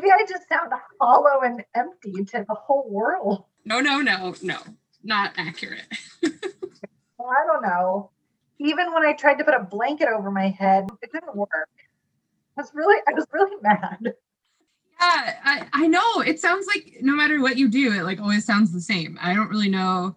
[0.00, 3.44] Maybe I just sound hollow and empty to the whole world.
[3.66, 4.56] No, no, no, no.
[5.04, 5.84] Not accurate.
[6.22, 8.10] well, I don't know.
[8.58, 11.68] Even when I tried to put a blanket over my head, it didn't work.
[12.56, 13.98] I was really, I was really mad.
[14.02, 16.20] Yeah, I, I know.
[16.20, 19.18] It sounds like no matter what you do, it like always sounds the same.
[19.20, 20.16] I don't really know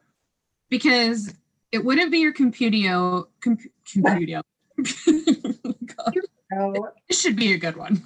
[0.70, 1.34] because
[1.74, 3.28] it wouldn't be your compudio.
[3.42, 4.44] Comp, compudio.
[6.52, 8.04] No, This should be a good one.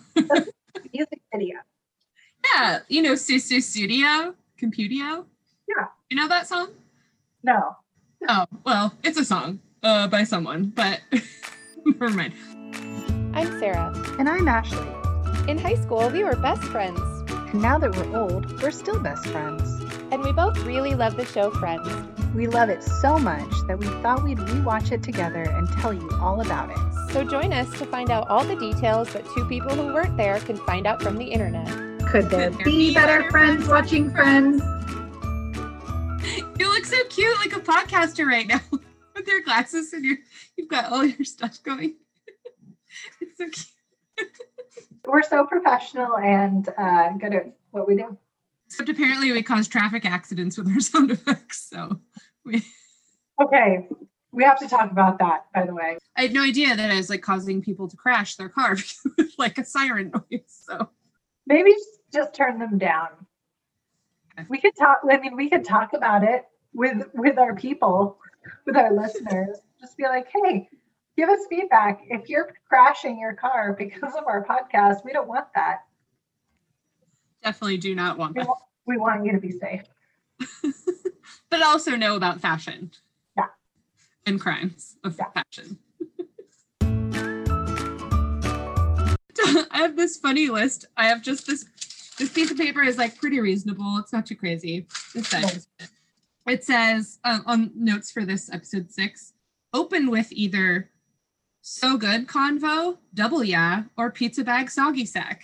[0.94, 1.58] music video.
[2.56, 5.26] Yeah, you know, Sussudio, Computio.
[5.68, 5.86] Yeah.
[6.10, 6.70] You know that song?
[7.44, 7.76] No.
[8.30, 11.02] Oh, well, it's a song uh, by someone, but
[11.86, 12.34] never mind.
[13.36, 13.94] I'm Sarah.
[14.20, 14.88] And I'm Ashley.
[15.50, 19.26] In high school, we were best friends, And now that we're old, we're still best
[19.28, 19.70] friends.
[20.12, 21.88] and we both really love the show Friends.
[22.34, 26.10] We love it so much that we thought we'd rewatch it together and tell you
[26.22, 26.78] all about it.
[27.14, 30.40] So join us to find out all the details that two people who weren't there
[30.40, 31.68] can find out from the internet.
[32.10, 34.62] Could there be better friends watching Friends?
[36.58, 38.62] You look so cute, like a podcaster right now,
[39.16, 40.18] with your glasses and your
[40.56, 41.98] you've got all your stuff going.
[43.22, 44.32] it's so cute.
[45.06, 48.18] We're so professional and uh, good at what we do.
[48.68, 51.68] Except apparently we cause traffic accidents with our sound effects.
[51.70, 52.00] So
[52.46, 52.64] we,
[53.44, 53.86] Okay.
[54.32, 55.98] We have to talk about that, by the way.
[56.16, 58.78] I had no idea that I was like causing people to crash their car
[59.18, 60.44] with like a siren noise.
[60.48, 60.90] So
[61.48, 61.74] Maybe
[62.14, 63.10] just- turn them down.
[64.50, 65.00] We could talk.
[65.10, 68.20] I mean, we could talk about it with with our people,
[68.66, 69.58] with our listeners.
[69.82, 70.70] Just be like, hey,
[71.18, 72.02] give us feedback.
[72.08, 75.80] If you're crashing your car because of our podcast, we don't want that.
[77.44, 78.48] definitely do not want We that.
[78.48, 79.84] want, we want you to be safe.
[81.50, 82.92] But also know about fashion.
[83.38, 83.46] Yeah.
[84.26, 85.32] And crimes of Yeah.
[85.32, 85.80] fashion.
[89.72, 90.86] I have this funny list.
[90.98, 91.64] I have just this
[92.18, 93.98] this piece of paper is like pretty reasonable.
[94.00, 94.88] It's not too crazy.
[95.14, 95.68] This
[96.48, 99.34] it says um, on notes for this episode six,
[99.74, 100.90] open with either
[101.62, 105.44] so good convo, double yeah, or pizza bag soggy sack.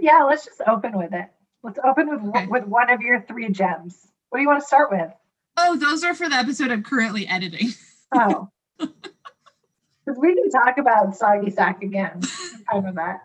[0.00, 1.26] Yeah, let's just open with it.
[1.62, 2.46] Let's open with Okay.
[2.46, 3.98] with one of your three gems.
[4.30, 5.10] What do you want to start with?
[5.58, 7.68] oh, those are for the episode I'm currently editing.
[8.14, 12.12] Oh, because we can talk about soggy sack again.
[12.22, 13.20] I'm fine with that.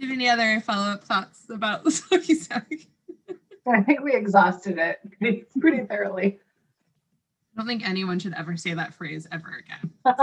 [0.00, 2.72] Do you have any other follow-up thoughts about the soggy sack?
[3.68, 6.38] I think we exhausted it pretty, pretty thoroughly.
[7.54, 9.92] I don't think anyone should ever say that phrase ever again.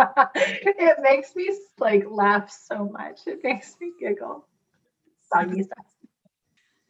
[0.65, 3.21] it makes me like laugh so much.
[3.27, 4.47] It makes me giggle.
[5.31, 5.85] Soggy sack.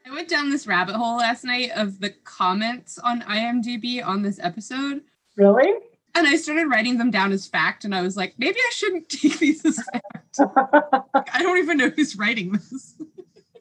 [0.05, 4.39] I went down this rabbit hole last night of the comments on IMDb on this
[4.41, 5.01] episode,
[5.35, 5.73] Really?
[6.17, 9.09] And I started writing them down as fact, and I was like, maybe I shouldn't
[9.09, 10.39] take these as fact.
[11.13, 12.95] Like, I don't even know who's writing this.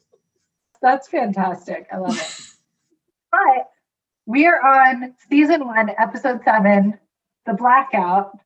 [0.83, 1.87] That's fantastic.
[1.93, 2.41] I love it.
[3.31, 3.71] but
[4.27, 6.99] we are on season one, episode seven,
[7.45, 8.39] The Blackout.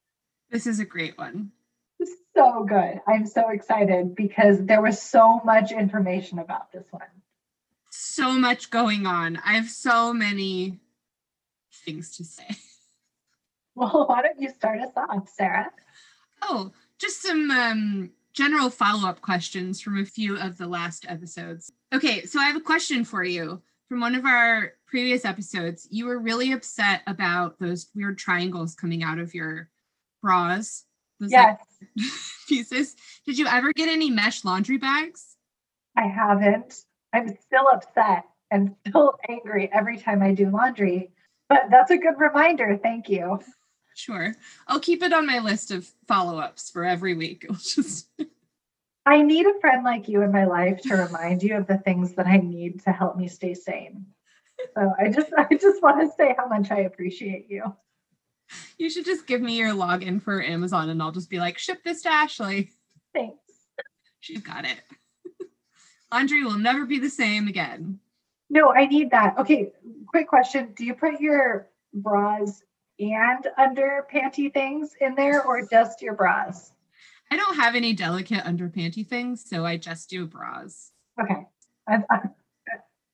[0.50, 1.52] This is a great one.
[2.34, 3.00] So good.
[3.06, 7.02] I'm so excited because there was so much information about this one.
[7.90, 9.36] So much going on.
[9.44, 10.78] I have so many
[11.84, 12.56] things to say.
[13.80, 15.70] Well, why don't you start us off, Sarah?
[16.42, 21.72] Oh, just some um, general follow up questions from a few of the last episodes.
[21.92, 23.62] Okay, so I have a question for you.
[23.88, 29.02] From one of our previous episodes, you were really upset about those weird triangles coming
[29.02, 29.68] out of your
[30.22, 30.84] bras.
[31.18, 31.58] Those like,
[31.96, 32.96] Yes, pieces.
[33.26, 35.36] Did you ever get any mesh laundry bags?
[35.96, 36.84] I haven't.
[37.12, 41.10] I'm still upset and still angry every time I do laundry.
[41.48, 42.78] But that's a good reminder.
[42.80, 43.40] Thank you.
[43.94, 44.34] Sure.
[44.66, 47.44] I'll keep it on my list of follow ups for every week.
[47.44, 48.08] It'll just
[49.06, 52.14] I need a friend like you in my life to remind you of the things
[52.14, 54.06] that I need to help me stay sane.
[54.74, 57.74] So I just I just want to say how much I appreciate you.
[58.78, 61.82] you should just give me your login for Amazon and I'll just be like, ship
[61.84, 62.70] this to Ashley.
[63.14, 63.36] Thanks.
[64.20, 64.80] She's got it.
[66.12, 67.98] Laundry will never be the same again.
[68.50, 69.38] No, I need that.
[69.38, 69.72] Okay,
[70.06, 70.74] quick question.
[70.76, 72.62] Do you put your bras
[73.00, 76.72] and under panty things in there or just your bras?
[77.30, 80.90] I don't have any delicate under panty things, so I just do bras.
[81.20, 81.46] Okay.
[81.88, 82.18] I, I,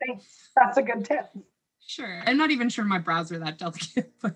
[0.05, 0.51] thanks.
[0.57, 1.27] That's a good tip.
[1.87, 2.23] Sure.
[2.27, 4.35] I'm not even sure my bras are that delicate, but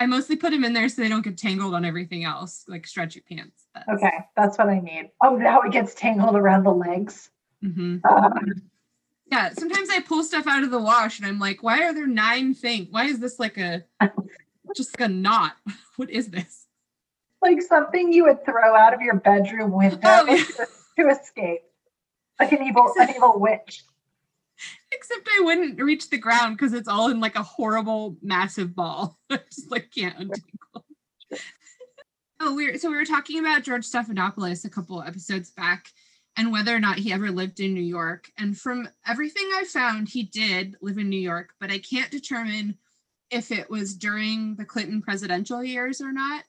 [0.00, 2.86] I mostly put them in there so they don't get tangled on everything else, like
[2.86, 3.66] stretchy pants.
[3.74, 5.10] That's- Okay, that's what I need.
[5.22, 7.30] Oh, now it gets tangled around the legs.
[7.62, 8.00] Mhm.
[8.08, 8.30] Uh,
[9.32, 12.06] Yeah, sometimes I pull stuff out of the wash and I'm like, why are there
[12.06, 12.88] nine things?
[12.90, 13.82] Why is this like a
[14.76, 15.54] just like a knot?
[15.96, 16.66] What is this?
[17.40, 20.44] like something you would throw out of your bedroom window Oh, yeah.
[20.98, 21.62] to escape.
[22.38, 23.84] like an evil, an evil witch.
[24.92, 29.18] Except I wouldn't reach the ground because it's all in like a horrible, massive ball.
[29.30, 30.84] I just like can't untangle.
[32.40, 35.86] oh, we are so we were talking about George Stephanopoulos a couple episodes back
[36.36, 38.30] and whether or not he ever lived in New York.
[38.38, 42.78] And from everything I found, he did live in New York, but I can't determine
[43.30, 46.44] if it was during the Clinton presidential years or not.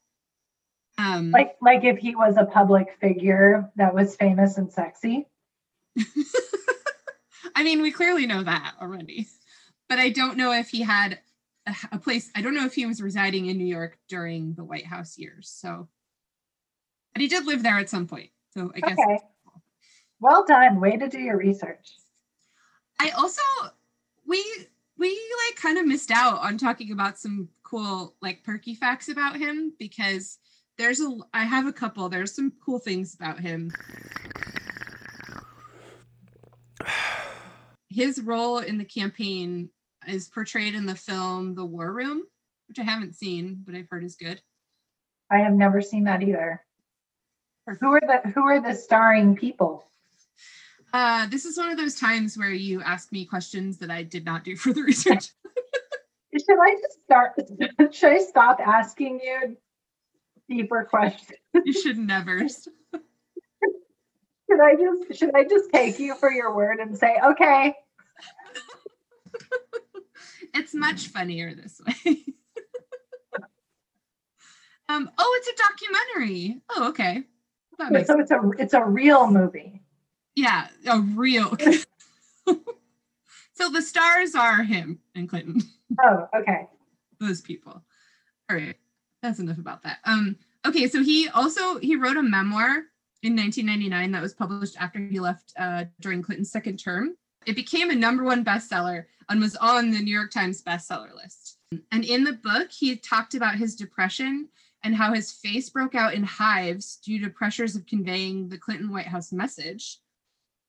[0.97, 5.27] Um, Like, like if he was a public figure that was famous and sexy.
[7.55, 9.27] I mean, we clearly know that already,
[9.89, 11.19] but I don't know if he had
[11.67, 12.31] a, a place.
[12.35, 15.49] I don't know if he was residing in New York during the White House years.
[15.49, 15.87] So,
[17.13, 18.29] but he did live there at some point.
[18.55, 19.19] So I guess Okay.
[20.23, 20.79] Well done.
[20.79, 21.97] Way to do your research.
[22.97, 23.41] I also
[24.25, 24.41] we
[24.97, 29.35] we like kind of missed out on talking about some cool like perky facts about
[29.35, 30.39] him because
[30.77, 32.07] there's a I have a couple.
[32.07, 33.69] There's some cool things about him.
[37.89, 39.71] His role in the campaign
[40.07, 42.23] is portrayed in the film The War Room,
[42.69, 44.41] which I haven't seen, but I've heard is good.
[45.29, 46.61] I have never seen that either.
[47.81, 49.85] Who are the who are the starring people?
[50.93, 54.23] Uh, this is one of those times where you ask me questions that I did
[54.23, 55.29] not do for the research.
[56.35, 57.33] Should I just start?
[57.93, 59.57] Should I stop asking you
[60.47, 61.39] deeper questions?
[61.65, 62.41] you should never.
[64.49, 67.73] Should I just should I just take you for your word and say, okay,
[70.53, 72.17] it's much funnier this way.
[74.89, 76.61] um, oh, it's a documentary.
[76.69, 77.23] Oh, okay.
[77.79, 79.82] That makes so it's a it's a real movie.
[80.35, 81.55] Yeah, a real.
[83.53, 85.61] so the stars are him and Clinton,
[86.01, 86.67] Oh, okay.
[87.19, 87.83] those people.
[88.49, 88.75] All right,
[89.21, 89.99] that's enough about that.
[90.05, 90.35] Um,
[90.65, 92.83] okay, so he also he wrote a memoir
[93.21, 97.15] in 1999 that was published after he left uh, during Clinton's second term.
[97.45, 101.57] It became a number one bestseller and was on the New York Times bestseller list.
[101.91, 104.49] And in the book, he talked about his depression
[104.83, 108.91] and how his face broke out in hives due to pressures of conveying the Clinton
[108.91, 109.99] White House message.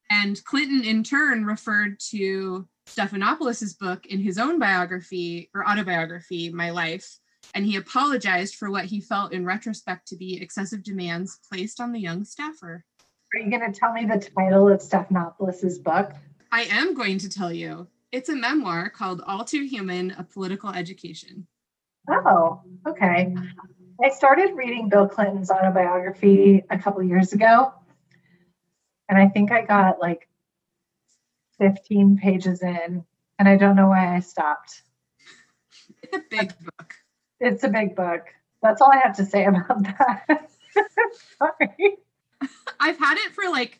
[0.09, 6.69] And Clinton, in turn, referred to Stephanopoulos' book in his own biography or autobiography, My
[6.69, 7.17] Life,
[7.53, 11.91] and he apologized for what he felt in retrospect to be excessive demands placed on
[11.91, 12.83] the young staffer.
[13.33, 16.11] Are you going to tell me the title of Stephanopoulos' book?
[16.51, 17.87] I am going to tell you.
[18.11, 21.47] It's a memoir called All Too Human A Political Education.
[22.09, 23.35] Oh, okay.
[24.03, 27.73] I started reading Bill Clinton's autobiography a couple years ago,
[29.09, 30.27] and I think I got like
[31.59, 33.03] 15 pages in,
[33.39, 34.83] and I don't know why I stopped.
[36.01, 36.93] It's a big book.
[37.39, 38.21] It's a big book.
[38.61, 40.27] That's all I have to say about that.
[41.37, 41.97] Sorry.
[42.79, 43.79] I've had it for like,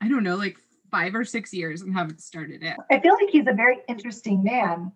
[0.00, 0.58] I don't know, like
[0.90, 2.76] five or six years and haven't started it.
[2.90, 4.92] I feel like he's a very interesting man,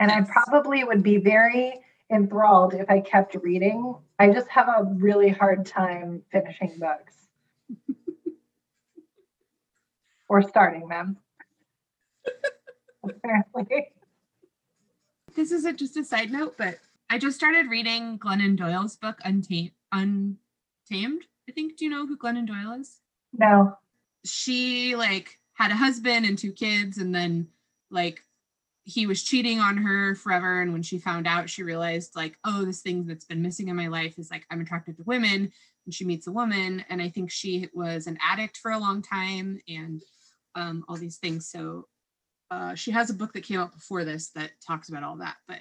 [0.00, 1.80] and I probably would be very
[2.12, 3.94] enthralled if I kept reading.
[4.18, 7.21] I just have a really hard time finishing books
[10.32, 11.18] or starting them.
[13.04, 13.92] Apparently.
[15.36, 16.78] This isn't just a side note, but
[17.10, 19.72] I just started reading Glennon Doyle's book, Untamed.
[19.92, 21.76] Untamed, I think.
[21.76, 23.00] Do you know who Glennon Doyle is?
[23.34, 23.76] No.
[24.24, 27.48] she like had a husband and two kids and then
[27.90, 28.22] like
[28.84, 32.64] he was cheating on her forever and when she found out she realized like oh
[32.64, 35.50] this thing that's been missing in my life is like i'm attracted to women
[35.86, 39.00] and she meets a woman and i think she was an addict for a long
[39.00, 40.02] time and
[40.54, 41.86] um, all these things so
[42.50, 45.36] uh, she has a book that came out before this that talks about all that
[45.48, 45.58] but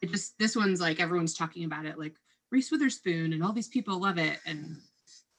[0.00, 2.14] it just this one's like everyone's talking about it like
[2.50, 4.76] reese witherspoon and all these people love it and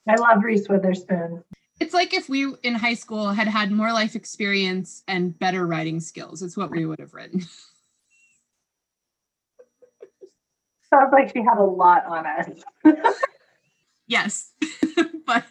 [0.08, 1.44] I love Reese Witherspoon.
[1.80, 6.00] it's like if we in high school had had more life experience and better writing
[6.00, 6.42] skills.
[6.42, 7.40] It's what we would have written.
[10.90, 12.48] Sounds like she had a lot on us.
[14.06, 14.52] yes,
[15.26, 15.44] but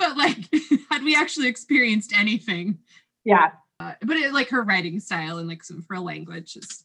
[0.00, 0.38] but like
[0.90, 2.78] had we actually experienced anything,
[3.24, 6.84] Yeah, uh, but it, like her writing style and like some of her language is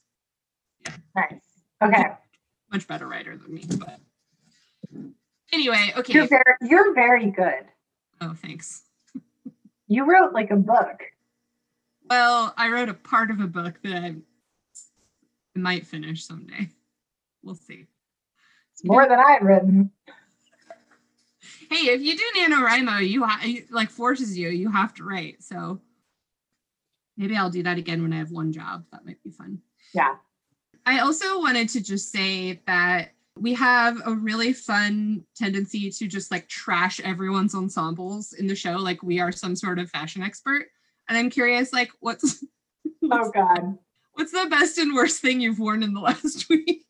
[1.16, 1.42] nice.
[1.84, 2.06] Okay.
[2.72, 3.66] much better writer than me.
[3.68, 4.00] But
[5.52, 6.14] anyway, okay.
[6.14, 7.66] You're very you're very good.
[8.22, 8.84] Oh, thanks.
[9.88, 11.02] You wrote like a book.
[12.10, 14.16] Well, I wrote a part of a book that I
[15.56, 16.70] might finish someday.
[17.44, 17.86] We'll see.
[18.74, 19.92] It's more than I've written.
[21.70, 25.42] Hey, if you do NaNoWriMo, you ha- you- like forces you, you have to write.
[25.44, 25.80] So
[27.18, 28.86] maybe I'll do that again when I have one job.
[28.92, 29.60] That might be fun.
[29.94, 30.16] Yeah.
[30.86, 36.32] I also wanted to just say that We have a really fun tendency to just
[36.32, 40.68] like trash everyone's ensembles in the show, like we are some sort of fashion expert.
[41.10, 42.46] And I'm curious, like, what's
[43.12, 43.78] Oh God.
[44.14, 46.86] what's the best and worst thing you've worn in the last week?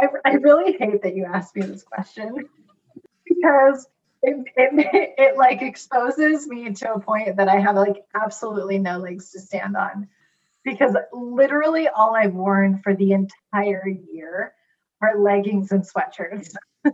[0.00, 2.34] I, I really hate that you asked me this question
[3.42, 3.86] because
[4.22, 8.98] it, it, it like exposes me to a point that I have like absolutely no
[8.98, 10.08] legs to stand on
[10.64, 14.52] because literally all I've worn for the entire year
[15.02, 16.54] are leggings and sweatshirts.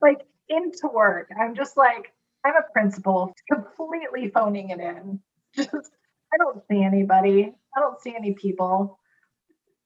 [0.00, 2.12] like into work, I'm just like,
[2.44, 5.20] I'm a principal, completely phoning it in.
[5.56, 5.92] Just,
[6.34, 8.98] I don't see anybody, I don't see any people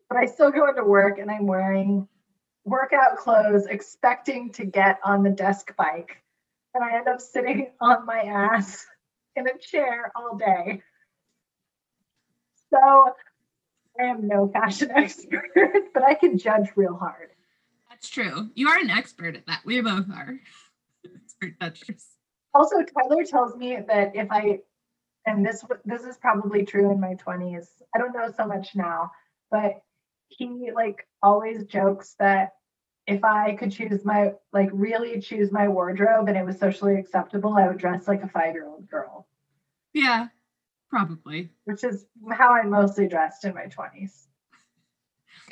[0.09, 2.09] but I still go into work and I'm wearing
[2.67, 6.23] workout clothes, expecting to get on the desk bike.
[6.75, 8.85] And I end up sitting on my ass
[9.37, 10.83] in a chair all day.
[12.71, 13.15] So
[13.99, 15.49] I am no fashion expert,
[15.95, 17.31] but I can judge real hard.
[17.89, 18.51] That's true.
[18.55, 19.63] You are an expert at that.
[19.65, 20.39] We both are.
[21.25, 22.05] Expert judges.
[22.53, 24.61] Also, Tyler tells me that if I,
[25.25, 29.13] and this this is probably true in my 20s, I don't know so much now,
[29.51, 29.83] but
[30.28, 32.52] he like always jokes that
[33.06, 37.54] if I could choose my like really choose my wardrobe and it was socially acceptable,
[37.54, 39.28] I would dress like a five year old girl,
[39.92, 40.26] Yeah,
[40.90, 41.50] probably.
[41.64, 44.26] which is how I mostly dressed in my 20s.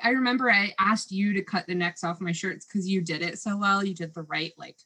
[0.03, 3.23] I remember I asked you to cut the necks off my shirts because you did
[3.23, 3.85] it so well.
[3.85, 4.77] You did the right like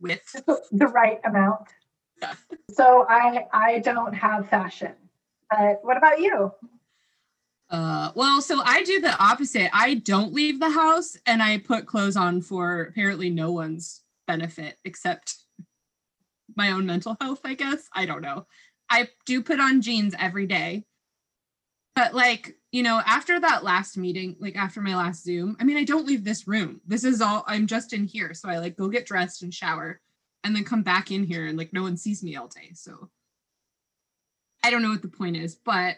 [0.00, 0.36] width.
[0.72, 1.62] the right amount.
[2.22, 2.34] Yeah.
[2.70, 4.92] So I I don't have fashion.
[5.50, 6.52] But what about you?
[7.70, 9.70] Uh, well, so I do the opposite.
[9.72, 14.76] I don't leave the house and I put clothes on for apparently no one's benefit
[14.84, 15.36] except
[16.56, 17.88] my own mental health, I guess.
[17.94, 18.46] I don't know.
[18.90, 20.84] I do put on jeans every day.
[21.94, 25.76] But like, you know, after that last meeting, like after my last Zoom, I mean,
[25.76, 26.80] I don't leave this room.
[26.86, 28.34] This is all I'm just in here.
[28.34, 30.00] So I like go get dressed and shower
[30.42, 32.70] and then come back in here and like no one sees me all day.
[32.74, 33.10] So
[34.64, 35.96] I don't know what the point is, but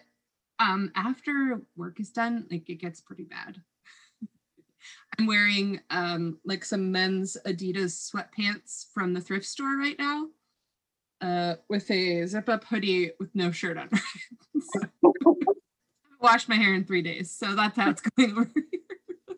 [0.59, 3.57] um after work is done like it gets pretty bad
[5.19, 10.27] i'm wearing um like some men's adidas sweatpants from the thrift store right now
[11.21, 13.89] uh with a zip up hoodie with no shirt on.
[14.61, 19.37] So, I washed my hair in three days so that's how it's going over here.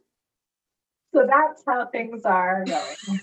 [1.15, 3.21] So that's how things are going.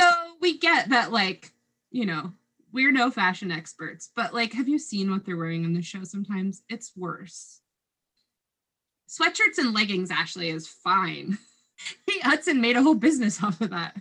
[0.00, 0.10] so
[0.40, 1.52] we get that like
[1.90, 2.32] you know
[2.72, 6.04] we're no fashion experts but like have you seen what they're wearing in the show
[6.04, 7.60] sometimes it's worse
[9.08, 11.38] sweatshirts and leggings actually is fine
[12.08, 13.94] Kate Hudson made a whole business off of that.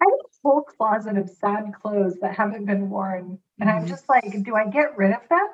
[0.00, 3.38] I have a whole closet of sad clothes that haven't been worn.
[3.58, 3.88] And I'm Mhm.
[3.88, 5.48] just like, do I get rid of them?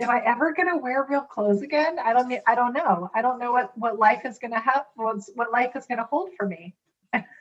[0.00, 1.98] Am I ever gonna wear real clothes again?
[1.98, 3.10] I don't I don't know.
[3.14, 6.30] I don't know what, what life is gonna have what's what life is gonna hold
[6.36, 6.74] for me.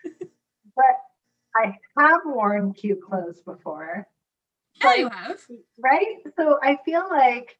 [1.55, 4.07] I have worn cute clothes before.
[4.83, 5.39] Yeah, you have.
[5.77, 6.17] right?
[6.37, 7.57] So I feel like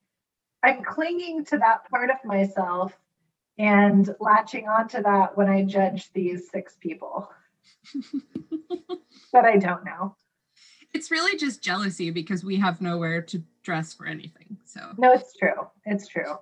[0.64, 2.94] I'm clinging to that part of myself
[3.58, 7.30] and latching onto that when I judge these six people
[9.34, 10.16] that I don't know.
[10.94, 14.58] It's really just jealousy because we have nowhere to dress for anything.
[14.66, 15.68] So, No, it's true.
[15.86, 16.38] It's true.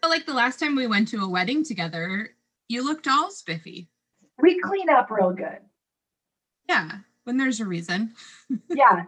[0.00, 2.30] but like the last time we went to a wedding together,
[2.68, 3.88] you looked all spiffy.
[4.38, 5.58] We clean up real good.
[6.68, 8.14] Yeah, when there's a reason.
[8.68, 9.04] Yeah.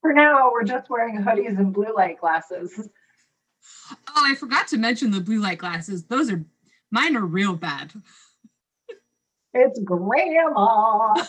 [0.00, 2.88] For now, we're just wearing hoodies and blue light glasses.
[4.08, 6.04] Oh, I forgot to mention the blue light glasses.
[6.04, 6.42] Those are
[6.90, 7.92] mine are real bad.
[9.52, 11.12] It's grandma.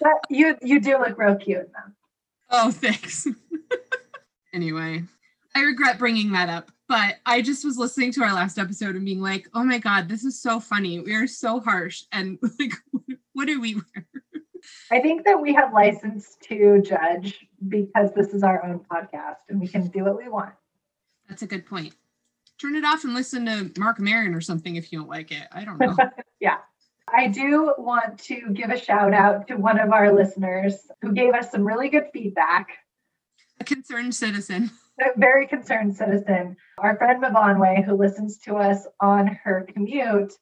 [0.00, 1.96] but you you do look real cute them.
[2.50, 3.26] Oh, thanks.
[4.54, 5.02] anyway,
[5.54, 9.04] I regret bringing that up, but I just was listening to our last episode and
[9.04, 11.00] being like, "Oh my god, this is so funny.
[11.00, 12.72] We are so harsh and like
[13.32, 14.06] what do we wear?"
[14.90, 19.60] I think that we have license to judge because this is our own podcast and
[19.60, 20.54] we can do what we want.
[21.28, 21.94] That's a good point.
[22.58, 25.46] Turn it off and listen to Marc Maron or something if you don't like it.
[25.52, 25.96] I don't know.
[26.40, 26.58] Yeah.
[27.08, 31.32] I do want to give a shout out to one of our listeners who gave
[31.34, 32.68] us some really good feedback.
[33.60, 34.70] a concerned citizen.
[35.00, 36.56] A very concerned citizen.
[36.78, 40.34] Our friend Mavonway, who listens to us on her commute,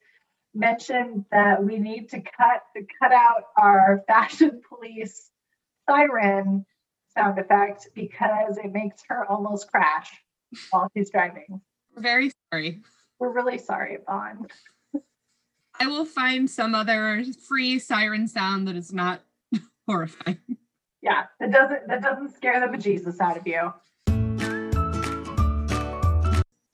[0.54, 2.62] mentioned that we need to cut
[3.00, 5.30] cut out our fashion police
[5.88, 6.66] siren
[7.16, 10.10] sound effect because it makes her almost crash
[10.70, 11.62] while she's driving.
[11.94, 12.82] We're very sorry.
[13.18, 14.48] We're really sorry, Vaughn.
[15.80, 19.22] I will find some other free siren sound that is not
[19.88, 20.58] horrifying.
[21.00, 23.72] Yeah, that doesn't that doesn't scare the bejesus out of you.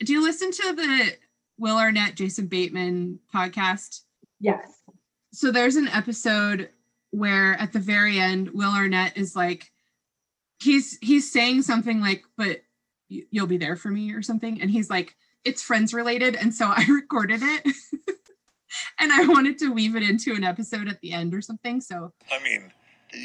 [0.01, 1.13] Do you listen to the
[1.59, 4.03] Will Arnett, Jason Bateman podcast?
[4.41, 4.83] Yes.
[5.33, 6.71] So there's an episode
[7.11, 9.71] where at the very end, Will Arnett is like,
[10.63, 12.63] he's he's saying something like, "But
[13.09, 16.67] you'll be there for me" or something, and he's like, "It's friends related," and so
[16.67, 17.65] I recorded it,
[19.01, 21.81] and I wanted to weave it into an episode at the end or something.
[21.81, 22.73] So I mean,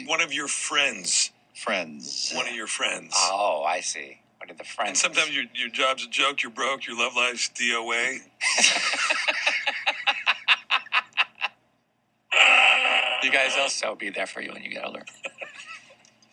[0.07, 2.31] one of your friends, friends.
[2.35, 3.13] one of your friends.
[3.15, 4.19] Oh, I see.
[4.43, 4.89] What are the friends?
[4.89, 8.15] and sometimes your, your job's a joke, you're broke, your love life's DOA.
[13.23, 15.03] you guys also be there for you when you get older.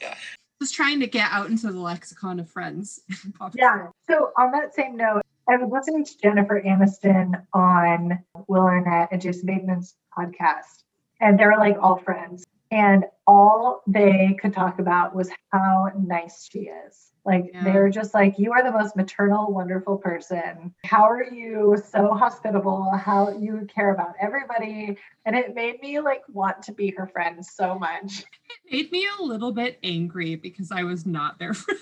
[0.01, 0.15] Yeah.
[0.63, 3.01] Just trying to get out into the lexicon of friends.
[3.55, 3.89] Yeah.
[4.09, 9.21] So on that same note, I was listening to Jennifer Aniston on Will Arnett and
[9.21, 10.83] Jason Bateman's podcast,
[11.21, 12.45] and they were like all friends.
[12.71, 17.10] And all they could talk about was how nice she is.
[17.25, 17.65] Like Yeah.
[17.65, 20.75] they're just like, you are the most maternal, wonderful person.
[20.85, 22.91] How are you so hospitable?
[22.93, 24.97] How you care about everybody.
[25.27, 28.25] And it made me like want to be her friend so much.
[28.73, 31.75] It made me a little bit angry because I was not there for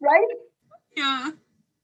[0.00, 0.26] Right?
[0.96, 1.30] yeah.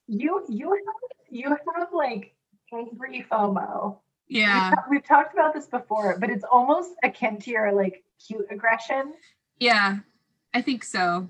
[0.06, 2.34] You you have you have like
[2.72, 3.98] angry FOMO.
[4.28, 4.72] Yeah.
[4.88, 9.14] We've talked about this before, but it's almost akin to your like cute aggression.
[9.58, 9.98] Yeah.
[10.54, 11.28] I think so.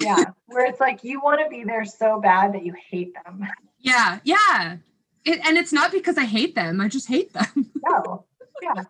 [0.00, 0.24] Yeah.
[0.46, 3.46] where it's like you want to be there so bad that you hate them.
[3.78, 4.18] Yeah.
[4.24, 4.76] Yeah.
[5.24, 6.80] It, and it's not because I hate them.
[6.80, 7.70] I just hate them.
[7.84, 8.24] No.
[8.62, 8.84] Yeah.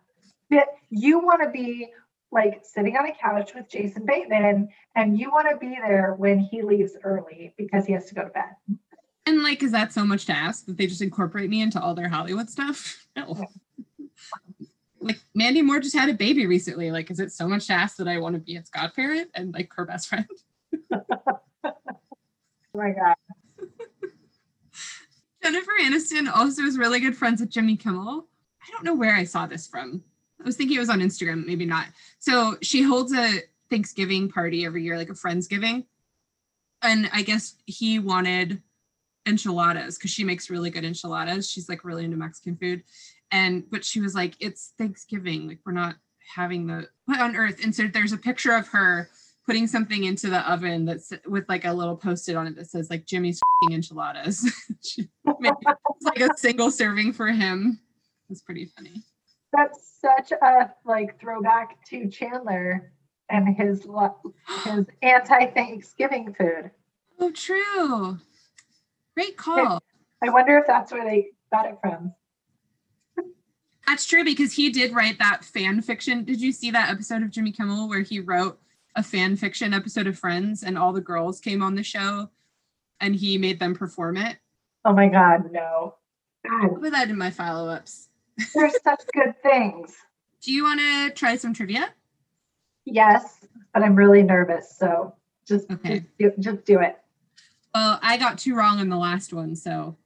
[0.50, 1.88] That you want to be
[2.30, 6.38] like sitting on a couch with Jason Bateman and you want to be there when
[6.38, 8.54] he leaves early because he has to go to bed.
[9.24, 11.94] And like, is that so much to ask that they just incorporate me into all
[11.94, 13.06] their Hollywood stuff?
[13.16, 13.46] No.
[15.00, 16.90] Like Mandy Moore just had a baby recently.
[16.90, 19.52] Like, is it so much to ask that I want to be its godparent and
[19.52, 20.26] like her best friend?
[22.74, 23.14] Oh my God.
[25.42, 28.26] Jennifer Aniston also is really good friends with Jimmy Kimmel.
[28.62, 30.02] I don't know where I saw this from.
[30.40, 31.86] I was thinking it was on Instagram, maybe not.
[32.18, 35.84] So she holds a Thanksgiving party every year, like a Friendsgiving.
[36.82, 38.62] And I guess he wanted
[39.26, 41.50] enchiladas because she makes really good enchiladas.
[41.50, 42.82] She's like really into Mexican food.
[43.30, 45.48] And but she was like, it's Thanksgiving.
[45.48, 45.96] Like we're not
[46.34, 47.62] having the what on earth.
[47.62, 49.10] And so there's a picture of her
[49.46, 52.90] putting something into the oven that's with like a little post-it on it that says
[52.90, 54.50] like Jimmy's enchiladas.
[55.24, 57.80] It's like a single serving for him.
[58.28, 59.02] It's pretty funny.
[59.52, 62.92] That's such a like throwback to Chandler
[63.28, 63.86] and his
[64.64, 66.70] his anti-Thanksgiving food.
[67.20, 68.18] Oh, true.
[69.14, 69.82] Great call.
[70.22, 72.14] I wonder if that's where they got it from.
[73.86, 76.24] That's true because he did write that fan fiction.
[76.24, 78.58] Did you see that episode of Jimmy Kimmel where he wrote
[78.94, 82.30] a fan fiction episode of Friends and all the girls came on the show
[83.00, 84.36] and he made them perform it?
[84.84, 85.94] Oh my God, no.
[86.50, 88.08] I'll God, put that in my follow ups.
[88.54, 89.94] there's such good things.
[90.42, 91.92] Do you want to try some trivia?
[92.84, 95.14] Yes, but I'm really nervous, so
[95.46, 96.00] just Okay.
[96.00, 96.98] just, do, just do it.
[97.74, 99.96] Well, I got two wrong on the last one, so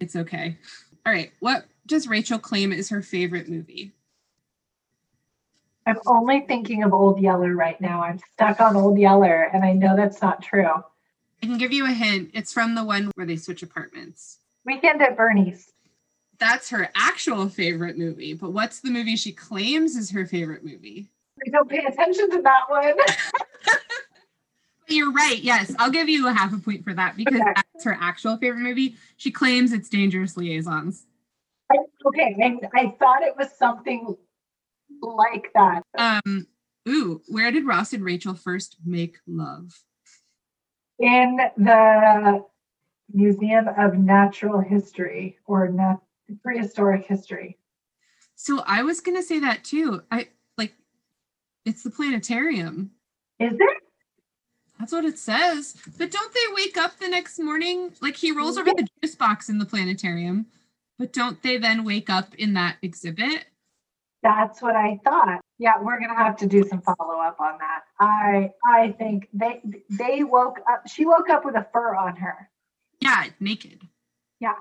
[0.00, 0.58] it's okay.
[1.04, 1.32] All right.
[1.40, 3.92] What does Rachel claim is her favorite movie?
[5.86, 8.02] I'm only thinking of Old Yeller right now.
[8.02, 10.66] I'm stuck on Old Yeller, and I know that's not true.
[11.42, 12.30] I can give you a hint.
[12.34, 14.38] It's from the one where they switch apartments.
[14.64, 15.70] Weekend at Bernie's.
[16.38, 21.08] That's her actual favorite movie, but what's the movie she claims is her favorite movie?
[21.46, 22.94] I don't pay attention to that one.
[24.88, 25.38] You're right.
[25.40, 27.52] Yes, I'll give you a half a point for that because Okay.
[27.54, 28.96] that's her actual favorite movie.
[29.16, 31.06] She claims it's Dangerous Liaisons.
[31.70, 34.16] I, okay, and I thought it was something
[35.02, 35.82] like that.
[35.98, 36.46] Um,
[36.88, 39.72] ooh, where did Ross and Rachel first make love?
[40.98, 42.44] in the
[43.12, 46.00] Museum of Natural History or nat-
[46.42, 47.58] Prehistoric History.
[48.34, 50.02] So I was gonna say that too.
[50.10, 50.28] I
[50.58, 50.74] like
[51.64, 52.90] it's the planetarium.
[53.38, 53.82] Is it?
[54.78, 55.74] That's what it says.
[55.96, 57.92] But don't they wake up the next morning?
[58.02, 60.46] Like he rolls over the juice box in the planetarium,
[60.98, 63.46] but don't they then wake up in that exhibit?
[64.26, 65.40] That's what I thought.
[65.56, 67.82] Yeah, we're gonna have to do some follow up on that.
[68.00, 70.88] I I think they they woke up.
[70.88, 72.50] She woke up with a fur on her,
[73.00, 73.82] Yeah, naked.
[74.40, 74.54] Yeah,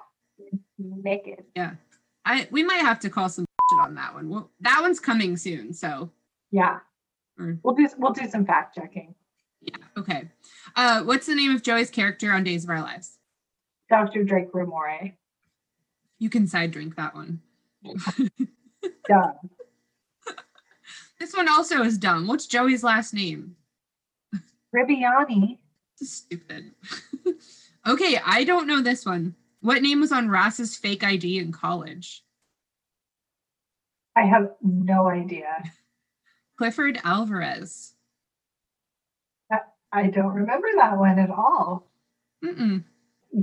[0.78, 1.46] naked.
[1.56, 1.72] Yeah,
[2.26, 4.30] I we might have to call some shit on that one.
[4.30, 6.12] Well, that one's coming soon, so
[6.52, 6.78] Yeah,
[7.40, 9.16] or, we'll do we'll do some fact checking.
[9.62, 10.30] yeah, okay.
[10.76, 13.18] Uh, what's the name of Joey's character on Days of Our Lives?
[13.90, 14.24] Dr.
[14.24, 15.14] Drake Ramore.
[16.20, 17.42] You can side drink that one.
[19.08, 19.34] Done.
[21.20, 22.28] This one also is dumb.
[22.28, 23.56] What's Joey's last name?
[24.74, 25.60] Tribbiani.
[25.98, 26.72] Stupid.
[27.88, 29.36] Okay, I don't know this one.
[29.62, 32.24] What name was on Ross's fake ID in college?
[34.16, 35.64] I have no idea.
[36.58, 37.94] Clifford Alvarez.
[39.92, 41.90] I don't remember that one at all.
[42.44, 42.84] Mm-mm.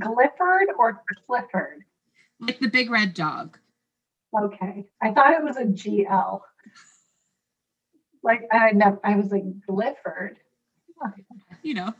[0.02, 1.84] Clifford or Clifford?
[2.40, 3.58] Like the big red dog.
[4.38, 4.86] Okay.
[5.00, 6.40] I thought it was a GL.
[8.22, 10.36] Like I never I was like Clifford.
[11.62, 11.94] You know.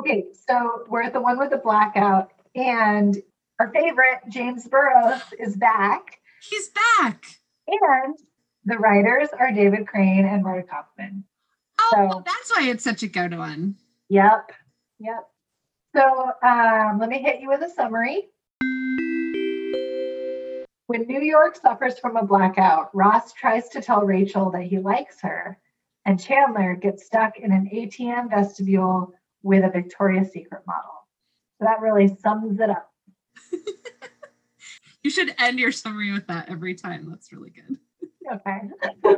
[0.00, 3.16] Okay, so we're at the one with the blackout, and
[3.60, 6.18] our favorite, James Burrows, is back.
[6.42, 7.24] He's back.
[7.68, 8.18] And
[8.64, 11.24] the writers are David Crane and Marta Kauffman.
[11.80, 13.76] Oh, So- that's why it's such a good one.
[14.10, 14.50] Yep.
[14.98, 15.28] Yep.
[15.96, 18.28] So um, let me hit you with a summary.
[20.86, 25.20] When New York suffers from a blackout, Ross tries to tell Rachel that he likes
[25.22, 25.58] her,
[26.04, 31.08] and Chandler gets stuck in an ATM vestibule with a Victoria's Secret model.
[31.58, 32.92] So that really sums it up.
[35.04, 37.06] You should end your summary with that every time.
[37.08, 37.78] That's really good.
[38.32, 38.60] Okay.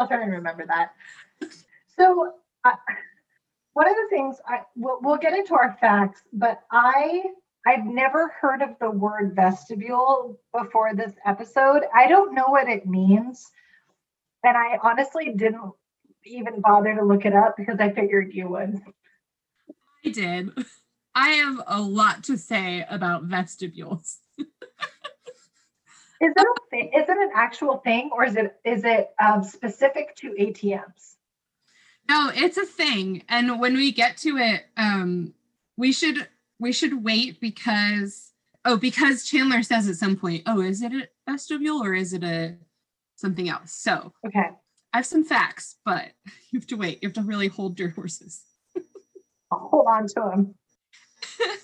[0.00, 0.92] I'll try and remember that.
[1.98, 2.32] So,
[2.64, 2.72] uh,
[3.74, 7.24] one of the things I we'll, we'll get into our facts, but I
[7.68, 11.82] I've never heard of the word vestibule before this episode.
[11.94, 13.46] I don't know what it means,
[14.42, 15.72] and I honestly didn't
[16.24, 18.80] even bother to look it up because I figured you would.
[20.02, 20.50] I did.
[21.14, 24.20] I have a lot to say about vestibules.
[26.20, 26.90] Is it a thing?
[26.96, 31.16] Is it an actual thing, or is it is it um, specific to ATMs?
[32.08, 33.24] No, it's a thing.
[33.28, 35.34] And when we get to it, um,
[35.76, 36.26] we should
[36.58, 38.32] we should wait because
[38.64, 42.24] oh, because Chandler says at some point, oh, is it a vestibule or is it
[42.24, 42.56] a
[43.16, 43.72] something else?
[43.72, 44.50] So Okay,
[44.92, 46.12] I have some facts, but
[46.50, 46.98] you have to wait.
[47.02, 48.42] You have to really hold your horses.
[49.52, 50.54] I'll hold on to them.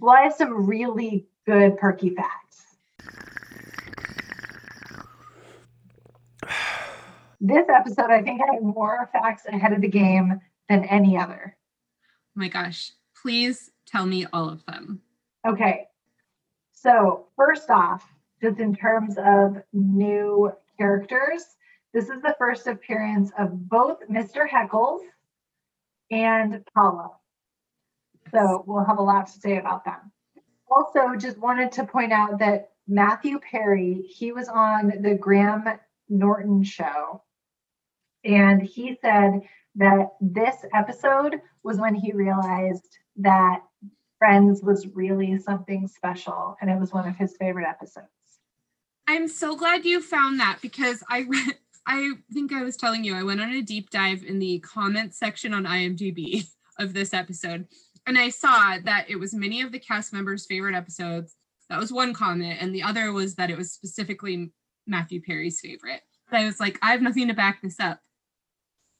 [0.00, 2.64] well, I have some really good perky facts.
[7.40, 11.54] This episode, I think I have more facts ahead of the game than any other.
[11.54, 12.92] Oh my gosh.
[13.20, 15.00] Please tell me all of them.
[15.46, 15.86] Okay.
[16.72, 18.04] So, first off,
[18.42, 21.44] just in terms of new characters,
[21.92, 24.48] this is the first appearance of both Mr.
[24.48, 25.00] Heckles
[26.10, 27.10] and Paula.
[28.32, 30.12] So, we'll have a lot to say about them.
[30.70, 35.64] Also, just wanted to point out that Matthew Perry, he was on the Graham
[36.08, 37.22] Norton show,
[38.24, 39.40] and he said
[39.76, 43.60] that this episode was when he realized that
[44.24, 48.08] Friends was really something special, and it was one of his favorite episodes.
[49.06, 51.26] I'm so glad you found that because I
[51.86, 55.18] I think I was telling you I went on a deep dive in the comments
[55.18, 56.46] section on IMDb
[56.78, 57.68] of this episode
[58.06, 61.36] and I saw that it was many of the cast members' favorite episodes.
[61.68, 64.50] That was one comment and the other was that it was specifically
[64.86, 66.00] Matthew Perry's favorite.
[66.30, 68.00] But I was like I have nothing to back this up.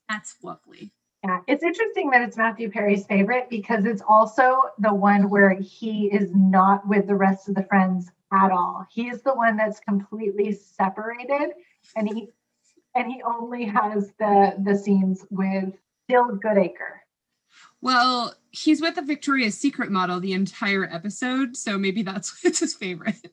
[0.06, 0.92] That's lovely.
[1.24, 6.08] Yeah, it's interesting that it's Matthew Perry's favorite because it's also the one where he
[6.08, 8.87] is not with the rest of the friends at all.
[8.90, 11.52] He is the one that's completely separated,
[11.96, 12.28] and he
[12.94, 15.72] and he only has the the scenes with
[16.10, 17.00] Jill Goodacre.
[17.80, 22.74] Well, he's with the Victoria's Secret model the entire episode, so maybe that's it's his
[22.74, 23.32] favorite.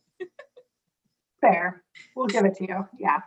[1.41, 1.84] Fair,
[2.15, 2.88] we'll give it to you.
[2.97, 3.19] Yeah,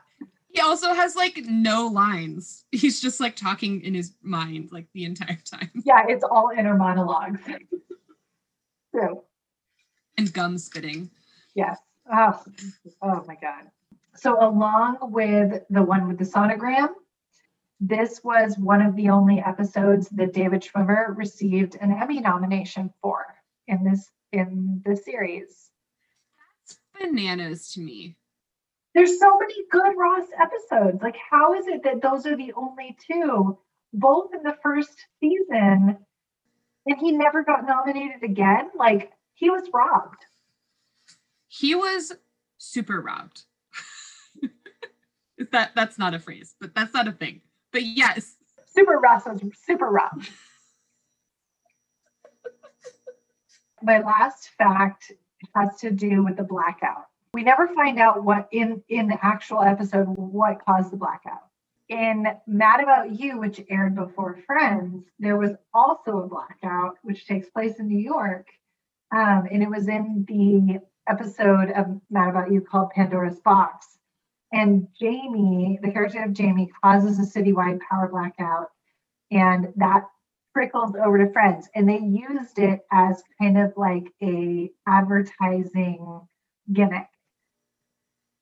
[0.55, 2.65] He also has like no lines.
[2.71, 6.77] He's just like talking in his mind like the entire time yeah, it's all inner
[6.77, 7.41] monologues.
[8.95, 9.25] so
[10.17, 11.11] and gum spitting.
[11.55, 11.79] Yes.
[12.13, 12.43] Oh,
[13.03, 13.65] oh my God.
[14.17, 16.91] So, along with the one with the sonogram,
[17.81, 23.27] this was one of the only episodes that David Schwimmer received an Emmy nomination for
[23.67, 25.71] in this in the series.
[26.99, 28.17] Bananas to me.
[28.95, 31.03] There's so many good Ross episodes.
[31.03, 33.59] Like, how is it that those are the only two,
[33.93, 35.99] both in the first season,
[36.87, 38.71] and he never got nominated again?
[38.77, 40.25] Like, he was robbed.
[41.49, 42.13] He was
[42.59, 43.43] super robbed.
[45.39, 47.41] Is that that's not a phrase, but that's not a thing.
[47.73, 50.31] But yes, Super Ross was super robbed.
[53.83, 55.13] My last fact
[55.55, 57.05] has to do with the blackout.
[57.35, 61.43] We never find out what in in the actual episode what caused the blackout.
[61.89, 67.49] In Mad About You, which aired before Friends, there was also a blackout, which takes
[67.51, 68.47] place in New York,
[69.11, 73.99] um, and it was in the episode of Mad About You called Pandora's Box.
[74.53, 78.69] And Jamie, the character of Jamie, causes a citywide power blackout,
[79.33, 80.05] and that
[80.53, 86.29] trickles over to Friends, and they used it as kind of like a advertising
[86.73, 87.09] gimmick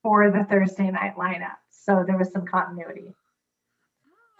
[0.02, 1.56] for the Thursday night lineup.
[1.70, 3.14] So there was some continuity.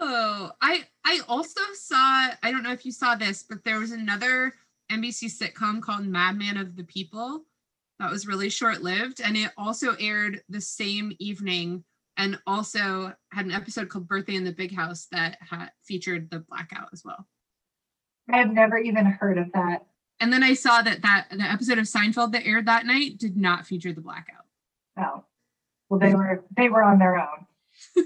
[0.01, 2.29] Oh, I I also saw.
[2.43, 4.55] I don't know if you saw this, but there was another
[4.91, 7.45] NBC sitcom called Madman of the People
[7.99, 11.85] that was really short lived, and it also aired the same evening,
[12.17, 16.41] and also had an episode called Birthday in the Big House that had featured the
[16.41, 17.27] blackout as well.
[18.29, 19.87] I've never even heard of that.
[20.21, 23.37] And then I saw that that the episode of Seinfeld that aired that night did
[23.37, 24.47] not feature the blackout.
[24.97, 25.25] Oh,
[25.93, 27.47] well, they were they were on their own.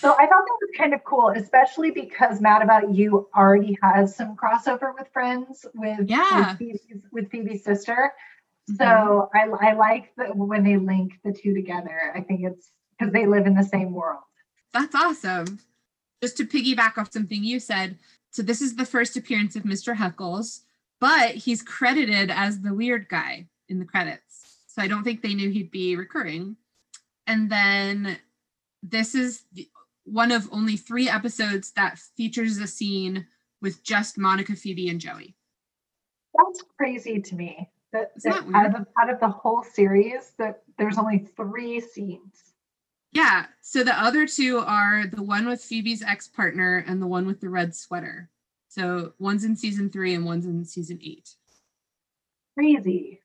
[0.00, 4.14] So I thought that was kind of cool, especially because Mad About You already has
[4.14, 6.50] some crossover with Friends with Yeah.
[6.50, 8.12] with, Phoebe's, with Phoebe's sister.
[8.76, 9.54] So mm-hmm.
[9.64, 12.12] I, I like that when they link the two together.
[12.14, 14.22] I think it's because they live in the same world.
[14.72, 15.58] That's awesome.
[16.22, 17.98] Just to piggyback off something you said,
[18.30, 19.96] so this is the first appearance of Mr.
[19.96, 20.60] Heckles,
[21.00, 24.47] but he's credited as the weird guy in the credits.
[24.78, 26.54] So I don't think they knew he'd be recurring.
[27.26, 28.16] And then
[28.80, 29.68] this is the,
[30.04, 33.26] one of only three episodes that features a scene
[33.60, 35.34] with just Monica, Phoebe, and Joey.
[36.32, 37.68] That's crazy to me.
[37.92, 42.54] That, that out, of, out of the whole series, that there's only three scenes.
[43.10, 43.46] Yeah.
[43.62, 47.40] So the other two are the one with Phoebe's ex partner and the one with
[47.40, 48.30] the red sweater.
[48.68, 51.30] So one's in season three and one's in season eight.
[52.56, 53.22] Crazy.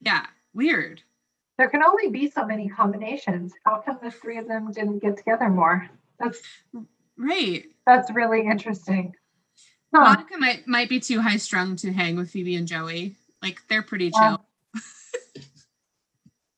[0.00, 0.26] Yeah.
[0.58, 1.02] Weird.
[1.56, 3.52] There can only be so many combinations.
[3.64, 5.88] How come the three of them didn't get together more?
[6.18, 6.40] That's
[7.16, 7.66] Right.
[7.86, 9.14] that's really interesting.
[9.94, 10.00] Huh.
[10.02, 13.14] Monica might might be too high strung to hang with Phoebe and Joey.
[13.40, 14.44] Like they're pretty chill.
[14.74, 14.80] Yeah.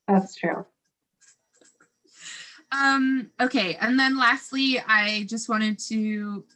[0.08, 0.64] That's true.
[2.72, 6.46] Um, okay, and then lastly, I just wanted to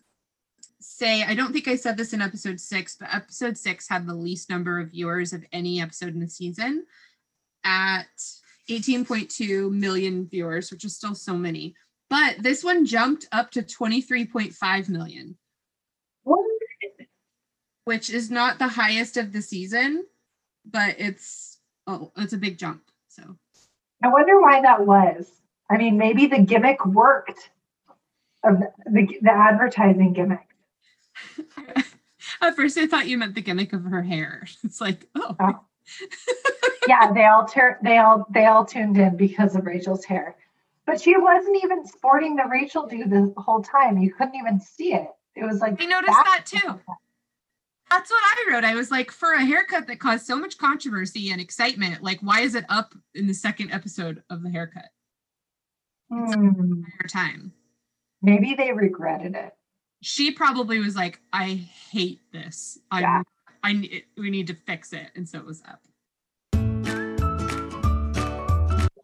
[0.80, 4.14] say I don't think I said this in episode six, but episode six had the
[4.14, 6.87] least number of viewers of any episode in the season
[7.64, 8.07] at
[8.70, 11.74] 18.2 million viewers, which is still so many.
[12.11, 15.37] But this one jumped up to 23.5 million,
[16.22, 16.40] What?
[17.85, 20.05] which is not the highest of the season,
[20.64, 22.83] but it's oh, it's a big jump.
[23.09, 23.37] So
[24.03, 25.31] I wonder why that was.
[25.70, 27.50] I mean, maybe the gimmick worked
[28.44, 30.46] of the, the advertising gimmick.
[32.40, 34.46] At first, I thought you meant the gimmick of her hair.
[34.64, 35.61] It's like, oh, Oh.
[36.88, 40.37] yeah, they all tur- they all they all tuned in because of Rachel's hair.
[40.87, 43.99] But she wasn't even sporting the Rachel do the whole time.
[43.99, 45.09] You couldn't even see it.
[45.35, 46.81] It was like I noticed that too.
[47.90, 48.64] That's what I wrote.
[48.64, 52.40] I was like, for a haircut that caused so much controversy and excitement, like, why
[52.40, 54.87] is it up in the second episode of the haircut?
[56.11, 57.53] Hmm, time.
[58.23, 59.53] maybe they regretted it.
[60.03, 61.55] She probably was like, I
[61.90, 62.79] hate this.
[62.90, 63.23] I, Yeah.
[63.62, 65.81] I, ne- we need to fix it, and so it was up.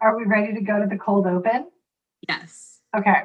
[0.00, 1.66] Are we ready to go to the cold open?
[2.28, 2.80] Yes.
[2.96, 3.24] Okay.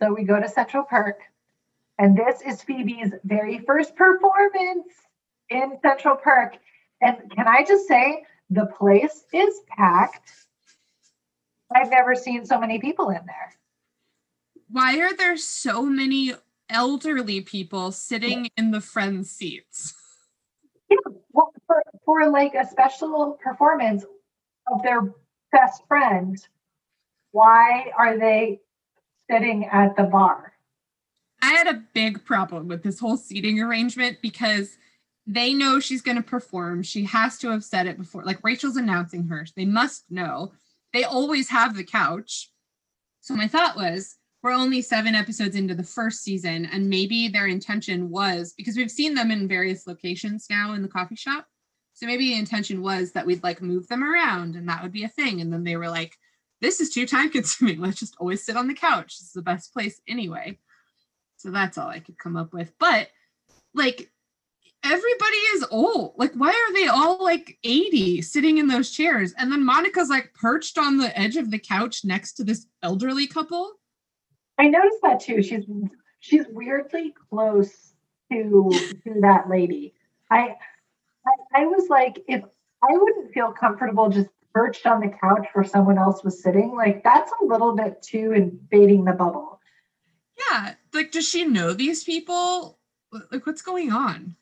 [0.00, 1.20] So we go to Central Park,
[1.98, 4.88] and this is Phoebe's very first performance
[5.50, 6.56] in Central Park.
[7.00, 10.32] And can I just say, the place is packed.
[11.74, 13.54] I've never seen so many people in there.
[14.68, 16.34] Why are there so many
[16.68, 19.94] elderly people sitting in the friend seats?
[20.90, 20.96] Yeah,
[21.32, 24.04] well, for, for like a special performance
[24.72, 25.12] of their
[25.52, 26.36] best friend,
[27.32, 28.60] why are they
[29.30, 30.52] sitting at the bar?
[31.42, 34.76] I had a big problem with this whole seating arrangement because
[35.26, 36.82] they know she's going to perform.
[36.82, 38.24] She has to have said it before.
[38.24, 39.46] Like Rachel's announcing her.
[39.56, 40.52] They must know.
[40.92, 42.50] They always have the couch.
[43.20, 47.46] So my thought was we're only seven episodes into the first season, and maybe their
[47.46, 51.46] intention was because we've seen them in various locations now in the coffee shop.
[52.00, 55.04] So maybe the intention was that we'd like move them around and that would be
[55.04, 55.42] a thing.
[55.42, 56.16] And then they were like,
[56.62, 57.78] this is too time consuming.
[57.80, 59.18] Let's just always sit on the couch.
[59.18, 60.58] This is the best place anyway.
[61.36, 62.72] So that's all I could come up with.
[62.78, 63.08] But
[63.74, 64.10] like
[64.82, 66.14] everybody is old.
[66.16, 69.34] Like, why are they all like 80 sitting in those chairs?
[69.36, 73.26] And then Monica's like perched on the edge of the couch next to this elderly
[73.26, 73.72] couple.
[74.58, 75.42] I noticed that too.
[75.42, 75.66] She's
[76.20, 77.92] she's weirdly close
[78.32, 78.70] to
[79.04, 79.92] to that lady.
[80.30, 80.56] I,
[81.26, 82.42] I I was like, if
[82.82, 87.04] I wouldn't feel comfortable just perched on the couch where someone else was sitting, like
[87.04, 89.60] that's a little bit too invading the bubble.
[90.38, 90.74] Yeah.
[90.92, 92.78] Like, does she know these people?
[93.30, 94.36] Like, what's going on?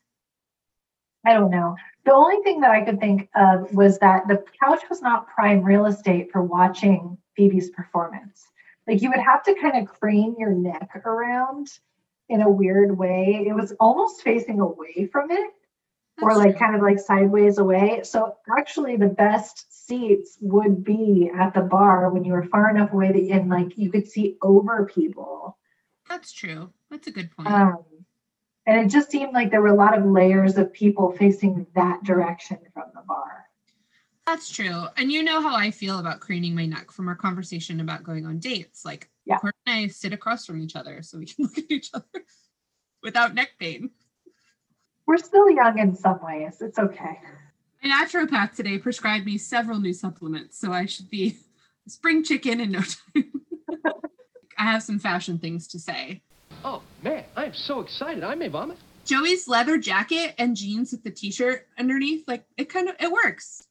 [1.25, 1.75] I don't know.
[2.05, 5.61] The only thing that I could think of was that the couch was not prime
[5.61, 8.47] real estate for watching Phoebe's performance.
[8.87, 11.67] Like you would have to kind of crane your neck around
[12.29, 13.45] in a weird way.
[13.47, 15.51] It was almost facing away from it
[16.21, 18.01] or like kind of like sideways away.
[18.03, 22.93] So actually the best seats would be at the bar when you were far enough
[22.93, 25.57] away that and like you could see over people.
[26.07, 26.71] That's true.
[26.89, 27.49] That's a good point.
[27.49, 27.83] Um,
[28.65, 32.03] and it just seemed like there were a lot of layers of people facing that
[32.03, 33.45] direction from the bar.
[34.25, 34.85] That's true.
[34.95, 38.27] And you know how I feel about craning my neck from our conversation about going
[38.27, 38.85] on dates.
[38.85, 39.39] Like, Yeah.
[39.39, 42.05] Court and I sit across from each other so we can look at each other
[43.01, 43.89] without neck pain.
[45.09, 46.61] We're still young in some ways.
[46.61, 47.19] It's okay.
[47.83, 51.35] My naturopath today prescribed me several new supplements, so I should be
[51.87, 53.31] spring chicken in no time.
[54.59, 56.21] I have some fashion things to say.
[56.63, 58.23] Oh, man, I'm so excited.
[58.23, 58.77] I may vomit.
[59.03, 63.65] Joey's leather jacket and jeans with the t-shirt underneath, like it kind of it works.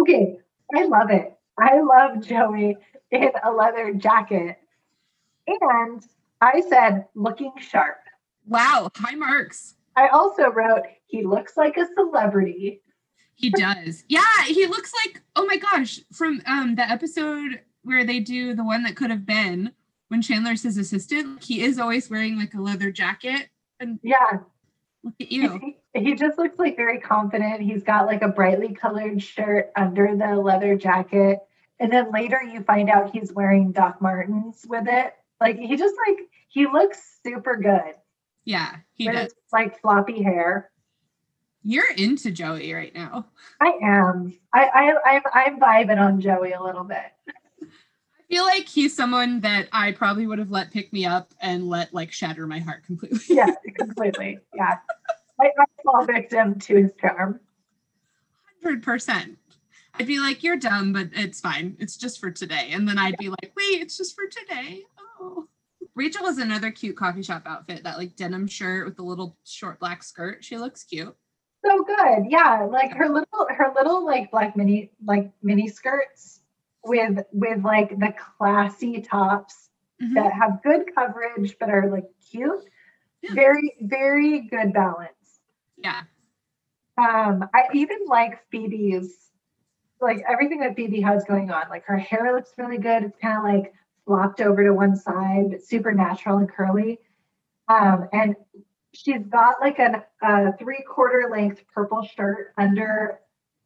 [0.00, 0.38] Okay,
[0.74, 1.36] I love it.
[1.58, 2.78] I love Joey
[3.10, 4.56] in a leather jacket.
[5.46, 6.02] And
[6.40, 7.98] I said looking sharp.
[8.46, 9.74] Wow, high marks.
[9.96, 12.82] I also wrote he looks like a celebrity.
[13.34, 14.04] He does.
[14.08, 18.64] Yeah, he looks like oh my gosh, from um the episode where they do the
[18.64, 19.72] one that could have been
[20.08, 23.48] when Chandler's his assistant, he is always wearing like a leather jacket.
[23.78, 24.40] And Yeah,
[25.04, 25.76] look at you.
[25.94, 27.60] he, he just looks like very confident.
[27.60, 31.38] He's got like a brightly colored shirt under the leather jacket.
[31.78, 35.14] And then later you find out he's wearing Doc Martens with it.
[35.40, 37.94] Like he just like he looks super good.
[38.50, 39.24] Yeah, he with does.
[39.26, 40.72] his, like floppy hair.
[41.62, 43.26] You're into Joey right now.
[43.60, 44.36] I am.
[44.52, 47.12] I, I I'm I'm vibing on Joey a little bit.
[47.62, 47.66] I
[48.28, 51.94] feel like he's someone that I probably would have let pick me up and let
[51.94, 53.20] like shatter my heart completely.
[53.36, 54.40] Yeah, completely.
[54.52, 54.78] Yeah.
[55.40, 57.38] I, I fall victim to his charm.
[58.64, 59.38] Hundred percent.
[59.94, 61.76] I'd be like, "You're dumb, but it's fine.
[61.78, 64.82] It's just for today." And then I'd be like, "Wait, it's just for today."
[65.20, 65.46] Oh.
[65.94, 69.78] Rachel has another cute coffee shop outfit, that like denim shirt with the little short
[69.80, 70.44] black skirt.
[70.44, 71.14] She looks cute.
[71.64, 72.24] So good.
[72.28, 72.66] Yeah.
[72.70, 76.40] Like her little her little like black mini like mini skirts
[76.84, 79.68] with with like the classy tops
[80.00, 80.14] Mhm.
[80.14, 82.64] that have good coverage but are like cute.
[83.20, 83.34] Yeah.
[83.34, 85.40] Very, very good balance.
[85.76, 86.02] Yeah.
[86.96, 89.28] Um, I even like Phoebe's
[90.00, 91.68] like everything that Phoebe has going on.
[91.68, 93.02] Like her hair looks really good.
[93.02, 93.74] It's kind of like
[94.10, 96.98] flopped over to one side, but super natural and curly.
[97.68, 98.34] Um, and
[98.92, 100.04] she's got like a
[100.58, 103.20] three quarter length purple shirt under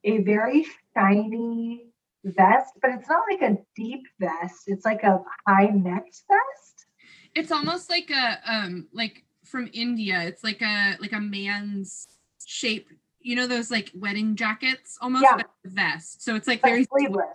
[0.05, 1.87] a very shiny
[2.25, 4.65] vest, but it's not like a deep vest.
[4.67, 6.87] It's like a high necked vest.
[7.35, 10.21] It's almost like a um like from India.
[10.25, 12.07] It's like a like a man's
[12.45, 12.89] shape.
[13.21, 15.41] You know those like wedding jackets almost Yeah.
[15.65, 16.23] vest.
[16.23, 17.33] So it's like very sleeveless.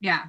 [0.00, 0.28] yeah.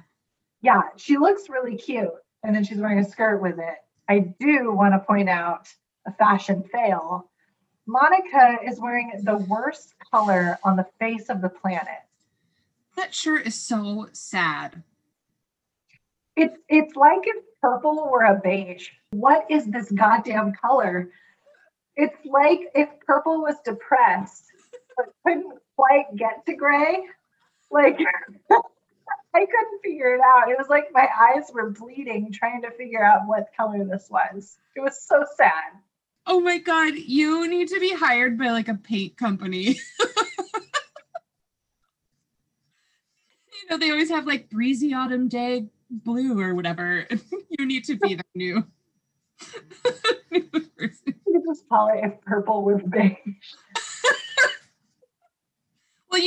[0.62, 2.10] Yeah, she looks really cute.
[2.42, 3.76] And then she's wearing a skirt with it.
[4.08, 5.68] I do want to point out
[6.06, 7.30] a fashion fail.
[7.86, 12.00] Monica is wearing the worst color on the face of the planet.
[12.96, 14.82] That shirt is so sad.
[16.36, 18.88] It's it's like if purple were a beige.
[19.10, 21.10] What is this goddamn color?
[21.96, 24.44] It's like if purple was depressed
[24.96, 27.04] but couldn't quite get to gray.
[27.70, 27.98] Like
[29.34, 30.50] I couldn't figure it out.
[30.50, 34.56] It was like my eyes were bleeding trying to figure out what color this was.
[34.74, 35.80] It was so sad.
[36.26, 39.78] Oh my god, you need to be hired by like a paint company.
[43.52, 47.06] you know, they always have like breezy autumn day blue or whatever.
[47.58, 48.64] you need to be the new.
[50.30, 51.14] new person.
[51.26, 53.16] You just it purple with beige.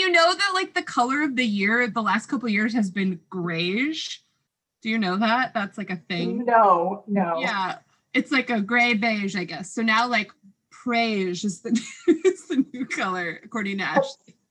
[0.04, 3.22] You know that like the color of the year the last couple years has been
[3.30, 4.22] grayish.
[4.82, 5.54] Do you know that?
[5.54, 6.44] That's like a thing.
[6.44, 7.40] No, no.
[7.40, 7.78] Yeah,
[8.14, 9.72] it's like a gray beige, I guess.
[9.72, 10.30] So now like
[10.84, 11.70] beige is the
[12.26, 14.36] is the new color according to Ashley.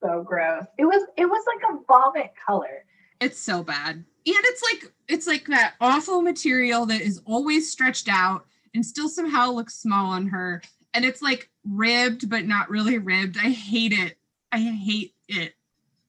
[0.00, 0.64] So gross.
[0.76, 2.84] It was it was like a vomit color.
[3.20, 8.08] It's so bad, and it's like it's like that awful material that is always stretched
[8.08, 10.62] out and still somehow looks small on her,
[10.94, 13.38] and it's like ribbed but not really ribbed.
[13.38, 14.17] I hate it.
[14.52, 15.54] I hate it.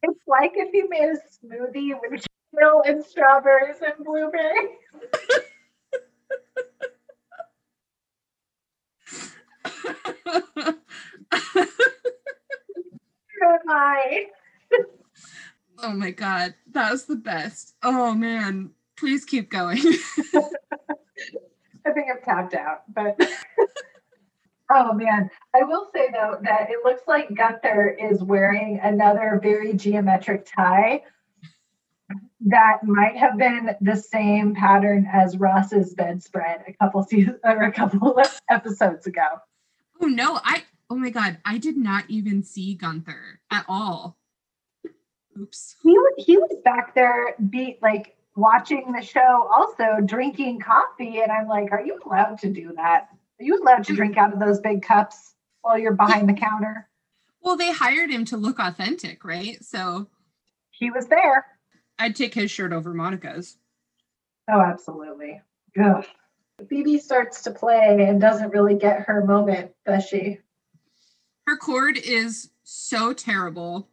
[0.01, 2.25] It's like if you made a smoothie with
[2.57, 4.77] kale and strawberries and blueberries.
[15.81, 17.73] Oh my god, that was the best.
[17.83, 19.77] Oh man, please keep going.
[21.85, 23.19] I think I've tapped out, but
[24.69, 25.29] oh man.
[25.55, 31.03] I will say though that it looks like Gunther is wearing another very geometric tie.
[32.41, 37.71] that might have been the same pattern as Ross's bedspread a couple seasons or a
[37.71, 39.27] couple of episodes ago.
[40.01, 44.17] Oh no, I oh my god, I did not even see Gunther at all.
[45.39, 45.75] Oops.
[45.83, 51.31] He was he was back there, be like watching the show, also drinking coffee, and
[51.31, 53.09] I'm like, are you allowed to do that?
[53.39, 56.89] Are you allowed to drink out of those big cups while you're behind the counter?
[57.41, 59.63] Well, they hired him to look authentic, right?
[59.63, 60.07] So
[60.71, 61.45] He was there.
[61.97, 63.57] I'd take his shirt over Monica's.
[64.51, 65.41] Oh, absolutely.
[65.81, 66.05] Ugh.
[66.67, 70.39] Phoebe starts to play and doesn't really get her moment, does she?
[71.47, 73.87] Her cord is so terrible.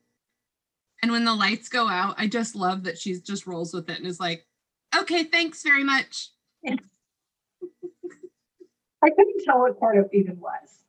[1.02, 3.98] And when the lights go out, I just love that she just rolls with it
[3.98, 4.44] and is like,
[4.96, 6.30] okay, thanks very much.
[9.04, 10.84] I couldn't tell what part it even was.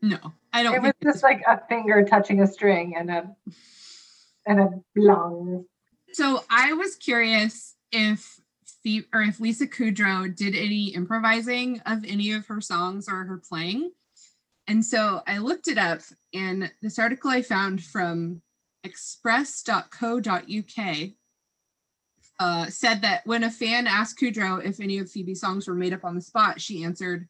[0.00, 0.18] No,
[0.52, 3.36] I don't It was just like a finger touching a string and a
[4.46, 5.64] and a lung.
[6.12, 8.40] So I was curious if
[8.82, 13.38] Phoebe, or if Lisa Kudrow did any improvising of any of her songs or her
[13.38, 13.92] playing.
[14.66, 16.00] And so I looked it up,
[16.34, 18.42] and this article I found from
[18.84, 21.10] express.co.uk
[22.40, 25.92] uh, said that when a fan asked Kudrow if any of Phoebe's songs were made
[25.92, 27.28] up on the spot, she answered,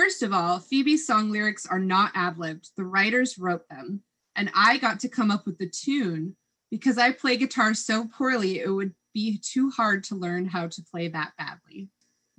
[0.00, 2.70] First of all, Phoebe's song lyrics are not ad libbed.
[2.74, 4.00] The writers wrote them,
[4.34, 6.36] and I got to come up with the tune
[6.70, 10.82] because I play guitar so poorly, it would be too hard to learn how to
[10.90, 11.90] play that badly.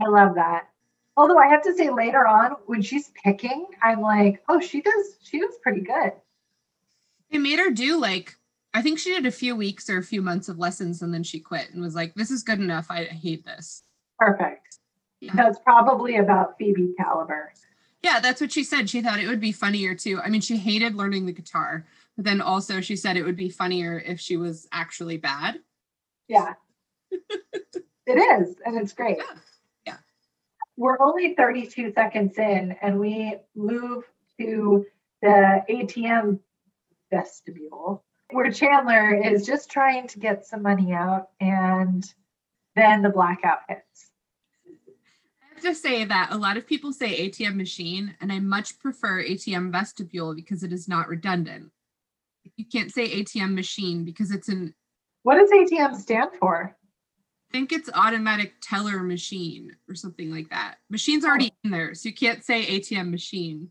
[0.04, 0.70] I love that.
[1.16, 5.18] Although I have to say later on when she's picking, I'm like, oh, she does
[5.22, 6.14] she does pretty good.
[7.30, 8.38] They made her do like,
[8.74, 11.22] I think she did a few weeks or a few months of lessons and then
[11.22, 12.88] she quit and was like, this is good enough.
[12.90, 13.84] I hate this.
[14.18, 14.71] Perfect.
[15.34, 17.54] That's probably about Phoebe caliber.
[18.04, 18.90] Yeah, that's what she said.
[18.90, 20.20] She thought it would be funnier too.
[20.20, 23.50] I mean, she hated learning the guitar, but then also she said it would be
[23.50, 25.60] funnier if she was actually bad.
[26.28, 26.54] Yeah.
[27.12, 29.18] it is, and it's great.
[29.18, 29.36] Yeah.
[29.86, 29.98] Yeah.
[30.78, 34.06] We're only 32 seconds in, and we move
[34.40, 34.86] to
[35.22, 36.40] the ATM
[37.12, 42.04] vestibule where Chandler is just trying to get some money out, and
[42.76, 44.11] then the blackout hits.
[45.62, 49.72] To say that a lot of people say ATM machine, and I much prefer ATM
[49.72, 51.72] vestibule because it is not redundant.
[52.58, 54.74] You can't say ATM machine because it's an
[55.22, 56.76] What does ATM stand for?
[57.50, 60.76] I think it's automatic teller machine or something like that.
[60.90, 63.70] Machine's already in there, so you can't say ATM machine.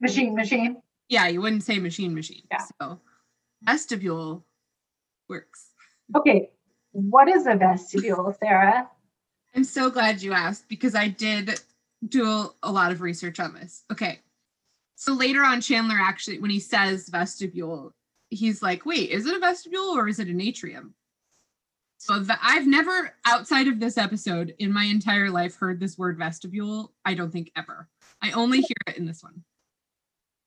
[0.00, 0.80] Machine, machine.
[1.08, 2.44] Yeah, you wouldn't say machine machine.
[2.50, 2.64] Yeah.
[2.80, 3.00] So
[3.62, 4.44] vestibule
[5.28, 5.70] works.
[6.16, 6.50] Okay.
[6.92, 8.88] What is a vestibule, Sarah?
[9.54, 11.60] I'm so glad you asked because I did
[12.08, 13.84] do a, lot of research on this.
[13.90, 14.20] Okay.
[14.96, 17.92] So later on, Chandler actually, when he says vestibule,
[18.30, 20.94] he's like, wait, is it a vestibule or is it an atrium?
[21.98, 26.18] So the, I've never, outside of this episode, in my entire life, heard this word
[26.18, 26.92] vestibule.
[27.04, 27.88] I don't think ever.
[28.20, 29.44] I only hear it in this one.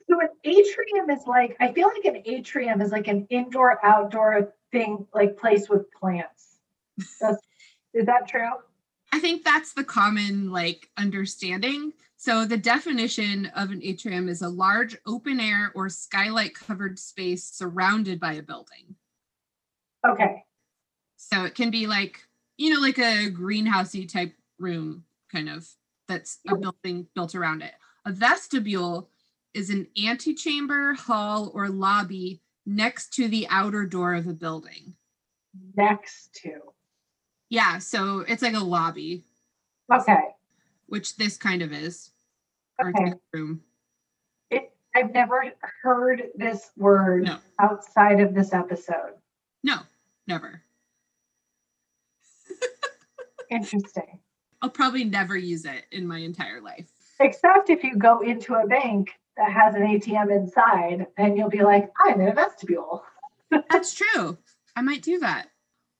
[0.10, 4.53] So an atrium is like I feel like an atrium is like an indoor outdoor
[4.72, 6.58] thing like place with plants.
[7.20, 7.39] That's,
[7.93, 8.51] is that true?
[9.12, 11.93] I think that's the common like understanding.
[12.18, 17.43] So the definition of an atrium is a large open air or skylight covered space
[17.43, 18.95] surrounded by a building.
[20.08, 20.43] Okay.
[21.18, 22.20] So it can be like,
[22.58, 25.68] you know, like a greenhousey type room kind of
[26.08, 27.74] that's a building built around it.
[28.06, 29.10] A vestibule
[29.53, 34.93] is an antechamber, hall, or lobby next to the outer door of a building.
[35.76, 36.74] Next to.
[37.49, 39.23] Yeah, so it's like a lobby,
[39.93, 40.29] Okay.
[40.87, 42.11] which this kind of is.
[42.83, 43.13] Okay.
[43.33, 43.61] room.
[44.49, 47.37] It, I've never heard this word No.
[47.59, 49.13] outside of this episode.
[49.63, 49.77] No,
[50.27, 50.61] never.
[53.49, 54.19] Interesting.
[54.61, 56.87] I'll probably never use it in my entire life.
[57.19, 61.61] Except if you go into a bank that has an ATM inside, and you'll be
[61.63, 63.03] like, I'm in a vestibule.
[63.69, 64.37] That's true.
[64.75, 65.47] I might do that.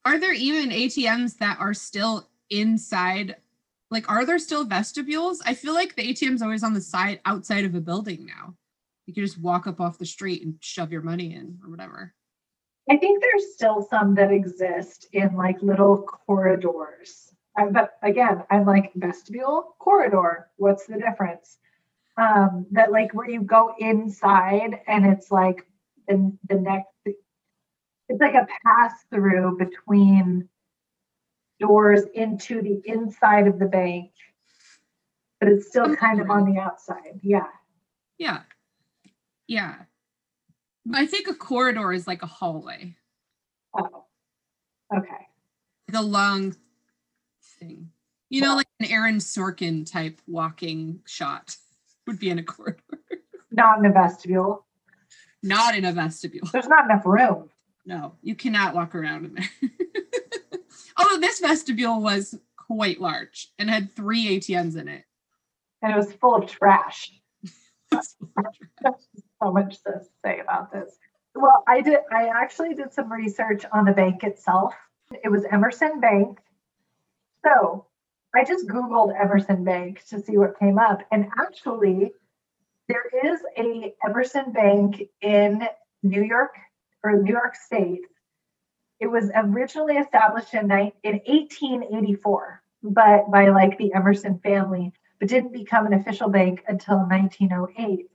[0.06, 3.38] Are there even ATMs that are still inside?
[3.90, 5.42] Like, are there still vestibules?
[5.44, 8.54] I feel like the ATM's always on the side outside of a building now.
[9.08, 12.14] You can just walk up off the street and shove your money in or whatever.
[12.90, 17.34] I think there's still some that exist in like little corridors.
[17.58, 20.50] I, but again, I'm like vestibule, corridor.
[20.58, 21.58] What's the difference?
[22.18, 25.66] Um, that like where you go inside and it's like
[26.08, 26.90] the the next.
[28.10, 30.48] It's like a pass through between
[31.60, 34.12] doors into the inside of the bank,
[35.40, 37.20] but it's still kind of on the outside.
[37.22, 37.48] Yeah.
[38.18, 38.42] Yeah.
[39.48, 39.76] Yeah.
[40.94, 42.96] I think a corridor is like a hallway,
[43.78, 44.06] Oh.
[44.96, 45.28] Okay.
[45.88, 46.56] the long
[47.60, 47.90] thing.
[48.30, 51.56] You know, like an Aaron Sorkin type walking shot
[52.08, 52.82] would be in a corridor,
[53.52, 54.66] Not in a vestibule.
[55.42, 56.48] not in a vestibule.
[56.54, 57.50] There's not enough room.
[57.86, 59.70] No, you cannot walk around in there.
[60.98, 65.06] Although this vestibule was quite large and had three ATMs in it.
[65.82, 67.12] And it was full of trash.
[67.92, 70.98] so much to say about this.
[71.36, 72.00] Well, I did.
[72.12, 74.74] I actually did some research on the bank itself.
[75.24, 76.40] It was Emerson Bank.
[77.44, 77.86] So
[78.34, 82.14] I just Googled Emerson Bank to see what came up, and actually,
[82.88, 85.68] there is a Emerson Bank in
[86.04, 86.56] New York
[87.06, 88.02] or New York State.
[89.00, 95.54] It was originally established in, in 1884, but by like the Emerson family, but didn't
[95.54, 98.10] become an official bank until 1908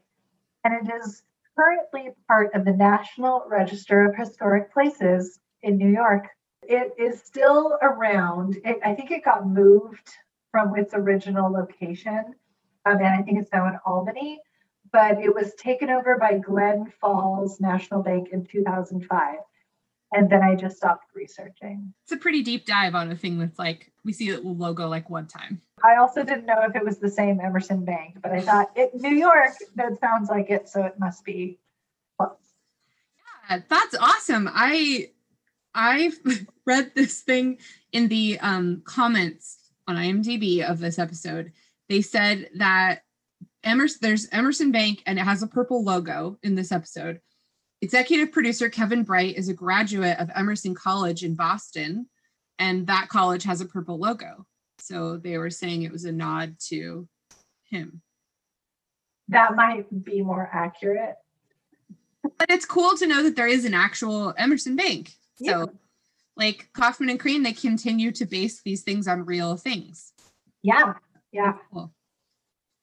[0.65, 1.23] and it is
[1.57, 6.29] currently part of the National Register of Historic Places in New York.
[6.63, 8.59] It is still around.
[8.65, 10.11] It, I think it got moved
[10.51, 12.35] from its original location,
[12.87, 14.41] um, and I think it's now in Albany.
[14.93, 19.37] But it was taken over by Glen Falls National Bank in 2005,
[20.13, 21.95] and then I just stopped researching.
[22.03, 25.09] It's a pretty deep dive on a thing that's like we see the logo like
[25.09, 25.61] one time.
[25.85, 28.95] I also didn't know if it was the same Emerson Bank, but I thought it
[28.95, 29.53] New York.
[29.77, 31.59] That sounds like it, so it must be
[32.19, 32.37] close.
[33.49, 34.49] Yeah, that's awesome.
[34.53, 35.11] I
[35.75, 36.13] I
[36.67, 37.59] read this thing
[37.93, 41.53] in the um, comments on IMDb of this episode.
[41.89, 43.03] They said that
[43.65, 47.21] Emerson, there's Emerson Bank, and it has a purple logo in this episode.
[47.83, 52.07] Executive producer Kevin Bright is a graduate of Emerson College in Boston,
[52.59, 54.47] and that college has a purple logo.
[54.79, 57.09] So they were saying it was a nod to
[57.65, 58.03] him.
[59.29, 61.15] That might be more accurate.
[62.23, 65.13] But it's cool to know that there is an actual Emerson Bank.
[65.39, 65.53] Yeah.
[65.53, 65.73] So,
[66.37, 70.13] like Kauffman and Crane, they continue to base these things on real things.
[70.63, 70.95] Yeah,
[71.33, 71.55] yeah.
[71.73, 71.93] Cool.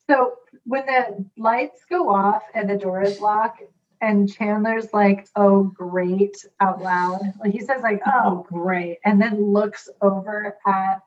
[0.10, 0.36] So
[0.66, 3.64] when the lights go off and the door is locked,
[4.02, 9.52] and Chandler's like, "Oh, great!" out loud, like he says, like, "Oh, great," and then
[9.54, 11.02] looks over at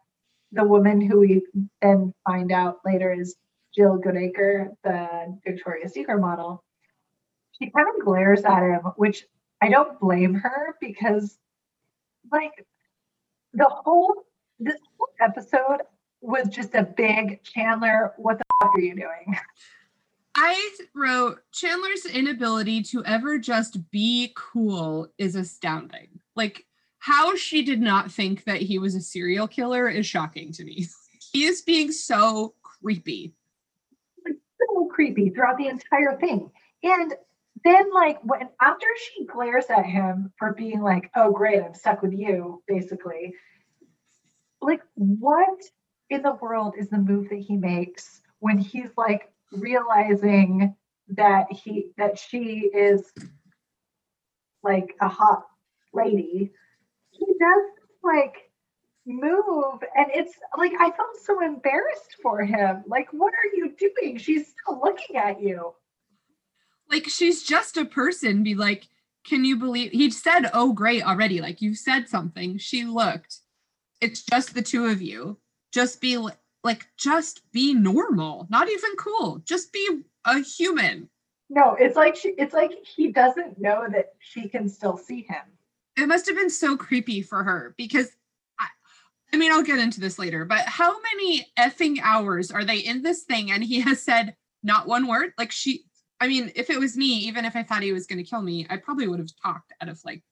[0.52, 1.46] the woman who we
[1.82, 3.36] then find out later is
[3.74, 6.64] Jill Goodacre, the Victoria's Secret model.
[7.52, 9.26] She kind of glares at him, which
[9.60, 11.38] I don't blame her because,
[12.32, 12.66] like,
[13.54, 14.24] the whole
[14.58, 15.82] this whole episode
[16.20, 18.12] was just a big Chandler.
[18.16, 19.36] What the fuck are you doing?
[20.34, 26.20] I wrote Chandler's inability to ever just be cool is astounding.
[26.36, 26.66] Like,
[26.98, 30.86] how she did not think that he was a serial killer is shocking to me.
[31.32, 33.34] he is being so creepy.
[34.26, 36.50] so creepy throughout the entire thing.
[36.82, 37.14] And
[37.64, 42.00] then, like, when after she glares at him for being like, "Oh, great, I'm stuck
[42.00, 43.34] with you," basically,
[44.62, 45.60] like, what
[46.10, 50.74] in the world is the move that he makes when he's like realizing
[51.08, 53.12] that he that she is
[54.62, 55.46] like a hot
[55.94, 56.52] lady?
[57.10, 57.64] He does
[58.02, 58.50] like
[59.06, 62.82] move and it's like i felt so embarrassed for him.
[62.86, 64.18] Like what are you doing?
[64.18, 65.74] She's still looking at you.
[66.90, 68.88] Like she's just a person be like
[69.24, 71.40] can you believe he said oh great already.
[71.40, 72.58] Like you said something.
[72.58, 73.38] She looked.
[74.00, 75.38] It's just the two of you
[75.72, 76.18] just be
[76.62, 81.08] like just be normal not even cool just be a human.
[81.48, 85.42] No it's like she it's like he doesn't know that she can still see him.
[85.96, 88.08] It must have been so creepy for her because
[88.58, 88.66] I,
[89.32, 93.02] I mean i'll get into this later but how many effing hours are they in
[93.02, 95.32] this thing and he has said not one word?
[95.38, 95.84] Like she
[96.20, 98.42] i mean if it was me even if i thought he was going to kill
[98.42, 100.22] me i probably would have talked out of like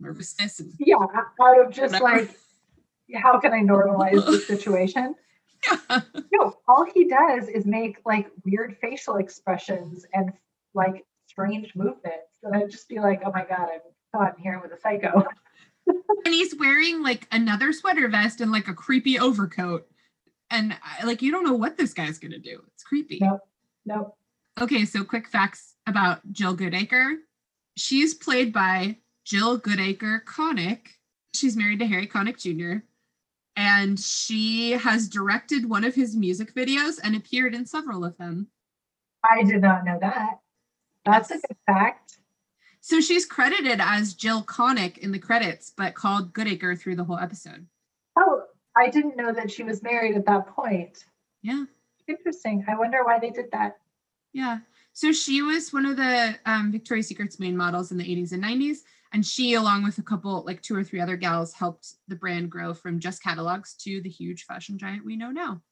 [0.00, 2.22] nervousness and yeah out of just Whatever.
[2.22, 2.36] like
[3.14, 5.14] how can i normalize the situation?
[5.70, 6.00] Yeah.
[6.32, 10.32] no all he does is make like weird facial expressions and
[10.74, 13.80] like strange movements and i'd just be like oh my god i'm
[14.16, 15.24] caught in here with a psycho.
[16.24, 19.86] And he's wearing like another sweater vest and like a creepy overcoat.
[20.50, 22.60] And uh, like you don't know what this guy's gonna do.
[22.74, 23.20] It's creepy.
[23.20, 23.40] Nope.
[23.84, 24.16] nope.
[24.60, 27.18] Okay so quick facts about jill goodacre.
[27.76, 30.88] She's played by jill goodacre connick.
[31.36, 32.84] She's married to harry connick jr
[33.56, 38.48] and she has directed one of his music videos and appeared in several of them.
[39.24, 40.38] I did not know that.
[41.04, 42.18] That's a good fact.
[42.80, 47.18] So she's credited as jill connick in the credits but called goodacre through the whole
[47.18, 47.66] episode.
[48.18, 48.42] Oh
[48.76, 51.04] i didn't know that she was married at that point.
[51.42, 51.64] Yeah.
[52.06, 52.64] Interesting.
[52.68, 53.78] I wonder why they did that.
[54.32, 54.58] Yeah.
[54.92, 58.42] So she was one of the um, Victoria's Secret's main models in the 80s and
[58.42, 58.78] 90s.
[59.16, 62.50] And she, along with a couple, like two or three other gals, helped the brand
[62.50, 65.62] grow from just catalogs to the huge fashion giant we know now.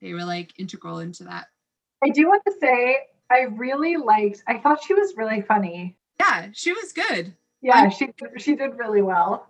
[0.00, 1.46] They were like integral into that.
[2.04, 2.96] I do want to say
[3.30, 4.42] I really liked.
[4.48, 5.98] I thought she was really funny.
[6.18, 7.32] Yeah, she was good.
[7.62, 9.46] Yeah, she she did really well.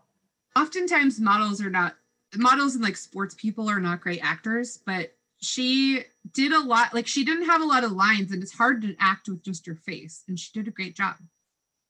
[0.54, 1.94] Oftentimes, models are not
[2.36, 6.92] models and like sports people are not great actors, but she did a lot.
[6.92, 9.66] Like she didn't have a lot of lines, and it's hard to act with just
[9.66, 11.14] your face, and she did a great job.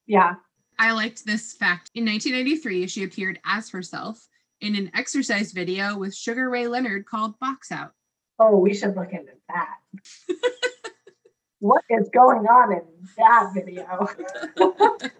[0.07, 0.34] Yeah,
[0.81, 1.91] I liked this fact.
[1.95, 4.26] In 1993, she appeared as herself
[4.62, 7.93] in an exercise video with Sugar Ray Leonard called Box Out.
[8.39, 9.76] Oh, we should look into that.
[11.59, 12.83] what is going on in
[13.18, 14.09] that video?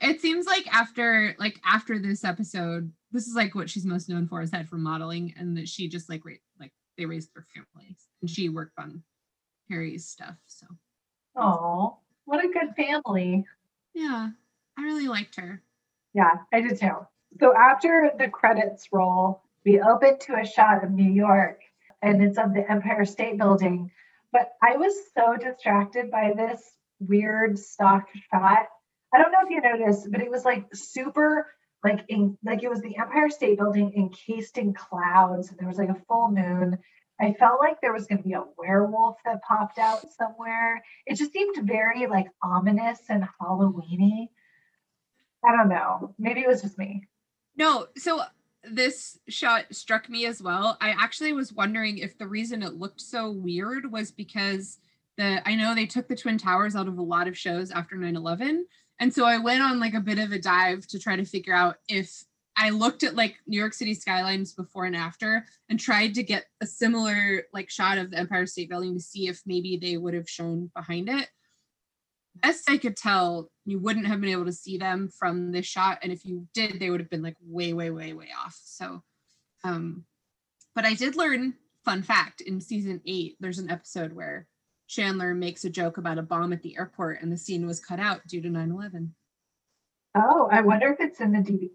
[0.00, 4.26] it seems like after like after this episode, this is like what she's most known
[4.26, 8.06] for aside from modeling, and that she just like ra- like they raised their families
[8.22, 9.02] and she worked on
[9.68, 10.36] Harry's stuff.
[10.46, 10.66] So
[11.36, 13.44] Oh, what a good family.
[13.92, 14.30] yeah,
[14.80, 15.62] I really liked her.
[16.14, 17.06] Yeah, I did too.
[17.38, 21.60] So after the credits roll, we open to a shot of New York
[22.02, 23.90] and it's of the Empire State Building.
[24.32, 26.62] But I was so distracted by this
[26.98, 28.66] weird stock shot.
[29.12, 31.46] I don't know if you noticed, but it was like super
[31.84, 35.50] like in like it was the Empire State Building encased in clouds.
[35.50, 36.78] And there was like a full moon.
[37.20, 40.82] I felt like there was going to be a werewolf that popped out somewhere.
[41.04, 44.28] It just seemed very like ominous and Halloweeny.
[45.44, 46.14] I don't know.
[46.18, 47.08] Maybe it was just me.
[47.56, 48.22] No, so
[48.64, 50.76] this shot struck me as well.
[50.80, 54.78] I actually was wondering if the reason it looked so weird was because
[55.16, 57.96] the I know they took the Twin Towers out of a lot of shows after
[57.96, 58.64] 9/11.
[58.98, 61.54] And so I went on like a bit of a dive to try to figure
[61.54, 62.24] out if
[62.56, 66.44] I looked at like New York City skylines before and after and tried to get
[66.60, 70.12] a similar like shot of the Empire State Building to see if maybe they would
[70.12, 71.28] have shown behind it.
[72.42, 75.98] Best I could tell, you wouldn't have been able to see them from this shot.
[76.02, 78.58] And if you did, they would have been like way, way, way, way off.
[78.64, 79.02] So
[79.64, 80.04] um,
[80.74, 84.46] but I did learn, fun fact, in season eight, there's an episode where
[84.88, 88.00] Chandler makes a joke about a bomb at the airport and the scene was cut
[88.00, 89.10] out due to 9-11.
[90.16, 91.70] Oh, I wonder if it's in the, DV-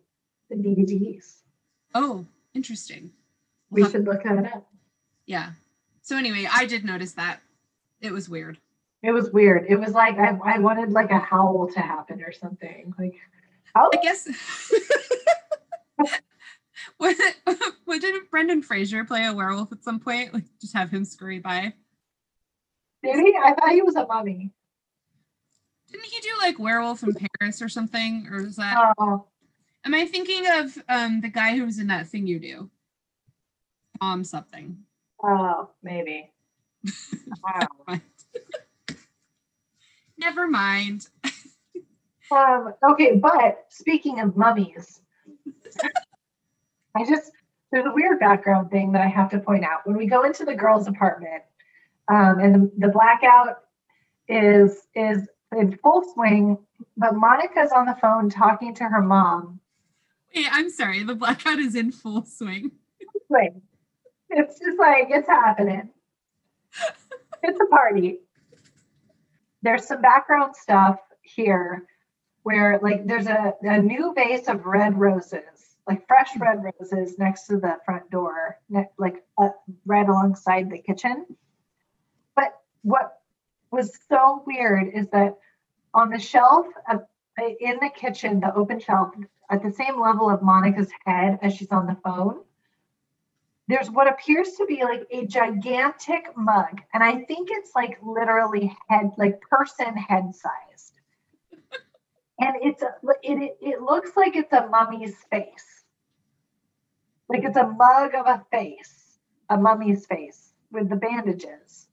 [0.49, 1.41] the DVDs.
[1.93, 3.11] Oh, interesting.
[3.69, 4.67] We We'll have- should look that up.
[5.25, 5.51] yeah.
[6.01, 7.39] So anyway, I did notice that.
[8.01, 8.57] It was weird.
[9.05, 9.67] It was weird.
[9.69, 12.91] It was like I, I wanted like a howl to happen or something.
[12.97, 13.13] Like,
[13.75, 14.27] oh, I guess.
[16.97, 17.15] what,
[17.85, 20.33] what did Brendan Fraser play a werewolf at some point?
[20.33, 21.73] Like just have him scurry by.
[23.03, 23.37] did he?
[23.37, 24.49] I thought he was a mummy.
[25.91, 28.27] Didn't he do like werewolf in Paris or something?
[28.31, 29.27] Or is that Oh,
[29.85, 32.71] am I thinking of um the guy who was in that thing you do?
[34.01, 34.79] Tom something.
[35.23, 36.31] oh, maybe.
[37.43, 37.99] Wow.
[40.17, 41.07] Never mind.
[42.31, 45.01] Um, okay, but speaking of mummies,
[46.95, 47.31] I just
[47.71, 49.85] there's a weird background thing that I have to point out.
[49.85, 51.43] When we go into the girls' apartment,
[52.07, 53.59] um, and the, the blackout
[54.27, 56.57] is is in full swing,
[56.97, 59.59] but Monica's on the phone talking to her mom.
[60.35, 61.03] Wait, I'm sorry.
[61.03, 62.71] The blackout is in full swing.
[63.29, 63.51] Wait,
[64.29, 65.89] it's just like it's happening.
[67.43, 68.19] It's a party.
[69.65, 71.87] There's some background stuff here
[72.43, 77.47] where like there's a, a new vase of red roses, like fresh red roses next
[77.47, 78.59] to the front door,
[78.99, 79.49] like uh,
[79.87, 81.25] right alongside the kitchen.
[82.35, 82.53] But
[82.83, 83.17] what
[83.71, 85.35] was so weird is that
[85.95, 87.01] on the shelf of,
[87.59, 89.15] in the kitchen, the open shelf,
[89.49, 92.41] at the same level of Monica's head as she's on the phone,
[93.67, 98.75] there's what appears to be like a gigantic mug and i think it's like literally
[98.89, 100.93] head like person head sized.
[102.37, 102.93] And it's a,
[103.23, 105.85] it, it, it looks like it's a mummy's face.
[107.29, 111.87] Like it's a mug of a face a mummy's face with the bandages.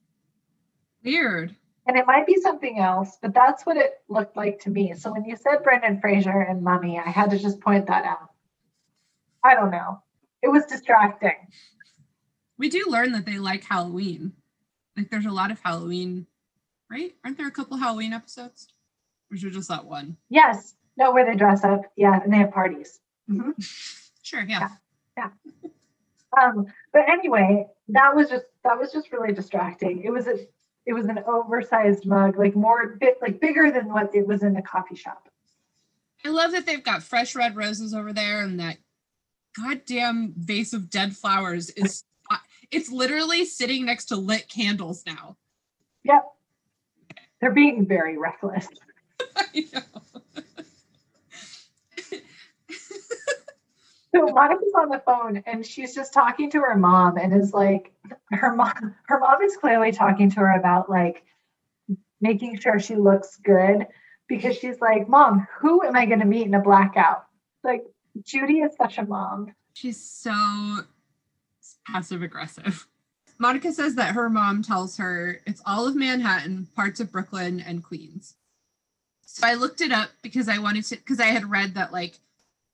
[1.05, 1.55] Weird.
[1.87, 4.95] and it might be something else but that's what it looked like to me.
[4.95, 8.31] So when you said brendan fraser and mummy i had to just point that out.
[9.45, 10.03] I don't know
[10.43, 11.37] it was distracting
[12.59, 14.33] We do learn that they like Halloween.
[14.97, 16.27] Like there's a lot of Halloween,
[16.91, 17.15] right?
[17.25, 18.69] Aren't there a couple Halloween episodes?
[19.31, 20.17] Or is it just that one?
[20.29, 20.75] Yes.
[20.99, 21.81] No, where they dress up.
[21.97, 23.01] Yeah, and they have parties.
[23.31, 23.55] Mhm.
[24.25, 24.69] Sure, yeah.
[26.41, 30.03] Um, but anyway, that was just that was just really distracting.
[30.05, 30.37] It was a
[30.87, 34.55] it was an oversized mug, like more bit like bigger than what it was in
[34.55, 35.29] the coffee shop.
[36.25, 38.79] I love that they've got fresh red roses over there and that
[39.57, 42.05] goddamn vase of dead flowers is
[42.71, 45.37] it's literally sitting next to lit candles now.
[46.05, 46.25] Yep.
[47.41, 48.67] They're being very reckless.
[49.37, 49.83] I know.
[54.15, 57.93] So Monica's on the phone and she's just talking to her mom and is like
[58.31, 61.25] her mom her mom is clearly talking to her about like
[62.21, 63.87] making sure she looks good
[64.29, 67.25] because she's like, Mom, who am I gonna meet in a blackout?
[67.65, 67.85] Like
[68.21, 69.55] Judy is such a mom.
[69.75, 70.83] She's so
[71.87, 72.87] passive aggressive.
[73.39, 77.83] Monica says that her mom tells her it's all of Manhattan, parts of Brooklyn, and
[77.83, 78.37] Queens.
[79.25, 82.21] So I looked it up because I wanted to, because I had read that like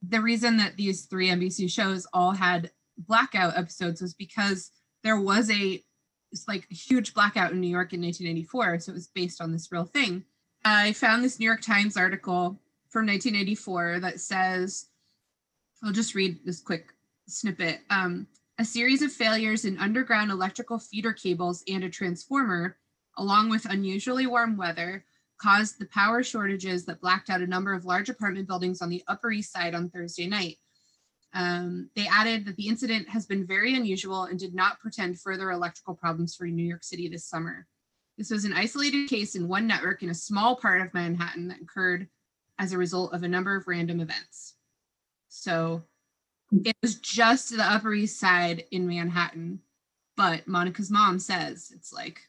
[0.03, 4.71] the reason that these three NBC shows all had blackout episodes was because
[5.03, 5.83] there was a
[6.47, 8.81] like huge blackout in New York in 1984.
[8.81, 10.25] So it was based on this real thing.
[10.65, 12.61] I found this New York Times article
[12.91, 14.88] from 1984 that says,
[15.83, 16.93] I'll just read this quick
[17.29, 17.81] snippet.
[17.91, 18.27] Um,
[18.59, 22.77] a series of failures in underground electrical feeder cables and a transformer,
[23.17, 25.05] along with unusually warm weather,
[25.41, 29.05] caused the power shortages that blacked out a number of large apartment buildings on the
[29.07, 30.57] Upper East Side on Thursday night.
[31.33, 35.53] Um, they added that the incident has been very unusual and did not portend further
[35.53, 37.67] electrical problems for New York City this summer.
[38.17, 41.61] This was an isolated case in one network in a small part of Manhattan that
[41.63, 42.09] occurred
[42.59, 44.55] as a result of a number of random events.
[45.29, 45.83] So
[46.65, 49.61] it was just the Upper East Side in Manhattan,
[50.17, 52.21] but Monica's mom says it's like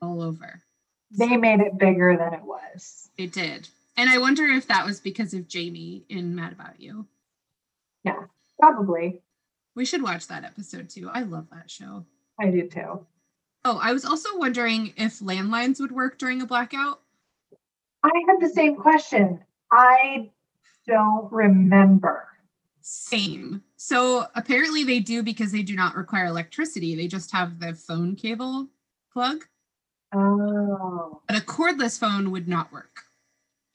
[0.00, 0.62] all over.
[1.10, 3.10] They made it bigger than it was.
[3.16, 3.68] It did.
[3.96, 7.06] And I wonder if that was because of Jamie in Mad About You.
[8.02, 8.24] Yeah,
[8.60, 9.22] probably.
[9.76, 11.10] We should watch that episode too.
[11.12, 12.04] I love that show.
[12.40, 13.06] I do too.
[13.64, 17.00] Oh, I was also wondering if landlines would work during a blackout.
[18.02, 19.40] I had the same question.
[19.72, 20.30] I
[20.86, 22.28] don't remember.
[22.80, 23.62] Same.
[23.76, 26.94] So apparently they do because they do not require electricity.
[26.94, 28.68] They just have the phone cable
[29.12, 29.44] plug.
[30.14, 31.22] Oh.
[31.26, 33.00] But a cordless phone would not work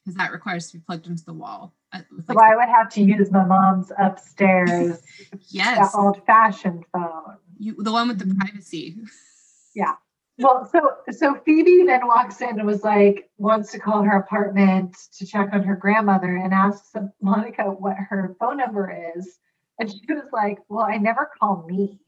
[0.04, 1.74] because that requires to be plugged into the wall.
[1.92, 5.02] uh, with, So I would have to use my mom's upstairs
[5.48, 7.36] yes, old fashioned phone.
[7.58, 8.94] you, the one with the privacy.
[8.94, 9.92] privacy.
[10.40, 14.96] Well, so so Phoebe then walks in and was like, wants to call her apartment
[15.18, 19.38] to check on her grandmother and asks Monica what her phone number is.
[19.78, 22.00] And she was like, Well, I never call me.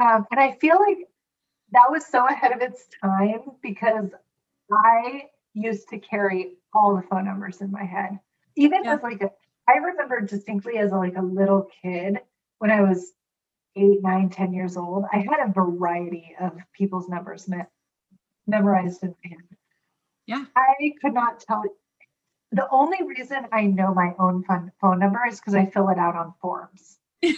[0.00, 0.98] Um, and I feel like
[1.72, 4.10] that was so ahead of its time because
[4.70, 5.24] I
[5.54, 8.18] used to carry all the phone numbers in my head.
[8.56, 8.94] Even Yeah.
[8.94, 9.30] as like a
[9.68, 12.18] I remember distinctly as like a little kid
[12.58, 13.12] when I was
[13.76, 17.58] eight, nine, ten years old, I had a variety of people's numbers me-
[18.46, 19.58] memorized in my head.
[20.26, 20.44] Yeah.
[20.56, 21.62] I could not tell.
[22.52, 25.98] The only reason I know my own phone, phone number is because I fill it
[25.98, 26.98] out on forms.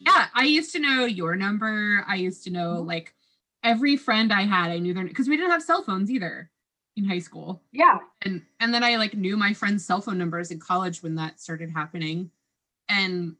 [0.00, 2.04] Yeah, I used to know your number.
[2.08, 2.88] I used to know mm-hmm.
[2.88, 3.14] like
[3.62, 4.70] every friend I had.
[4.70, 6.50] I knew their because we didn't have cell phones either
[6.96, 7.62] in high school.
[7.70, 7.98] Yeah.
[8.22, 11.38] and and then I like knew my friends' cell phone numbers in college when that
[11.38, 12.30] started happening,
[12.88, 13.36] and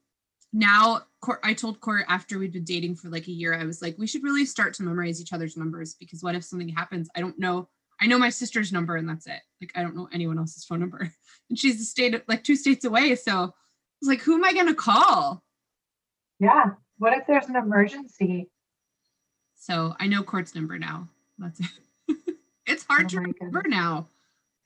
[0.53, 1.03] now
[1.42, 4.07] I told Court after we'd been dating for like a year, I was like, we
[4.07, 7.09] should really start to memorize each other's numbers because what if something happens?
[7.14, 7.68] I don't know.
[8.01, 9.40] I know my sister's number and that's it.
[9.61, 11.12] Like I don't know anyone else's phone number,
[11.51, 13.14] and she's a state like two states away.
[13.14, 13.44] So I
[14.01, 15.44] was like, who am I gonna call?
[16.38, 16.70] Yeah.
[16.98, 18.51] What if there's an emergency?
[19.57, 21.09] So I know Court's number now.
[21.38, 22.16] That's it.
[22.66, 23.70] it's hard Oh to remember goodness.
[23.70, 24.09] now.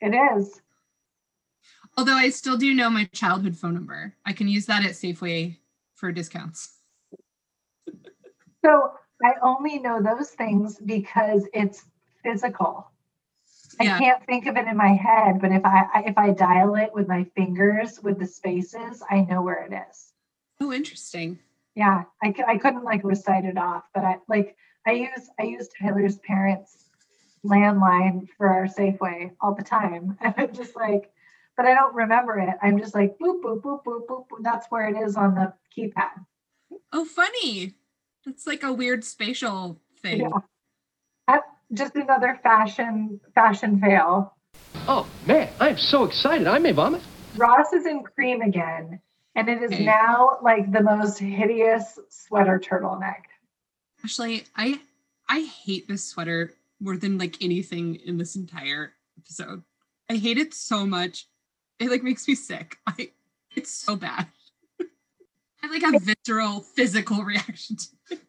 [0.00, 0.60] It is.
[1.96, 4.14] Although I still do know my childhood phone number.
[4.24, 5.56] I can use that at Safeway
[6.04, 6.80] for discounts.
[8.62, 8.92] So
[9.24, 11.86] I only know those things because it's
[12.22, 12.90] physical.
[13.80, 13.96] Yeah.
[13.96, 16.90] I can't think of it in my head, but if I if I dial it
[16.92, 20.12] with my fingers with the spaces, I know where it is.
[20.60, 21.38] Oh, interesting.
[21.74, 25.70] Yeah, I, I couldn't like recite it off, but I like I use I use
[25.80, 26.84] Tyler's parents'
[27.46, 31.13] landline for our Safeway all the time, and I'm just like,
[31.56, 32.56] but I don't remember it.
[32.62, 34.28] I'm just like boop boop boop boop boop.
[34.28, 34.42] boop.
[34.42, 36.24] That's where it is on the keypad.
[36.92, 37.74] Oh, funny.
[38.24, 40.20] That's like a weird spatial thing.
[40.22, 40.28] Yeah.
[41.28, 41.38] Uh,
[41.72, 44.34] Just another fashion fashion fail.
[44.86, 46.46] Oh, man, I'm so excited.
[46.46, 47.02] I may vomit.
[47.36, 49.00] Ross is in cream again,
[49.34, 49.84] and it is Okay.
[49.84, 53.22] now like the most hideous sweater turtleneck.
[54.04, 54.80] Actually, I
[55.28, 59.62] I hate this sweater more than like anything in this entire episode.
[60.10, 61.26] I hate it so much.
[61.78, 62.78] It like makes me sick.
[62.86, 63.10] I
[63.54, 64.26] it's so bad.
[65.62, 68.20] I like a visceral physical reaction to it.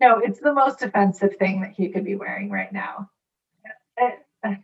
[0.00, 3.08] No, it's the most offensive thing that he could be wearing right now.
[3.98, 4.58] I, I,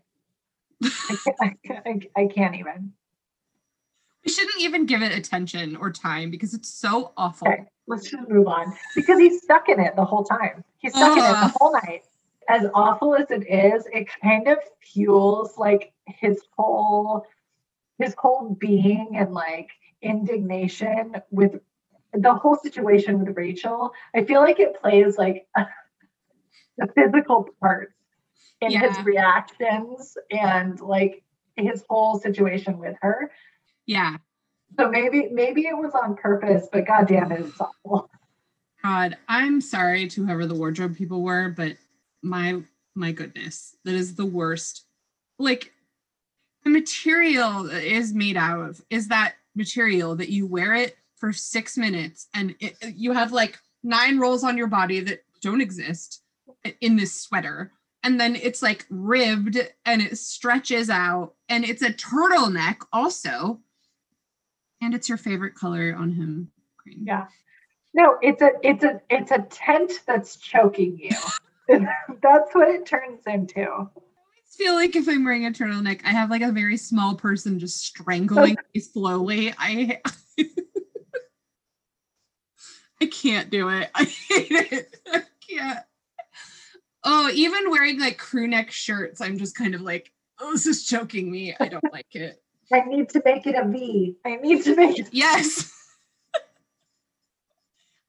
[0.83, 2.93] I, can't, I, can't- I can't even.
[4.25, 7.47] We shouldn't even give it attention or time because it's so awful.
[7.49, 10.65] Okay, let's just move on because he's stuck in it the whole time.
[10.79, 12.03] He's stuck in it the whole night.
[12.49, 17.27] As awful as it is, it kind of fuels like his whole
[17.99, 19.69] his whole being and like
[20.03, 21.61] indignation with
[22.13, 23.93] the whole situation with Rachel.
[24.15, 25.47] I feel like it plays like
[26.79, 27.93] the physical parts
[28.61, 31.23] in his reactions and like
[31.57, 33.31] his whole situation with her.
[33.87, 34.17] Yeah.
[34.79, 38.11] So maybe maybe it was on purpose, but goddamn it, it's awful.
[38.83, 41.77] God, I'm sorry to whoever the wardrobe people were, but
[42.23, 42.63] my
[42.95, 44.85] my goodness, that is the worst.
[45.39, 45.73] Like
[46.65, 51.33] the material that is made out of is that material that you wear it for
[51.33, 56.23] six minutes and it, you have like nine rolls on your body that don't exist
[56.81, 57.73] in this sweater.
[58.03, 63.61] And then it's like ribbed and it stretches out and it's a turtleneck also.
[64.81, 66.51] And it's your favorite color on him.
[66.77, 67.05] Green.
[67.05, 67.27] Yeah.
[67.95, 71.11] No, it's a it's a it's a tent that's choking you.
[72.23, 73.61] that's what it turns into.
[73.61, 77.15] I always feel like if I'm wearing a turtleneck, I have like a very small
[77.15, 79.55] person just strangling me slowly.
[79.59, 80.01] I
[83.01, 83.91] I can't do it.
[83.95, 84.97] I hate it.
[85.13, 85.79] I can't.
[87.05, 90.11] Oh, even wearing like crew neck shirts, I'm just kind of like,
[90.41, 91.55] oh, this is choking me.
[91.61, 92.43] I don't like it.
[92.73, 94.17] I need to make it a V.
[94.27, 95.09] I need to make it.
[95.13, 95.73] Yes.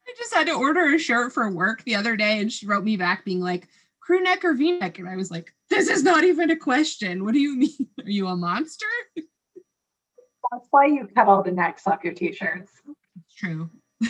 [0.10, 2.84] I just had to order a shirt for work the other day and she wrote
[2.84, 3.68] me back being like,
[4.00, 4.98] crew neck or V neck?
[4.98, 7.24] And I was like, this is not even a question.
[7.24, 7.88] What do you mean?
[8.04, 8.88] Are you a monster?
[9.16, 12.72] That's why you cut all the necks off your t-shirts.
[12.88, 13.70] It's true.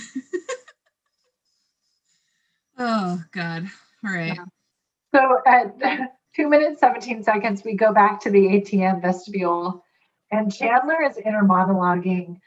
[2.78, 3.68] oh, God.
[4.06, 4.38] All right.
[4.38, 4.46] Yeah.
[5.14, 5.78] So at
[6.36, 9.84] two minutes, 17 seconds, we go back to the ATM vestibule
[10.32, 12.38] and Chandler is inner monologuing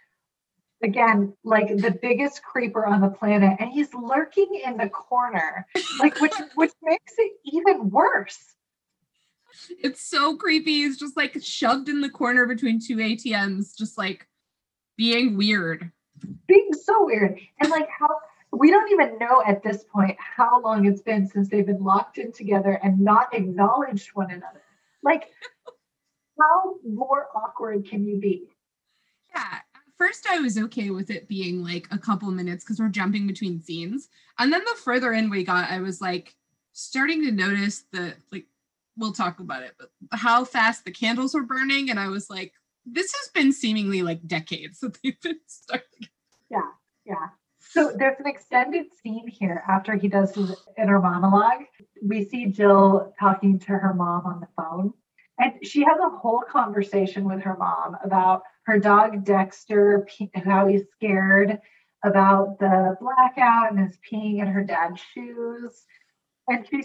[0.83, 3.57] again, like the biggest creeper on the planet.
[3.61, 5.67] And he's lurking in the corner,
[5.99, 8.55] like which which makes it even worse.
[9.83, 10.73] It's so creepy.
[10.73, 14.27] He's just like shoved in the corner between two ATMs, just like
[14.97, 15.91] being weird.
[16.47, 18.09] being so weird and like how
[18.53, 22.19] we don't even know at this point how long it's been since they've been locked
[22.19, 24.63] in together and not acknowledged one another
[25.03, 25.31] like
[26.39, 28.45] how more awkward can you be
[29.35, 29.61] Yeah.
[29.99, 33.61] First, I was okay with it being like a couple minutes because we're jumping between
[33.61, 34.09] scenes.
[34.39, 36.35] And then the further in we got, I was like
[36.73, 38.47] starting to notice the like,
[38.97, 41.89] we'll talk about it, but how fast the candles were burning.
[41.91, 42.53] And I was like,
[42.85, 46.09] this has been seemingly like decades that they've been starting.
[46.51, 46.63] yeah
[47.05, 47.29] Yeah.
[47.61, 51.63] so there's an extended scene here after he does his inner monologue
[52.05, 54.93] we see jill talking to her mom on the phone
[55.43, 60.85] and she has a whole conversation with her mom about her dog Dexter, how he's
[60.95, 61.59] scared
[62.05, 65.85] about the blackout and is peeing in her dad's shoes.
[66.49, 66.85] And she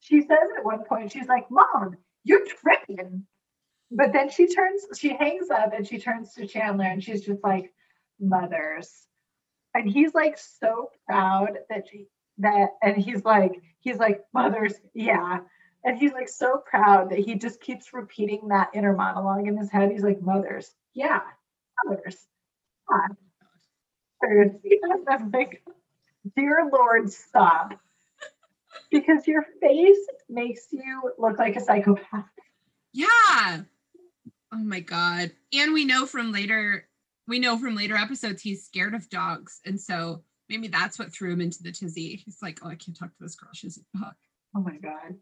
[0.00, 3.26] she says at one point, she's like, "Mom, you're tripping."
[3.90, 7.42] But then she turns, she hangs up and she turns to Chandler and she's just
[7.42, 7.72] like,
[8.20, 9.06] "Mothers,"
[9.74, 12.06] and he's like so proud that she
[12.38, 15.40] that, and he's like, he's like, "Mothers, yeah."
[15.84, 19.70] And he's like so proud that he just keeps repeating that inner monologue in his
[19.70, 19.90] head.
[19.90, 21.20] He's like, mothers, yeah,
[21.84, 22.26] mothers.
[22.90, 22.96] Yeah.
[22.98, 23.16] Mothers."
[24.20, 25.62] And I'm like,
[26.34, 27.80] dear Lord, stop.
[28.90, 32.26] Because your face makes you look like a psychopath.
[32.92, 33.62] Yeah.
[34.52, 35.32] Oh my god.
[35.52, 36.88] And we know from later
[37.26, 39.60] we know from later episodes he's scared of dogs.
[39.66, 42.16] And so maybe that's what threw him into the tizzy.
[42.16, 43.50] He's like, oh, I can't talk to this girl.
[43.52, 44.14] She's a dog.
[44.56, 45.16] Oh my god.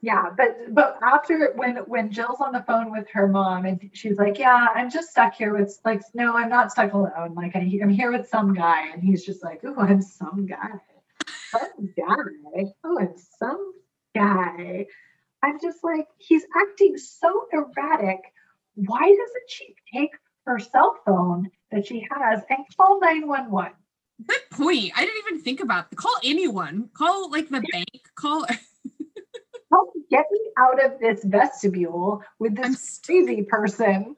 [0.00, 4.16] Yeah, but but after when when Jill's on the phone with her mom and she's
[4.16, 7.34] like, "Yeah, I'm just stuck here with like, no, I'm not stuck alone.
[7.34, 10.70] Like, I, I'm here with some guy," and he's just like, "Oh, I'm some guy,
[11.50, 12.64] some guy.
[12.84, 13.72] Oh, I'm some
[14.14, 14.86] guy."
[15.42, 18.18] I'm just like, he's acting so erratic.
[18.74, 20.10] Why doesn't she take
[20.46, 23.72] her cell phone that she has and call 911?
[24.26, 24.92] Good point.
[24.96, 26.90] I didn't even think about call anyone.
[26.92, 28.08] Call like the bank.
[28.16, 28.67] Call Help get me
[30.58, 34.16] out of this vestibule with this crazy person.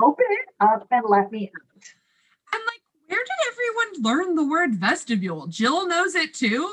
[0.00, 1.84] Open it up and let me out.
[2.52, 5.46] I'm like, where did everyone learn the word vestibule?
[5.48, 6.72] Jill knows it too.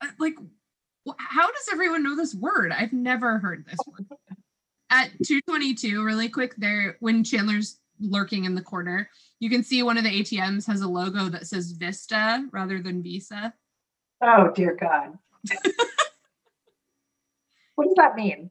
[0.00, 0.34] Uh, Like,
[1.18, 2.72] how does everyone know this word?
[2.72, 4.06] I've never heard this word.
[4.90, 9.10] At 222, really quick, there when Chandler's lurking in the corner,
[9.40, 13.02] you can see one of the ATMs has a logo that says Vista rather than
[13.02, 13.52] Visa.
[14.22, 15.18] Oh dear God.
[17.78, 18.50] what does that mean?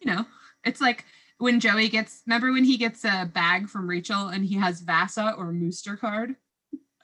[0.00, 0.24] You know,
[0.64, 1.04] it's like
[1.36, 5.34] when Joey gets remember when he gets a bag from Rachel and he has Vasa
[5.36, 6.34] or Mooster card?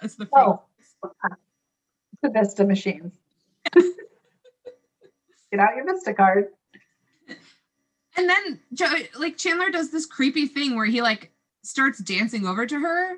[0.01, 0.63] That's the Oh.
[2.23, 3.13] The Vista machines.
[3.75, 6.47] Get out your Vista card.
[8.17, 11.33] And then Joey, like Chandler does this creepy thing where he like
[11.65, 13.17] starts dancing over to her.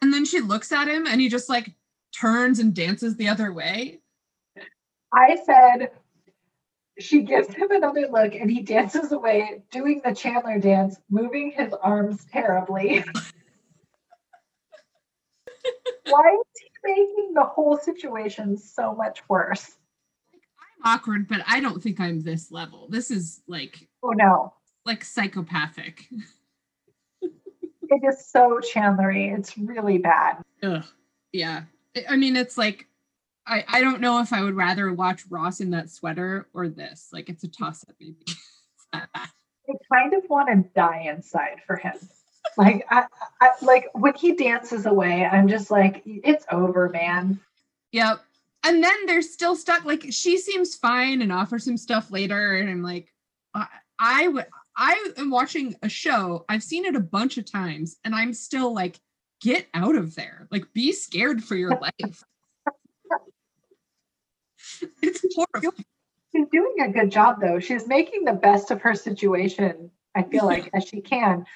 [0.00, 1.74] And then she looks at him and he just like
[2.18, 4.00] turns and dances the other way.
[5.12, 5.90] I said
[6.98, 11.72] she gives him another look and he dances away, doing the Chandler dance, moving his
[11.82, 13.04] arms terribly.
[16.08, 19.76] Why is he making the whole situation so much worse?
[20.32, 22.88] I'm awkward, but I don't think I'm this level.
[22.88, 24.54] This is like Oh no.
[24.84, 26.06] like psychopathic.
[27.88, 29.36] It is so Chandlery.
[29.36, 30.38] It's really bad.
[30.62, 30.84] Ugh.
[31.32, 31.62] Yeah.
[31.96, 32.86] I- I mean, it's like
[33.46, 37.08] I, I don't know if I would rather watch Ross in that sweater or this.
[37.12, 38.16] Like it's a toss up maybe.
[38.26, 39.28] It's that bad.
[39.68, 41.94] I kind of want to die inside for him.
[42.56, 43.04] Like I,
[43.40, 47.40] I like when he dances away, I'm just like, it's over, man.
[47.92, 48.20] Yep.
[48.64, 49.84] And then they're still stuck.
[49.84, 53.12] Like she seems fine and offers him stuff later, and I'm like,
[53.54, 53.66] I,
[53.98, 54.46] I would.
[54.76, 56.44] I am watching a show.
[56.48, 59.00] I've seen it a bunch of times, and I'm still like,
[59.40, 60.48] get out of there.
[60.50, 62.22] Like, be scared for your life.
[65.02, 65.74] It's horrible.
[66.34, 67.58] She's doing a good job though.
[67.58, 71.46] She's making the best of her situation, I feel like, as she can.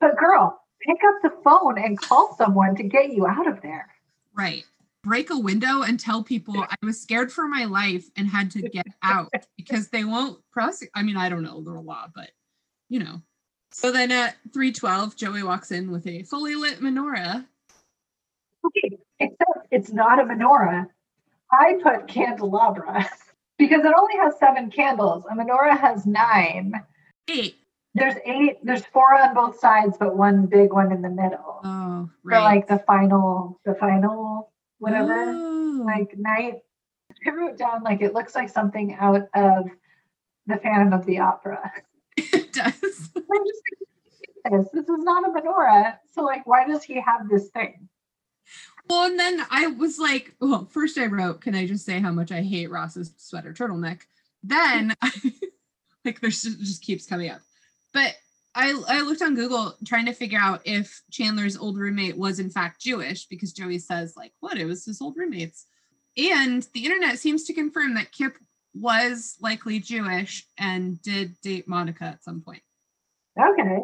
[0.00, 3.88] But girl, pick up the phone and call someone to get you out of there.
[4.34, 4.64] Right.
[5.02, 8.62] Break a window and tell people I was scared for my life and had to
[8.62, 10.90] get out because they won't prosecute.
[10.94, 12.30] I mean, I don't know the law, but
[12.88, 13.20] you know.
[13.70, 17.44] So then at 312, Joey walks in with a fully lit menorah.
[18.64, 20.86] Okay, except it's not a menorah.
[21.54, 23.08] I put candelabra
[23.58, 25.24] because it only has seven candles.
[25.30, 26.74] A menorah has nine.
[27.28, 27.56] Eight.
[27.94, 31.60] There's eight, there's four on both sides, but one big one in the middle.
[31.62, 35.14] Oh, For like the final, the final, whatever.
[35.14, 35.82] Oh.
[35.86, 36.58] like night.
[37.24, 39.70] I wrote down like it looks like something out of
[40.46, 41.70] the Phantom of the Opera.
[42.16, 43.10] it does.
[43.16, 43.62] I'm just
[44.44, 45.98] like, this, this is not a menorah.
[46.12, 47.88] So like, why does he have this thing?
[48.88, 52.12] Well, and then I was like, well, first I wrote, can I just say how
[52.12, 54.02] much I hate Ross's sweater turtleneck?
[54.42, 54.94] Then,
[56.04, 57.40] like, just, just keeps coming up.
[57.94, 58.14] But
[58.54, 62.50] I, I looked on Google trying to figure out if Chandler's old roommate was in
[62.50, 64.58] fact Jewish because Joey says, like, what?
[64.58, 65.66] It was his old roommates.
[66.16, 68.36] And the internet seems to confirm that Kip
[68.74, 72.62] was likely Jewish and did date Monica at some point.
[73.40, 73.80] Okay.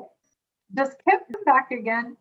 [0.73, 2.17] Does Kip come back again?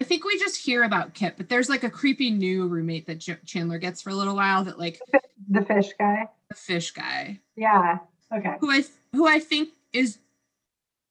[0.00, 3.20] I think we just hear about Kip, but there's like a creepy new roommate that
[3.20, 5.00] Ch- Chandler gets for a little while that like
[5.48, 6.28] The fish guy?
[6.48, 7.98] the fish guy Yeah.
[8.34, 8.56] Okay.
[8.60, 8.82] who I
[9.12, 10.18] who I think is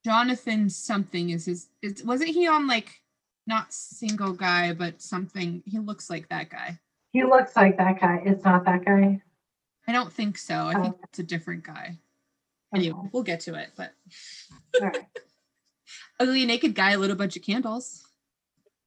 [0.03, 3.01] Jonathan something is his is wasn't he on like
[3.47, 6.79] not single guy but something he looks like that guy.
[7.13, 8.21] He looks like that guy.
[8.25, 9.21] It's not that guy.
[9.87, 10.67] I don't think so.
[10.67, 10.99] I think Oh.
[11.03, 11.97] it's a different guy.
[12.73, 13.09] Anyway, Okay.
[13.11, 13.69] we'll get to it.
[13.75, 13.93] But
[14.81, 15.05] All right.
[16.19, 18.05] ugly naked guy lit a bunch of candles.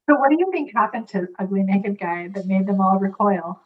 [0.07, 3.59] So what do you think happened to ugly naked guy that made them all recoil?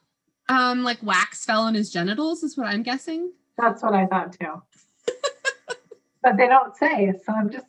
[0.48, 3.32] Um, like wax fell on his genitals is what I'm guessing.
[3.58, 4.62] That's what I thought too.
[6.24, 7.66] but they don't say, so I'm just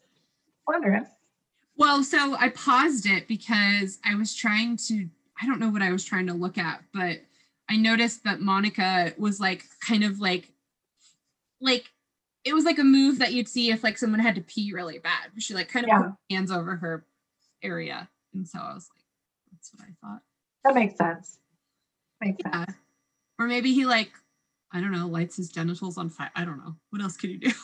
[0.67, 1.07] wondering.
[1.77, 5.09] Well, so I paused it because I was trying to,
[5.43, 7.19] I don't know what I was trying to look at, but
[7.69, 10.49] I noticed that Monica was like kind of like,
[11.61, 11.91] like,
[12.45, 14.99] it was like a move that you'd see if like someone had to pee really
[14.99, 15.31] bad.
[15.39, 16.11] She like kind of Yeah.
[16.31, 17.05] hands over her
[17.63, 18.09] area.
[18.35, 19.05] And so I was like,
[19.53, 20.23] that's what I thought.
[20.65, 21.39] That makes sense.
[22.21, 22.65] Makes Yeah.
[22.65, 22.77] sense.
[23.39, 24.11] Or maybe he like,
[24.73, 26.31] I don't know, lights his genitals on fire.
[26.37, 26.77] I don't know.
[26.91, 27.53] What else could you do?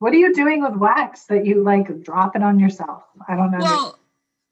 [0.00, 3.02] What are you doing with wax that you like drop it on yourself?
[3.26, 3.58] I don't know.
[3.58, 3.98] Well,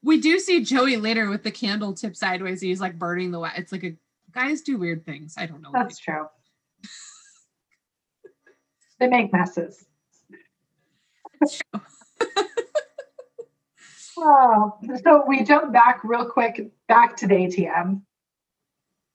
[0.03, 2.61] we do see Joey later with the candle tip sideways.
[2.61, 3.57] He's like burning the wax.
[3.59, 3.95] It's like a
[4.32, 5.37] guys do weird things.
[5.39, 5.70] I don't know.
[5.72, 6.26] That's true.
[8.99, 9.84] they make messes.
[14.19, 18.03] Oh, so we jump back real quick back to the ATM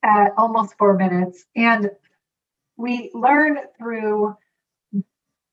[0.04, 1.90] at almost four minutes, and
[2.76, 4.36] we learn through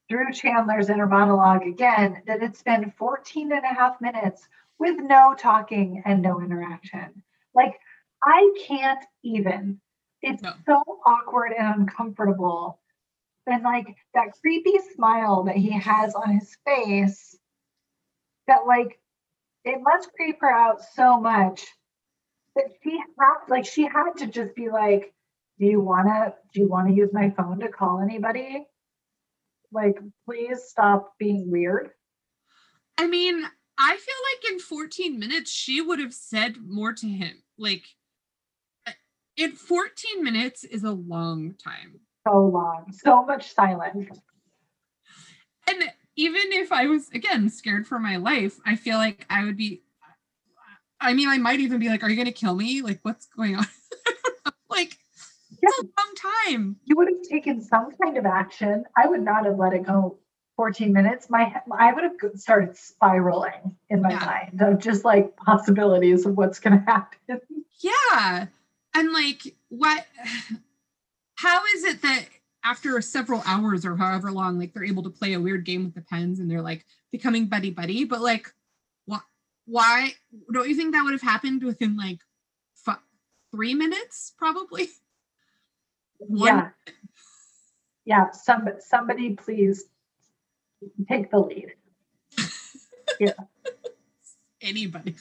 [0.09, 4.47] Drew Chandler's inner monologue again that it's been 14 and a half minutes
[4.79, 7.23] with no talking and no interaction.
[7.53, 7.79] Like,
[8.25, 9.79] I can't even.
[10.21, 10.53] It's No.
[10.65, 12.79] so awkward and uncomfortable.
[13.47, 17.37] And like that creepy smile that he has on his face,
[18.47, 18.99] that like
[19.63, 21.65] it must creep her out so much
[22.55, 25.13] that she had like she had to just be like,
[25.59, 28.65] Do you wanna do you wanna use my phone to call anybody?
[29.71, 31.91] Like, please stop being weird.
[32.97, 33.43] I mean,
[33.77, 37.43] I feel like in 14 minutes she would have said more to him.
[37.57, 37.83] Like
[38.87, 38.91] uh,
[39.37, 41.99] in 14 minutes is a long time.
[42.27, 44.19] So long, so much silence.
[45.69, 45.83] And
[46.19, 49.83] even if I was again scared for my life, I feel like I would be
[51.01, 52.81] I mean, I might even be like, Are you gonna kill me?
[52.81, 53.65] Like, what's going on?
[54.69, 54.97] like
[55.63, 55.69] Yeah.
[55.69, 56.75] it's a long time.
[56.85, 58.83] You would have taken some kind of action.
[58.97, 60.17] I would not have let it go
[60.57, 61.29] 14 minutes.
[61.29, 64.25] My I would have started spiraling in my Yeah.
[64.25, 67.39] mind of just like possibilities of what's going to happen.
[67.79, 68.47] Yeah.
[68.93, 70.05] And like what
[71.35, 72.25] how is it that
[72.63, 75.93] after several hours or however long, like they're able to play a weird game with
[75.95, 78.53] the pens and they're like becoming buddy buddy, but like
[79.05, 79.19] why
[79.65, 80.13] why
[80.51, 82.19] don't you think that would have happened within like
[82.75, 82.97] fi-
[83.51, 84.89] three minutes probably?
[86.17, 86.69] One- Yeah.
[88.05, 88.31] Yeah.
[88.31, 89.85] Some, somebody please
[91.07, 91.73] take the lead.
[93.19, 93.33] Yeah.
[94.61, 95.15] Anybody.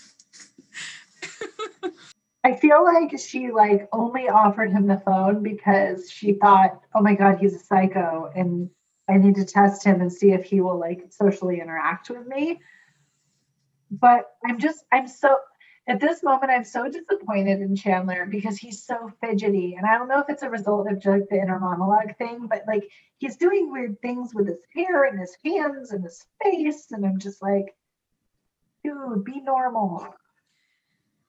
[2.49, 7.15] I feel like she like only offered him the phone because she thought, oh my
[7.15, 8.71] God, he's a psycho and
[9.07, 12.63] I need to test him and see if he will like socially interact with me.
[13.91, 15.37] But I'm just, I'm so,
[15.87, 19.75] at this moment, I'm so disappointed in Chandler because he's so fidgety.
[19.75, 22.65] And I don't know if it's a result of just the inner monologue thing, but
[22.67, 26.87] like he's doing weird things with his hair and his hands and his face.
[26.93, 27.77] And I'm just like,
[28.83, 30.15] dude, be normal.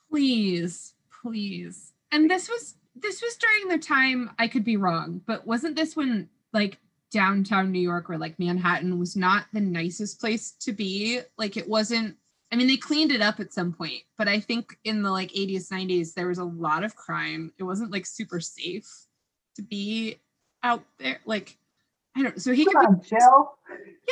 [0.09, 5.45] please please and this was this was during the time i could be wrong but
[5.45, 6.77] wasn't this when like
[7.11, 11.67] downtown new york or like manhattan was not the nicest place to be like it
[11.67, 12.15] wasn't
[12.51, 15.31] i mean they cleaned it up at some point but i think in the like
[15.31, 18.87] 80s 90s there was a lot of crime it wasn't like super safe
[19.55, 20.19] to be
[20.63, 21.57] out there like
[22.15, 23.51] i don't so he could Come be on, Jill.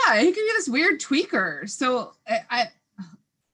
[0.07, 1.69] yeah, he could be this weird tweaker.
[1.69, 2.67] So I, I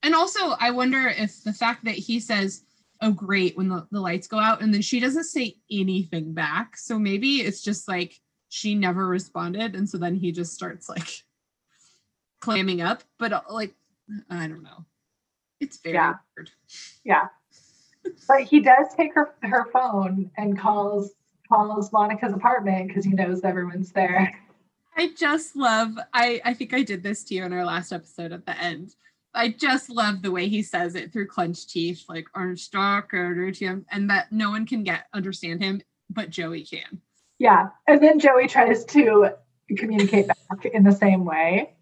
[0.03, 2.63] and also I wonder if the fact that he says,
[3.01, 6.77] "Oh, great," when the, the lights go out, and then she doesn't say anything back.
[6.77, 8.19] So maybe it's just like
[8.49, 11.23] she never responded, and so then he just starts like
[12.39, 13.03] clamming up.
[13.17, 13.73] But uh, like,
[14.29, 14.85] I don't know.
[15.59, 16.15] It's very Yeah.
[16.37, 16.49] weird.
[17.03, 17.27] Yeah.
[18.27, 21.11] But he does take her her phone and calls
[21.47, 24.37] calls Monica's apartment because he knows everyone's there.
[24.97, 28.33] I just love I I think I did this to you in our last episode
[28.33, 28.93] at the end.
[29.35, 32.25] I just love the way he says it through clenched teeth, like
[32.55, 33.51] stock or
[33.91, 37.01] and that no one can get understand him, but Joey can.
[37.39, 37.69] Yeah.
[37.87, 39.29] And then Joey tries to
[39.77, 41.73] communicate back in the same way.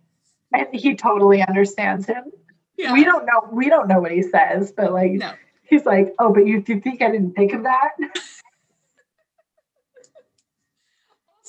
[0.53, 2.31] And he totally understands him.
[2.77, 2.93] Yeah.
[2.93, 5.33] We don't know we don't know what he says, but like no.
[5.63, 7.91] he's like, Oh, but you, you think I didn't think of that?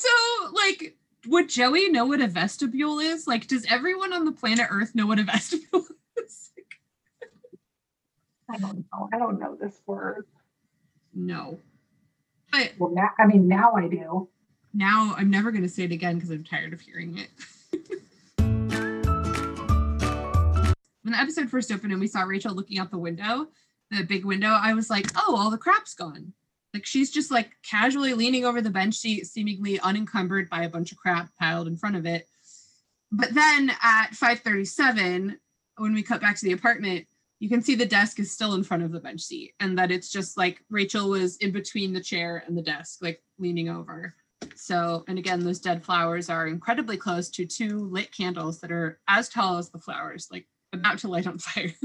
[0.03, 0.09] So
[0.53, 0.97] like
[1.27, 3.27] would Joey know what a vestibule is?
[3.27, 5.87] Like, does everyone on the planet Earth know what a vestibule
[6.19, 6.51] is?
[8.51, 9.09] I don't know.
[9.13, 10.27] I don't know this word.
[11.15, 11.59] no.
[12.51, 14.29] But Well now I mean now I do.
[14.75, 17.31] now I'm never going to say it again because I'm tired of hearing it.
[21.03, 23.47] when the episode first opened and we saw Rachel looking out the window,
[23.91, 26.33] the big window, I was like, oh, all the crap's gone.
[26.75, 30.93] Like she's just like casually leaning over the bench seat, seemingly unencumbered by a bunch
[30.93, 32.27] of crap piled in front of it.
[33.11, 35.39] But then at 537,
[35.77, 37.07] when we cut back to the apartment,
[37.41, 39.91] you can see the desk is still in front of the bench seat and that
[39.91, 44.15] it's just like Rachel was in between the chair and the desk, like leaning over.
[44.55, 49.01] So, and again, those dead flowers are incredibly close to two lit candles that are
[49.09, 51.73] as tall as the flowers, like about to light on fire.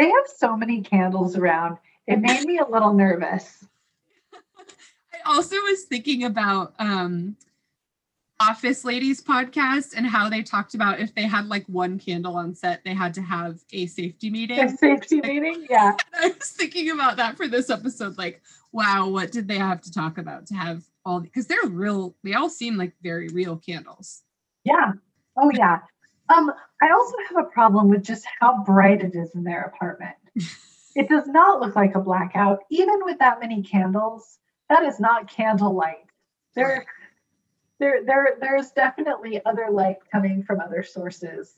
[0.00, 1.76] They have so many candles around.
[2.10, 3.64] It made me a little nervous.
[5.14, 7.36] I also was thinking about um
[8.40, 12.54] Office Ladies podcast and how they talked about if they had like one candle on
[12.54, 14.58] set, they had to have a safety meeting.
[14.58, 15.66] A safety meeting?
[15.68, 15.94] Yeah.
[16.14, 18.16] I was thinking about that for this episode.
[18.16, 18.40] Like,
[18.72, 22.32] wow, what did they have to talk about to have all because they're real, they
[22.32, 24.22] all seem like very real candles.
[24.64, 24.92] Yeah.
[25.38, 25.80] Oh yeah.
[26.34, 26.50] Um,
[26.80, 30.16] I also have a problem with just how bright it is in their apartment.
[31.00, 34.38] it does not look like a blackout, even with that many candles.
[34.68, 36.04] That is not candlelight.
[36.54, 36.84] There,
[37.78, 41.54] there, there, there's definitely other light coming from other sources.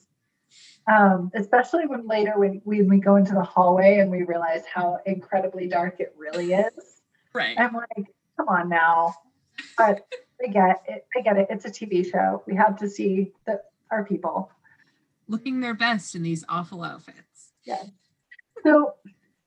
[0.86, 4.98] Um, especially when later when, when we go into the hallway and we realize how
[5.06, 7.00] incredibly dark it really is.
[7.34, 7.58] Right.
[7.58, 8.06] I'm like,
[8.36, 9.16] come on now.
[9.76, 10.06] But
[10.40, 11.04] I get it.
[11.16, 11.48] I get it.
[11.50, 12.44] It's a TV show.
[12.46, 13.60] We have to see the,
[13.90, 14.52] our people.
[15.26, 17.54] Looking their best in these awful outfits.
[17.64, 17.82] Yeah.
[18.62, 18.94] So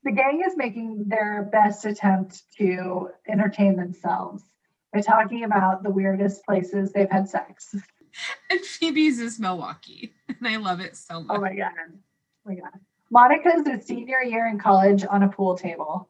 [0.06, 4.44] the gang is making their best attempt to entertain themselves
[4.92, 7.74] by talking about the weirdest places they've had sex.
[8.50, 10.14] and Phoebe's is Milwaukee.
[10.28, 11.36] And I love it so much.
[11.36, 11.72] Oh my god.
[11.88, 11.98] Oh
[12.46, 12.78] my god.
[13.10, 16.08] Monica's is senior year in college on a pool table.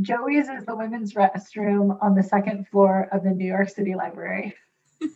[0.00, 4.54] Joey's is the women's restroom on the second floor of the New York City Library.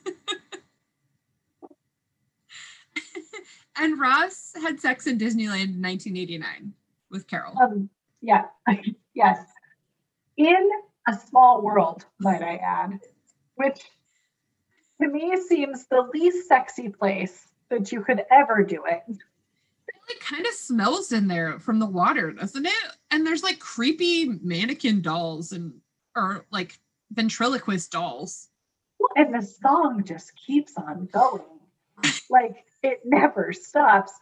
[3.76, 6.74] and Ross had sex in Disneyland in 1989
[7.12, 7.54] with Carol.
[7.62, 7.88] Um,
[8.20, 8.46] yeah,
[9.14, 9.38] yes.
[10.36, 10.70] In
[11.06, 12.98] a small world, might I add,
[13.56, 13.80] which
[15.00, 19.02] to me seems the least sexy place that you could ever do it.
[20.08, 22.72] It kind of smells in there from the water, doesn't it?
[23.10, 25.74] And there's like creepy mannequin dolls and
[26.16, 26.78] or like
[27.12, 28.48] ventriloquist dolls.
[29.16, 31.42] And the song just keeps on going.
[32.30, 34.12] Like it never stops.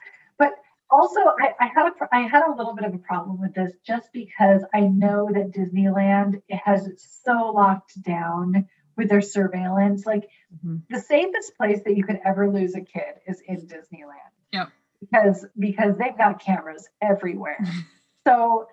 [0.90, 3.72] Also I, I had a I had a little bit of a problem with this
[3.86, 10.04] just because I know that Disneyland has it so locked down with their surveillance.
[10.06, 10.28] Like
[10.64, 10.82] Mhm.
[10.90, 14.32] the safest place that you could ever lose a kid is in Disneyland.
[14.52, 14.68] Yep.
[15.00, 17.58] Because because they've got cameras everywhere.
[18.26, 18.66] so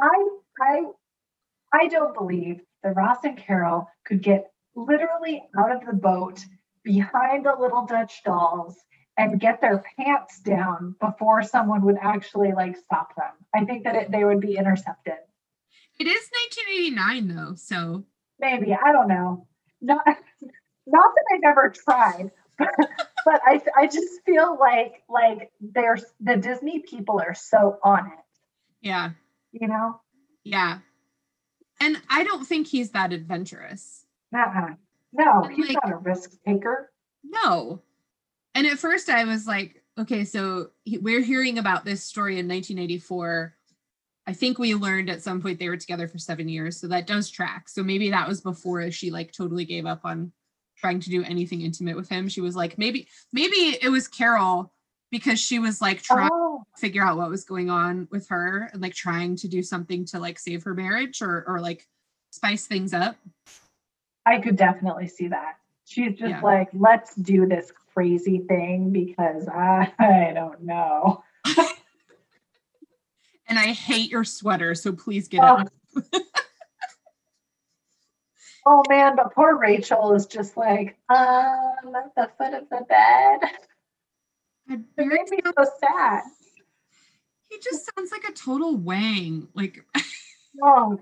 [0.00, 0.28] I
[0.60, 0.84] I
[1.72, 6.38] I don't believe that Ross and Carol could get literally out of the boat
[6.84, 8.76] behind the little Dutch dolls
[9.18, 13.32] and get their pants down before someone would actually like stop them.
[13.54, 15.14] I think that it, they would be intercepted.
[15.98, 18.04] It is 1989 though, so
[18.38, 19.46] Maybe I don't know.
[19.80, 22.68] Not not that I've ever tried, but,
[23.24, 28.24] but I I just feel like like there's the Disney people are so on it.
[28.82, 29.10] yeah,
[29.52, 30.00] You know.
[30.44, 30.78] yeah.
[31.80, 34.06] And I don't think he's that adventurous.
[34.34, 34.74] Uh-uh.
[35.12, 36.90] No, And, he's like- not a risk taker.
[37.24, 37.82] No.
[38.56, 42.48] And at first I was like, okay, so he- we're hearing about this story in
[42.48, 43.54] 1984.
[44.26, 46.80] I think we learned at some point they were together for seven years.
[46.80, 47.68] So that does track.
[47.68, 50.32] So maybe that was before she like totally gave up on
[50.78, 52.28] trying to do anything intimate with him.
[52.30, 54.72] She was like, maybe, maybe it was Carol
[55.10, 58.70] because she was like trying Oh, to figure out what was going on with her
[58.72, 61.86] and like trying to do something to like save her marriage or or like
[62.30, 63.16] spice things up.
[64.24, 65.58] I could definitely see that.
[65.84, 66.40] She's just Yeah.
[66.40, 67.70] like, let's do this
[68.00, 71.22] crazy thing because I, I don't know.
[73.48, 75.64] And I hate your sweater, so please get Oh.
[76.04, 76.22] it.
[78.68, 83.38] Oh man, but poor Rachel is just like, um, at the foot of the bed.
[84.68, 86.22] It made me so sad.
[87.48, 89.46] He just sounds like a total wang.
[89.54, 89.86] Like,
[90.64, 90.98] Oh,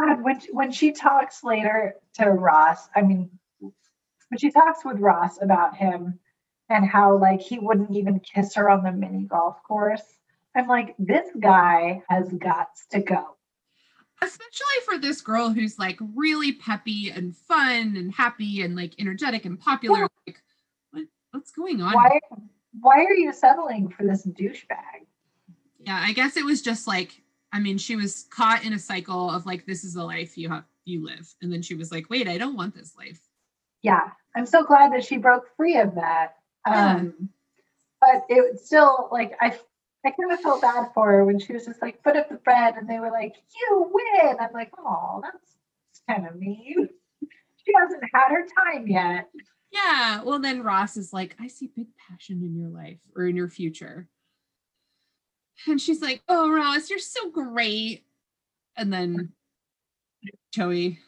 [0.00, 3.38] God, when when she talks later to Ross, I mean,
[4.30, 6.18] when she talks with Ross about him
[6.68, 10.02] and how like he wouldn't even kiss her on the mini golf course,
[10.56, 13.36] I'm like, this guy has got to go.
[14.22, 19.44] especially for this girl who's like really peppy and fun and happy and like energetic
[19.44, 20.08] and popular.
[20.26, 20.42] Like,
[20.90, 21.94] what, what's going on?
[21.94, 22.20] Why,
[22.80, 25.06] why are you settling for this douchebag?
[25.80, 29.30] Yeah, I guess it was just like, I mean, she was caught in a cycle
[29.30, 31.32] of like, this is the life you have, you live.
[31.40, 33.20] And then she was like, wait, I don't want this life.
[33.82, 36.36] Yeah, I'm so glad that she broke free of that.
[36.66, 36.96] Yeah.
[36.96, 37.30] Um,
[38.00, 39.58] but it still like I,
[40.04, 42.36] I kind of felt bad for her when she was just like, "Put up the
[42.36, 46.88] bread," and they were like, "You win." I'm like, "Oh, that's kind of mean."
[47.66, 49.28] She hasn't had her time yet.
[49.70, 50.22] Yeah.
[50.22, 53.48] Well, then Ross is like, I see big passion in your life or in your
[53.48, 54.08] future.
[55.66, 58.04] And she's like, Oh, Ross, you're so great.
[58.76, 59.32] And then
[60.52, 60.98] Joey,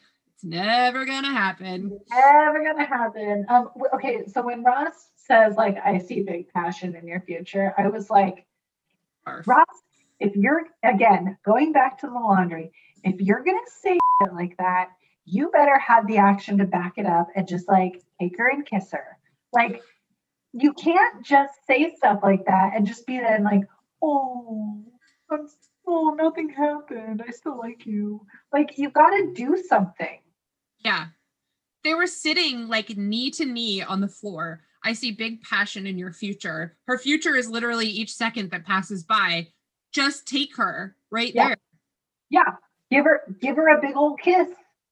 [0.43, 1.99] it's never to happen.
[2.09, 3.45] Never gonna happen.
[3.49, 7.87] Um, okay, so when Ross says like, "I see big passion in your future," I
[7.87, 8.45] was like,
[9.25, 9.47] Barf.
[9.47, 9.83] Ross,
[10.19, 12.71] if you're again going back to the laundry,
[13.03, 13.97] if you're gonna say
[14.33, 14.89] like that,
[15.25, 18.65] you better have the action to back it up and just like take her and
[18.65, 19.17] kiss her.
[19.53, 19.81] Like
[20.51, 23.63] you can't just say stuff like that and just be then like,
[24.01, 24.83] oh,
[25.29, 25.47] I'm
[25.87, 27.23] oh nothing happened.
[27.25, 28.25] I still like you.
[28.51, 30.19] Like you got to do something.
[30.83, 31.07] Yeah.
[31.83, 34.61] They were sitting like knee to knee on the floor.
[34.83, 36.77] I see big passion in your future.
[36.87, 39.47] Her future is literally each second that passes by.
[39.93, 41.49] Just take her right Yeah.
[41.49, 41.57] there.
[42.29, 42.55] Yeah,
[42.89, 44.49] give her give her a big old kiss.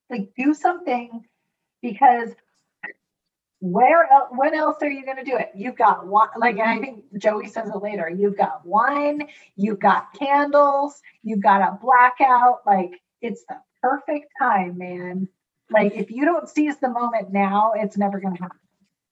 [0.10, 1.26] Like do something
[1.82, 2.30] because
[3.62, 6.80] where else when else are you going to do it you've got wine like i
[6.80, 9.22] think joey says it later you've got wine
[9.56, 12.90] you've got candles you've got a blackout like
[13.22, 15.28] it's the perfect time man
[15.72, 18.58] like if you don't seize the moment now it's never going to happen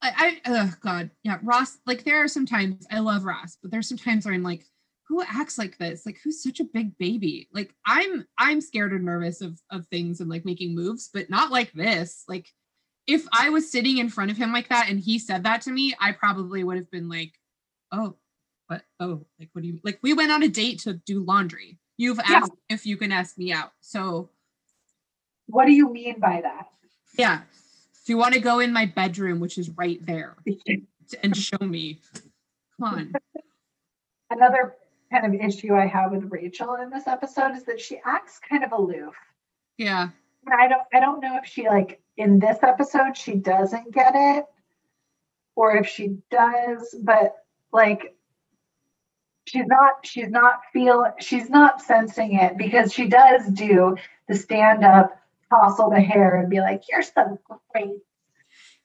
[0.02, 1.78] I, I oh god, yeah, Ross.
[1.86, 4.64] Like there are some times I love Ross, but there's some times where I'm like,
[5.08, 6.06] who acts like this?
[6.06, 7.48] Like who's such a big baby?
[7.52, 11.50] Like I'm I'm scared and nervous of of things and like making moves, but not
[11.50, 12.24] like this.
[12.28, 12.48] Like
[13.06, 15.70] if I was sitting in front of him like that and he said that to
[15.70, 17.32] me, I probably would have been like,
[17.92, 18.16] oh,
[18.68, 18.82] what?
[19.00, 19.98] Oh, like, what do you like?
[20.02, 21.78] We went on a date to do laundry.
[21.98, 22.36] You've Yeah.
[22.36, 23.72] asked if you can ask me out.
[23.80, 24.30] So,
[25.50, 26.66] What do you mean by that?
[27.16, 27.42] yeah.
[28.02, 30.36] If you want to go in my bedroom, which is right there,
[31.22, 32.00] and show me,
[32.80, 33.12] come on.
[34.30, 34.74] Another
[35.10, 38.64] kind of issue I have with Rachel in this episode is that she acts kind
[38.64, 39.14] of aloof.
[39.76, 40.08] Yeah.
[40.46, 44.12] And I don't I don't know if she like in this episode she doesn't get
[44.14, 44.46] it
[45.56, 47.34] or if she does, but
[47.72, 48.14] like
[49.46, 53.96] she's not she's not feel she's not sensing it because she does do
[54.28, 55.19] the stand up
[55.50, 57.38] tousle the hair and be like you're so
[57.72, 57.98] great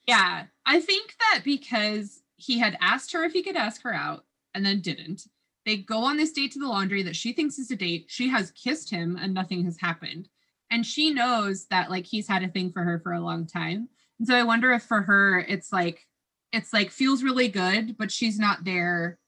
[0.08, 0.46] Yeah.
[0.66, 4.66] I think that because he had asked her if he could ask her out and
[4.66, 5.24] then didn't,
[5.66, 8.06] they go on this date to the laundry that she thinks is a date.
[8.08, 10.30] She has kissed him and nothing has happened.
[10.72, 13.90] And she knows that like he's had a thing for her for a long time.
[14.20, 16.06] And so I wonder if for her it's like
[16.52, 19.20] it's like feels really good, but she's not there.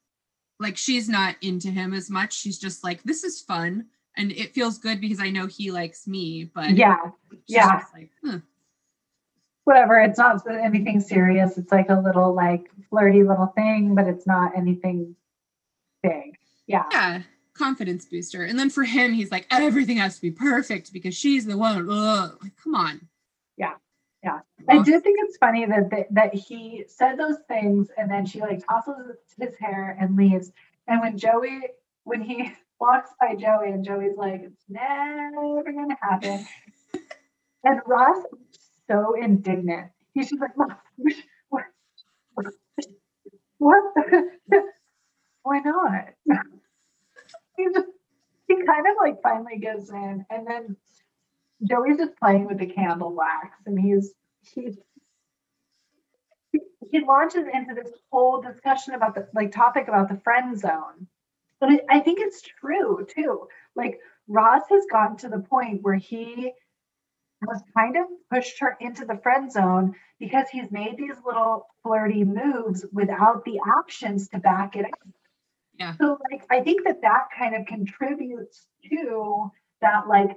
[0.60, 2.34] Like she's not into him as much.
[2.34, 3.88] She's just like, this is fun.
[4.18, 6.98] And it feels good because I know he likes me, but yeah
[7.48, 7.84] yeah.
[7.94, 8.40] like, huh.
[9.64, 14.28] whatever it's not anything serious it's like a little like flirty little thing but it's
[14.28, 15.16] not anything
[16.04, 16.38] big
[16.68, 17.22] yeah yeah
[17.54, 21.46] confidence booster and then for him he's like everything has to be perfect because she's
[21.46, 22.38] the one Ugh.
[22.42, 23.02] like come on
[23.58, 23.74] Yeah.
[24.24, 24.40] Yeah.
[24.68, 28.42] I do think it's funny that, that that he said those things and then she
[28.42, 30.52] like tosses his hair and leaves.
[30.88, 31.62] And when Joey,
[32.04, 36.46] when he walks by Joey and Joey's like, it's never gonna happen.
[37.64, 38.60] and Ross is
[38.90, 39.92] so indignant.
[40.14, 40.78] He's just like, what?
[43.58, 43.84] What?
[45.44, 46.10] Why not?
[47.58, 47.88] he just
[48.48, 50.76] he kind of like finally gives in and then
[51.68, 54.78] Joey's just playing with the candle wax and he's he's
[56.52, 56.60] he,
[56.92, 61.08] he launches into this whole discussion about the like topic about the friend zone.
[61.60, 63.48] But it, I think it's true too.
[63.76, 66.54] Like Ross has gotten to the point where he
[67.50, 72.24] has kind of pushed her into the friend zone because he's made these little flirty
[72.24, 75.08] moves without the actions to back it up.
[75.78, 75.94] Yeah.
[76.00, 79.52] So like I think that that kind of contributes to
[79.82, 80.32] that like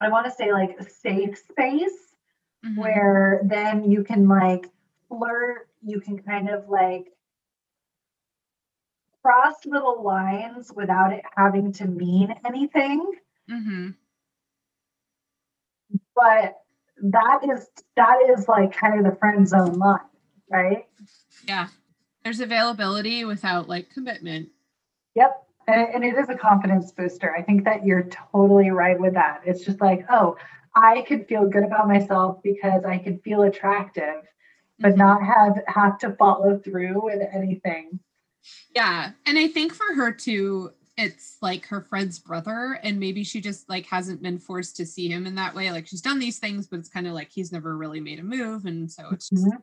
[0.00, 2.14] I want to say like a safe space
[2.64, 2.76] Mhm.
[2.76, 4.66] where then you can like
[5.08, 7.06] flirt, you can kind of like
[9.22, 13.12] cross little lines without it having to mean anything.
[13.50, 13.94] Mhm.
[16.14, 16.62] But
[17.02, 20.00] that is that is like kind of the friend zone line,
[20.50, 20.86] right?
[21.48, 21.68] yeah
[22.24, 24.50] there's availability without like commitment
[25.14, 25.46] Yep.
[25.66, 27.34] And, and it is a confidence booster.
[27.34, 29.40] I think that you're totally right with that.
[29.44, 30.36] It's just like, oh,
[30.76, 34.22] I could feel good about myself because I could feel attractive,
[34.78, 34.98] but Mhm.
[34.98, 37.98] not have have to follow through with anything.
[38.74, 43.40] Yeah and i think for her too it's like her friend's brother and maybe she
[43.40, 46.38] just like hasn't been forced to see him in that way like she's done these
[46.38, 49.28] things but it's kind of like he's never really made a move and so it's
[49.30, 49.62] just Mhm.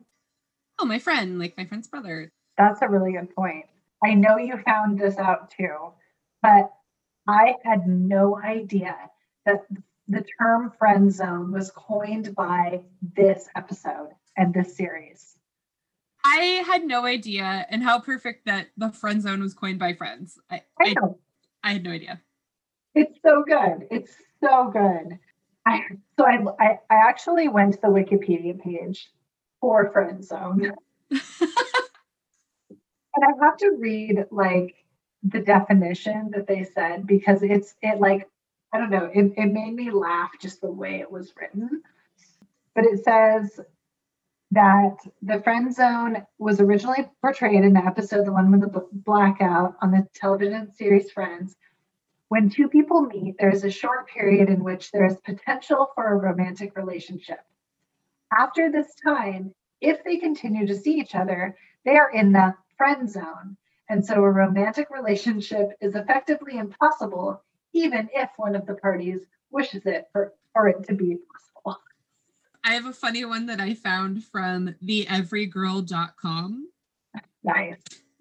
[0.80, 3.66] oh my friend like my friend's brother That's a really good point.
[4.04, 5.92] I know you found this out too,
[6.42, 6.72] but
[7.28, 8.96] I had no idea
[9.46, 9.64] that
[10.08, 12.82] the term friend zone was coined by
[13.14, 15.37] this episode and this series.
[16.24, 20.38] I had no idea, and how perfect that the friend zone was coined by friends.
[20.50, 21.08] I, I I.
[21.62, 22.20] I had no idea.
[22.94, 23.86] It's so good.
[23.90, 25.18] It's so good.
[25.66, 25.82] I
[26.18, 29.10] so I, I I actually went to the Wikipedia page
[29.60, 30.72] for friend zone.
[31.10, 31.20] and
[33.16, 34.74] I have to read like
[35.22, 38.28] the definition that they said because it's it like
[38.72, 41.82] I don't know, it, it made me laugh just the way it was written.
[42.74, 43.60] But it says
[44.50, 49.76] that the friend zone was originally portrayed in the episode, the one with the blackout
[49.82, 51.56] on the television series Friends.
[52.28, 56.08] When two people meet, there is a short period in which there is potential for
[56.08, 57.40] a romantic relationship.
[58.38, 63.08] After this time, if they continue to see each other, they are in the friend
[63.08, 63.56] zone.
[63.88, 67.42] And so a romantic relationship is effectively impossible,
[67.72, 69.20] even if one of the parties
[69.50, 71.57] wishes it for, for it to be possible.
[72.68, 76.68] I have a funny one that I found from theeverygirl.com.
[77.42, 77.76] Nice.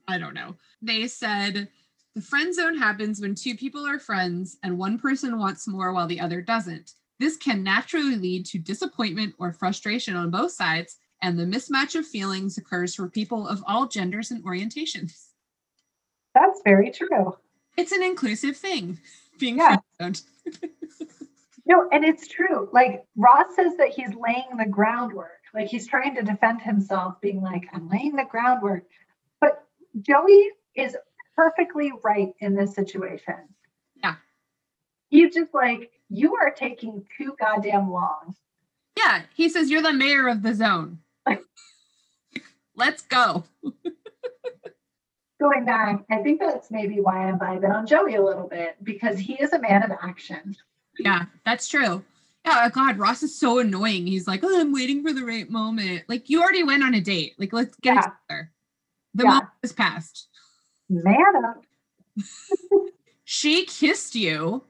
[0.08, 0.56] I don't know.
[0.82, 1.68] They said
[2.16, 6.08] the friend zone happens when two people are friends and one person wants more while
[6.08, 6.94] the other doesn't.
[7.20, 12.08] This can naturally lead to disappointment or frustration on both sides, and the mismatch of
[12.08, 15.26] feelings occurs for people of all genders and orientations.
[16.34, 17.36] That's very true.
[17.76, 19.00] It's an inclusive thing,
[19.40, 19.80] being Yeah.
[19.98, 20.22] friend zoned.
[21.68, 22.70] No, and it's true.
[22.72, 25.42] Like Ross says that he's laying the groundwork.
[25.54, 28.84] Like he's trying to defend himself, being like, I'm laying the groundwork.
[29.42, 29.66] But
[30.02, 30.96] Joey is
[31.36, 33.36] perfectly right in this situation.
[34.02, 34.16] Yeah.
[35.10, 38.34] He's just like, you are taking too goddamn long.
[38.98, 41.00] Yeah, he says you're the mayor of the zone.
[42.76, 43.44] Let's go.
[45.40, 49.20] Going back, I think that's maybe why I'm vibing on Joey a little bit because
[49.20, 50.56] he is a man of action.
[51.00, 52.04] Yeah, that's true.
[52.46, 54.08] Yeah, oh God, Ross is so annoying.
[54.08, 56.04] He's like, oh, I'm waiting for the right moment.
[56.08, 57.34] Like, you already went on a date.
[57.38, 58.00] Like, let's get Yeah.
[58.00, 58.52] it together.
[59.16, 59.30] The Yeah.
[59.32, 60.28] moment has passed.
[60.90, 61.16] Man
[61.46, 61.64] up.
[62.18, 62.78] Uh
[63.26, 64.64] she kissed you.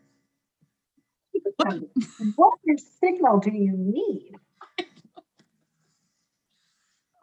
[2.35, 2.53] What
[2.99, 4.35] signal do you need?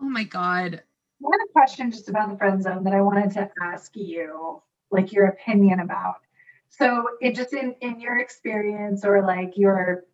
[0.01, 0.83] Oh my God.
[1.21, 4.61] One question just about the friend zone that I wanted to ask you,
[4.91, 6.17] like your opinion about.
[6.79, 10.05] So it just in in your experience or like your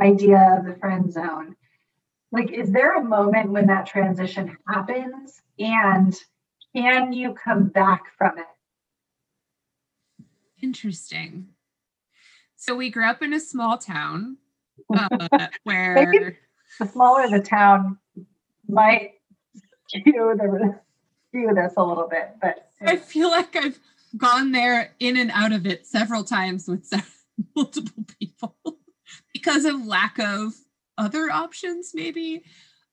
[0.00, 1.56] idea of the friend zone,
[2.30, 6.14] like is there a moment when that transition happens and
[6.76, 8.46] can you come back from it?
[10.62, 11.48] Interesting.
[12.54, 14.36] So we grew up in a small town
[14.96, 16.36] uh, where
[16.78, 17.98] The smaller the town
[18.68, 19.14] might
[19.88, 20.78] skew the
[21.28, 23.78] skew this a little bit, but I feel like I've
[24.16, 26.90] gone there in and out of it several times with
[27.56, 28.56] multiple people
[29.32, 30.52] because of lack of
[30.98, 32.44] other options maybe.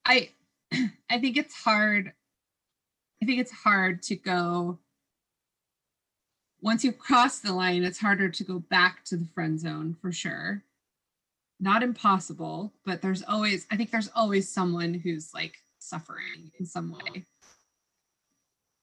[0.05, 0.29] I
[1.09, 2.13] i think it's hard
[3.21, 4.79] i think it's hard to go
[6.61, 10.11] once you cross the line it's harder to go back to the friend zone for
[10.11, 10.63] sure.
[11.59, 16.91] Not impossible but there's always i think there's always someone who's like suffering in some
[16.91, 17.25] way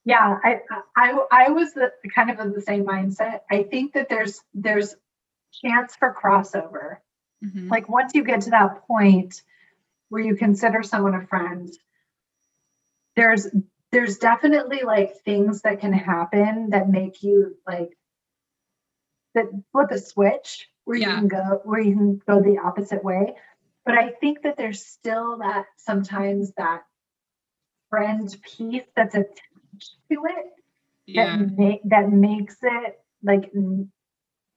[0.04, 0.60] Yeah, I
[0.96, 3.40] I I was the kind of of the same mindset.
[3.50, 4.96] I think that there's there's
[5.52, 6.98] chance for crossover.
[7.42, 7.70] Mhm.
[7.70, 9.42] Like once you get to that point
[10.10, 11.70] where you consider someone a friend,
[13.16, 13.48] there's
[13.92, 17.96] there's definitely like things that can happen that make you like
[19.34, 23.34] that flip a switch where you can go where you can go the opposite way.
[23.86, 26.82] But I think that there's still that sometimes that
[27.90, 29.40] friend piece that's attached
[29.80, 30.46] to it
[31.06, 31.36] yeah.
[31.36, 33.50] that ma- that makes it like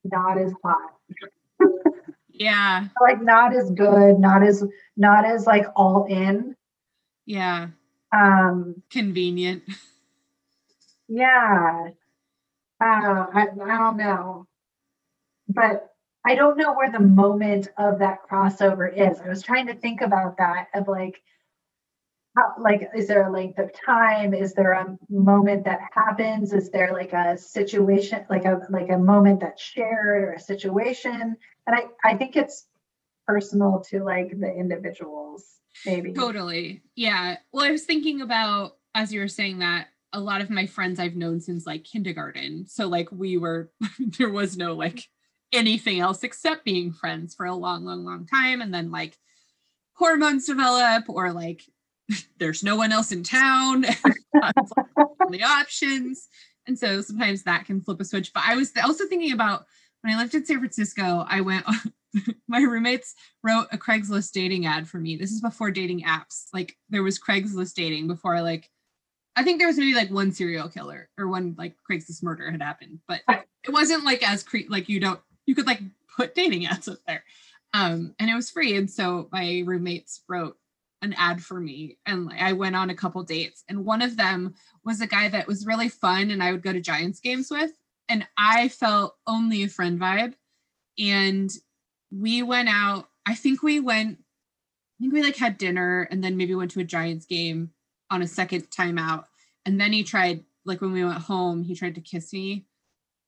[0.04, 0.94] not as hot.
[2.30, 2.86] Yeah.
[3.00, 4.64] Like not as good not as
[4.96, 6.54] not as like all in.
[7.26, 7.68] Yeah.
[8.12, 9.64] Um convenient.
[11.08, 11.88] yeah.
[12.80, 14.46] Uh, I, I don't know.
[15.48, 15.84] But
[16.24, 19.20] i don't know where the moment of that crossover is.
[19.20, 21.22] I was trying to think about that of like
[22.38, 26.70] how, like is there a length of time is there a moment that happens is
[26.70, 31.36] there like a situation like a like a moment that's shared or a situation
[31.66, 32.66] and i i think it's
[33.26, 36.82] personal to like the individuals maybe Totally.
[36.94, 37.36] Yeah.
[37.52, 40.98] Well, I was thinking about as you were saying that a lot of my friends
[40.98, 42.66] I've known since like kindergarten.
[42.66, 43.70] So like we were
[44.18, 45.04] there was no like
[45.52, 48.60] anything else except being friends for a long, long, long time.
[48.60, 49.18] And then like
[49.94, 51.62] hormones develop or like
[52.38, 53.84] there's no one else in town.
[55.30, 56.28] The options.
[56.66, 58.32] And so sometimes that can flip a switch.
[58.32, 59.66] But I was also thinking about
[60.00, 61.66] when I lived in San Francisco, I went
[62.48, 65.16] my roommates wrote a Craigslist dating ad for me.
[65.16, 66.46] This is before dating apps.
[66.54, 68.70] Like there was Craigslist dating before I like
[69.36, 72.62] I think there was maybe like one serial killer or one like Craigslist murder had
[72.62, 75.80] happened, but it wasn't like as cre- like you don't you could like
[76.16, 77.24] put dating ads up there.
[77.74, 80.56] Um and it was free and so my roommates wrote
[81.02, 84.16] an ad for me and like, I went on a couple dates and one of
[84.16, 84.54] them
[84.84, 87.70] was a guy that was really fun and I would go to Giants games with
[88.08, 90.34] and I felt only a friend vibe
[90.98, 91.50] and
[92.10, 96.36] we went out i think we went i think we like had dinner and then
[96.36, 97.70] maybe went to a giants game
[98.10, 99.26] on a second time out
[99.66, 102.66] and then he tried like when we went home he tried to kiss me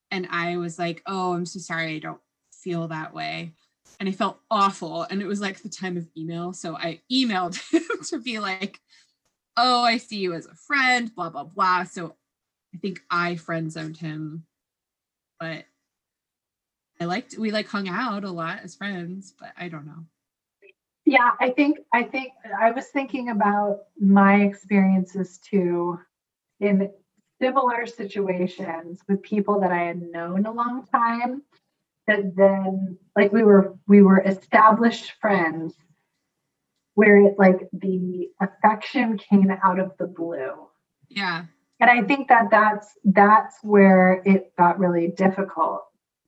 [0.09, 2.21] and i was like oh i'm so sorry i don't
[2.51, 3.53] feel that way
[4.01, 5.03] and i felt awful.
[5.03, 6.53] And it was like the time of email.
[6.53, 8.81] So i emailed him to be like
[9.55, 11.83] oh i see you as a friend blah blah blah.
[11.83, 12.15] So
[12.73, 14.45] i think i friend zoned him.
[15.39, 15.65] But
[16.99, 20.05] I liked we like hung out a lot as friends, but I don't know.
[21.05, 25.99] Yeah, I think I think I was thinking about my experiences too
[26.59, 26.89] in
[27.39, 31.43] similar situations with people that I had known a long time
[32.07, 35.75] that then like we were we were established friends
[36.95, 40.67] where it like the affection came out of the blue.
[41.09, 41.45] Yeah.
[41.79, 45.83] And I think that that's that's where it got really difficult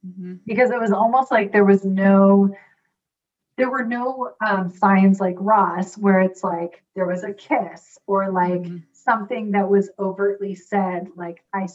[0.05, 0.39] Mhm.
[0.45, 2.49] because it was almost like there was no
[3.55, 8.31] there were no um, signs like Ross where it's like there was a kiss or
[8.31, 8.83] like Mhm.
[8.93, 11.67] something that was overtly said, like I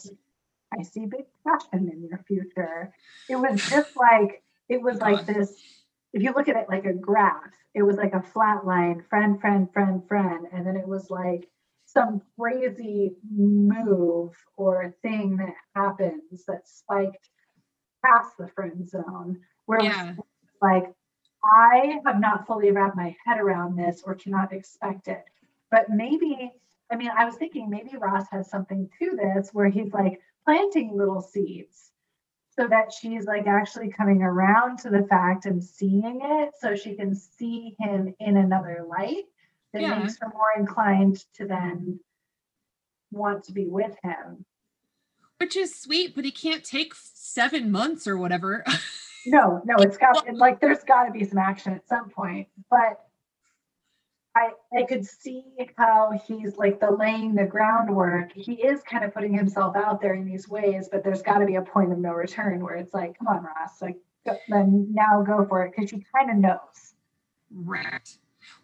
[0.77, 2.93] I see big passion in your future.
[3.27, 5.55] It was just like it was like this.
[6.13, 9.39] If you look at it like a graph, it was like a flat line, friend,
[9.39, 11.47] friend, friend, friend, and then it was like
[11.85, 17.29] some crazy move or thing that happens that spiked
[18.05, 20.15] past the friend zone where it was Yeah.
[20.61, 20.93] like
[21.43, 25.23] I have not fully wrapped my head around this or cannot expect it.
[25.71, 26.51] But maybe,
[26.91, 30.19] I mean, I was thinking maybe Ross has something to this where he's like
[30.49, 31.91] planting little seeds
[32.57, 36.95] so that she's like actually coming around to the fact and seeing it so she
[36.95, 39.25] can see him in another light
[39.73, 39.99] that Yeah.
[39.99, 41.99] makes her more inclined to then
[43.11, 44.43] want to be with him.
[45.37, 48.65] Which is sweet, but he can't take seven months or whatever.
[49.25, 53.01] No, no, it's got like there's got to be some action at some point, but
[54.39, 55.43] I I could see
[55.77, 58.31] how he's like the laying the groundwork.
[58.33, 61.45] He is kind of putting himself out there in these ways, but there's got to
[61.45, 64.87] be a point of no return where it's like, come on, Ross, like go, then
[64.93, 66.93] now go for it because she kind of knows.
[67.53, 68.17] Right.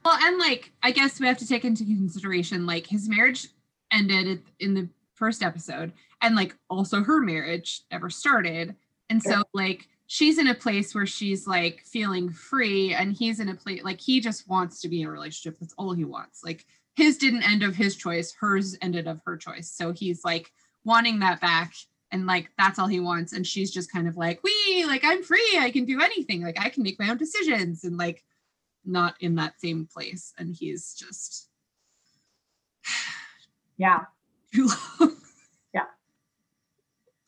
[0.04, 3.48] Well, and like, I guess we have to take into consideration like his marriage
[3.92, 5.92] ended in the first episode,
[6.22, 8.76] and like also her marriage never started.
[9.10, 13.50] And so, like, she's in a place where she's like feeling free, and he's in
[13.50, 15.60] a place like he just wants to be in a relationship.
[15.60, 16.44] That's all he wants.
[16.44, 16.66] Like,
[16.96, 19.70] his didn't end of his choice, hers ended of her choice.
[19.72, 20.52] So he's like
[20.84, 21.74] wanting that back.
[22.12, 23.34] And like that's all he wants.
[23.34, 25.58] And she's just kind of like, we like I'm free.
[25.60, 26.42] I can do anything.
[26.42, 27.84] Like I can make my own decisions.
[27.84, 28.24] And like
[28.86, 31.50] not in that same place and he's just
[33.78, 34.02] Yeah.
[34.54, 34.70] too
[35.00, 35.18] long.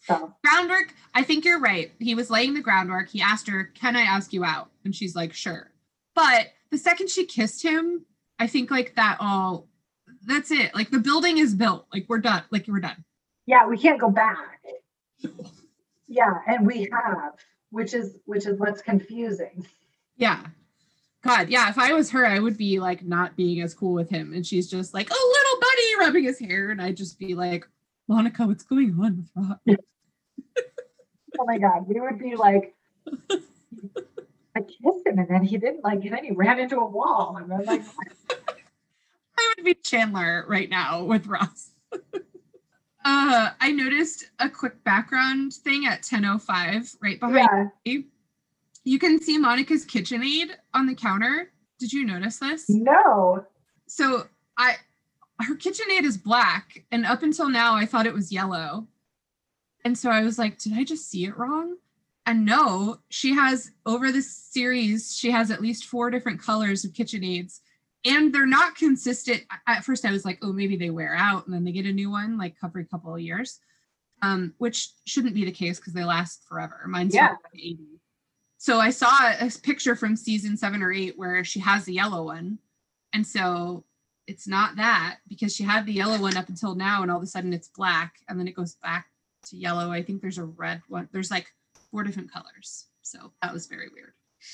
[0.07, 1.91] So groundwork i think you're right.
[1.99, 3.09] He was laying the groundwork.
[3.09, 4.69] He asked her can i ask you out?
[4.85, 5.71] And she's like sure.
[6.15, 8.05] But the second she kissed him
[8.39, 9.67] i think like that all
[10.25, 10.75] that's it.
[10.75, 11.87] Like the building is built.
[11.93, 12.43] Like we're done.
[12.51, 13.03] Like we're done.
[13.45, 14.59] Yeah, we can't go back.
[16.07, 17.33] Yeah, and we have,
[17.71, 19.65] which is which is what's confusing.
[20.17, 20.45] yeah.
[21.23, 24.09] God yeah if i was her i would be like not being as cool with
[24.09, 24.33] him.
[24.33, 26.69] And she's just like oh little buddy rubbing his hair.
[26.69, 27.67] And i'd just be like
[28.07, 29.77] monica what's going on with rob
[31.39, 32.75] Oh my god, we would be like,
[34.55, 36.85] I kissed him and then he didn't like, it and then he ran into a
[36.85, 37.81] wall, and I'm like,
[39.37, 41.71] I would be Chandler right now with Ross.
[41.93, 48.05] uh, I noticed a quick background thing at 10:05 right behind yeah, me.
[48.83, 51.51] You can see Monica's KitchenAid on the counter.
[51.77, 52.69] Did you notice this?
[52.69, 53.45] no,
[53.85, 54.27] So
[54.57, 54.75] I
[55.41, 58.87] her KitchenAid is black, and up until now I thought it was yellow.
[59.85, 61.77] And so I was like, did I just see it wrong?
[62.25, 66.91] And no, she has over this series, she has at least four different colors of
[66.91, 67.59] KitchenAids.
[68.05, 69.43] And they're not consistent.
[69.65, 71.91] At first, I was like, oh, maybe they wear out and then they get a
[71.91, 73.59] new one like every couple of years,
[74.21, 76.81] um, which shouldn't be the case because they last forever.
[76.87, 77.29] Mine's Yeah.
[77.29, 77.79] from 80.
[78.57, 82.25] So I saw a picture from season seven or eight where she has the yellow
[82.25, 82.59] one.
[83.13, 83.85] And so
[84.25, 87.23] it's not that because she had the yellow one up until now and all of
[87.23, 89.07] a sudden it's black and then it goes back
[89.49, 89.91] to yellow.
[89.91, 91.07] I think there's a red one.
[91.11, 91.47] There's like
[91.91, 92.85] four different colors.
[93.01, 94.13] So that was very weird.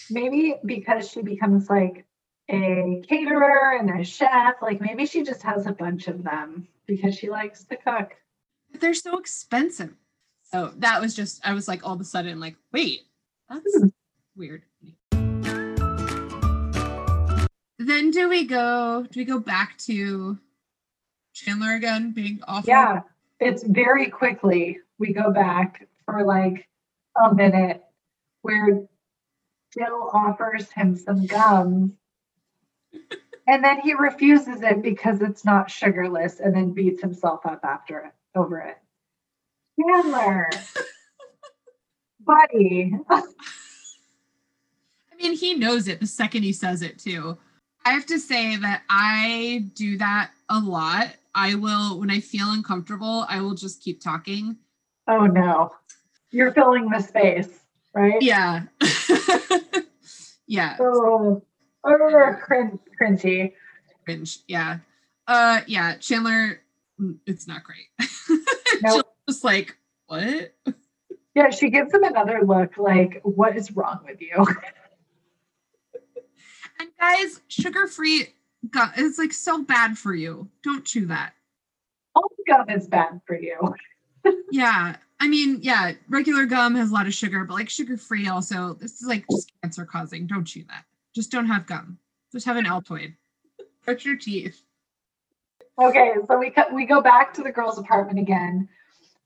[0.09, 2.05] maybe because she becomes like
[2.49, 7.15] a caterer and a chef, like maybe she just has a bunch of them because
[7.15, 8.15] she likes to cook.
[8.71, 9.93] But they're so expensive.
[10.51, 13.01] So that was just I was like all of a sudden like, wait,
[13.49, 13.87] that's Hmm.
[14.35, 14.63] weird.
[17.79, 20.37] Then do we go do we go back to
[21.33, 22.69] Chandler again being awful?
[22.69, 23.01] Yeah,
[23.43, 26.67] it's very quickly we go back for like
[27.21, 27.83] a minute
[28.41, 28.85] where
[29.73, 31.93] Jill offers him some gum.
[33.47, 37.99] and then he refuses it because it's not sugarless and then beats himself up after
[37.99, 38.77] it over it.
[39.79, 40.49] Chandler.
[42.25, 42.93] Buddy.
[43.09, 43.23] I
[45.17, 47.37] mean, he knows it the second he says it too.
[47.85, 51.09] I have to say that I do that a lot.
[51.35, 54.57] I will, when I feel uncomfortable, I will just keep talking.
[55.07, 55.71] Oh no.
[56.31, 57.49] You're filling the space,
[57.93, 58.21] right?
[58.21, 58.63] Yeah.
[60.47, 60.77] yeah.
[60.79, 61.43] Oh,
[61.83, 63.53] oh crin- cringy.
[64.05, 64.39] Cringe.
[64.47, 64.79] Yeah.
[65.27, 65.95] Uh yeah.
[65.97, 66.61] Chandler,
[67.25, 67.87] it's not great.
[68.81, 69.05] Nope.
[69.29, 69.77] just like,
[70.07, 70.53] what?
[71.35, 74.45] Yeah, she gives him another look like, what is wrong with you?
[76.79, 78.33] And guys, sugar-free
[78.69, 80.49] gum is like so bad for you.
[80.63, 81.33] Don't chew that.
[82.15, 83.75] All gum is bad for you.
[84.51, 84.95] Yeah.
[85.19, 88.73] I mean, yeah, regular gum has a lot of sugar, but like sugar free also,
[88.73, 90.27] this is like just cancer causing.
[90.27, 90.83] Don't chew that.
[91.13, 91.97] Just don't have gum.
[92.31, 93.15] Just have an Altoid.
[93.85, 94.61] Brush your teeth.
[95.81, 98.67] Okay, so we co- we go back to the girls' apartment again,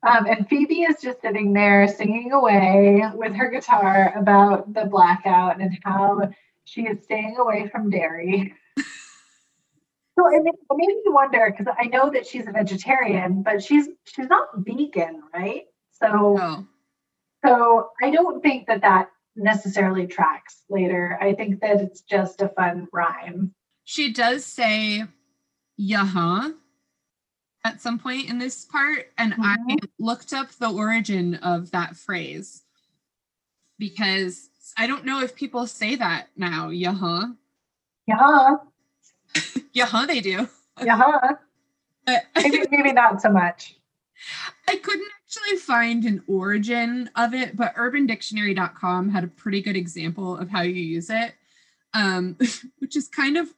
[0.03, 5.59] um, and Phoebe is just sitting there singing away with her guitar about the blackout
[5.59, 6.29] and how
[6.65, 8.53] she is staying away from dairy.
[10.17, 13.63] So it made, it made me wonder because I know that she's a vegetarian, but
[13.63, 15.65] she's she's not vegan, right?
[15.91, 16.67] So Oh,
[17.45, 21.17] so I don't think that that necessarily tracks later.
[21.21, 23.53] I think that it's just a fun rhyme.
[23.83, 25.03] she does say,
[25.77, 26.49] "Yeah,
[27.63, 29.85] at some point in this part, and I mm-hmm.
[29.99, 32.63] looked up the origin of that phrase
[33.77, 36.69] because I don't know if people say that now.
[38.07, 38.55] Yeah,
[39.73, 40.49] Yeah, yeah, they do.
[40.83, 41.19] yeah.
[42.05, 43.75] But Maybe maybe not so much.
[44.67, 50.37] I couldn't actually find an origin of it, but urbandictionary.com had a pretty good example
[50.37, 51.33] of how you use it,
[51.93, 52.37] um,
[52.79, 53.53] which is kind of,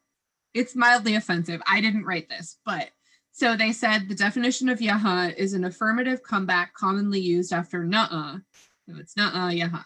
[0.54, 1.62] it's mildly offensive.
[1.68, 2.90] I didn't write this, but
[3.32, 8.40] so they said the definition of yaha is an affirmative comeback commonly used after nuh-uh.
[8.88, 9.86] No, it's nuh-uh, yaha.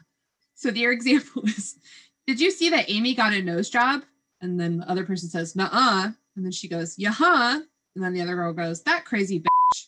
[0.56, 1.78] So their example is,
[2.26, 4.03] did you see that Amy got a nose job?
[4.44, 6.11] And then the other person says, nuh-uh.
[6.36, 7.61] And then she goes, yaha.
[7.95, 9.88] And then the other girl goes, that crazy bitch.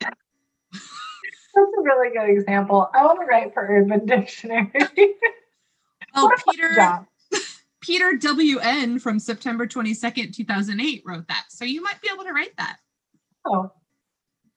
[0.00, 0.16] That's
[1.56, 2.88] a really good example.
[2.94, 4.70] I want to write for Urban Dictionary.
[6.14, 7.06] Oh, What a fun Peter.
[7.80, 11.46] Peter WN from September 22nd, 2008 wrote that.
[11.48, 12.78] So you might be able to write that.
[13.44, 13.72] Oh.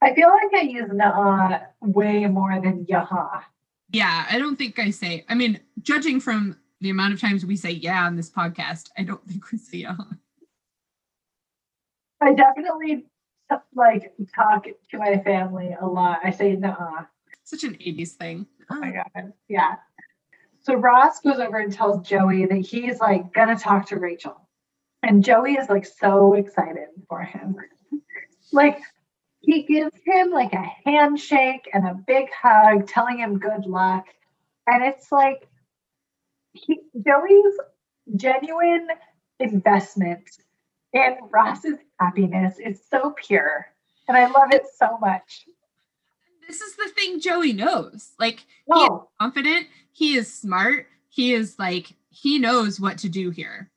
[0.00, 3.42] I feel like I use uh way more than yaha.
[3.90, 7.56] Yeah, I don't think I say, I mean, judging from the amount of times we
[7.56, 9.96] say yeah on this podcast, I don't think we say yeah.
[12.20, 13.06] I definitely
[13.74, 16.20] like talk to my family a lot.
[16.24, 17.04] I say nah.
[17.44, 18.46] Such an 80s thing.
[18.70, 19.32] Oh my god.
[19.48, 19.76] Yeah.
[20.62, 24.36] So Ross goes over and tells Joey that he's like gonna talk to Rachel.
[25.02, 27.56] And Joey is like so excited for him.
[28.52, 28.80] like
[29.40, 34.06] he gives him like a handshake and a big hug, telling him good luck.
[34.66, 35.48] And it's like
[36.52, 37.54] he, Joey's
[38.16, 38.88] genuine
[39.38, 40.28] investment
[40.92, 43.66] in Ross's happiness is so pure.
[44.08, 45.46] And I love it so much.
[46.46, 48.12] This is the thing Joey knows.
[48.18, 48.40] Like,
[48.72, 53.30] he is Oh, confident, he is smart, he is like, he knows what to do
[53.30, 53.70] here.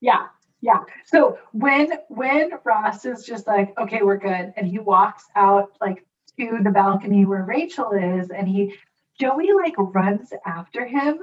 [0.00, 0.26] Yeah,
[0.60, 0.84] yeah.
[1.06, 6.04] So when when Ross is just like, okay, we're good, and he walks out like
[6.38, 8.74] to the balcony where Rachel is, and he
[9.18, 11.18] Joey like runs after him,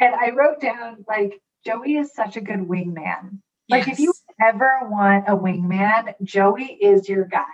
[0.00, 3.40] and I wrote down like Joey is such a good wingman.
[3.68, 4.12] Like if you
[4.42, 7.44] ever want a wingman, Joey is your guy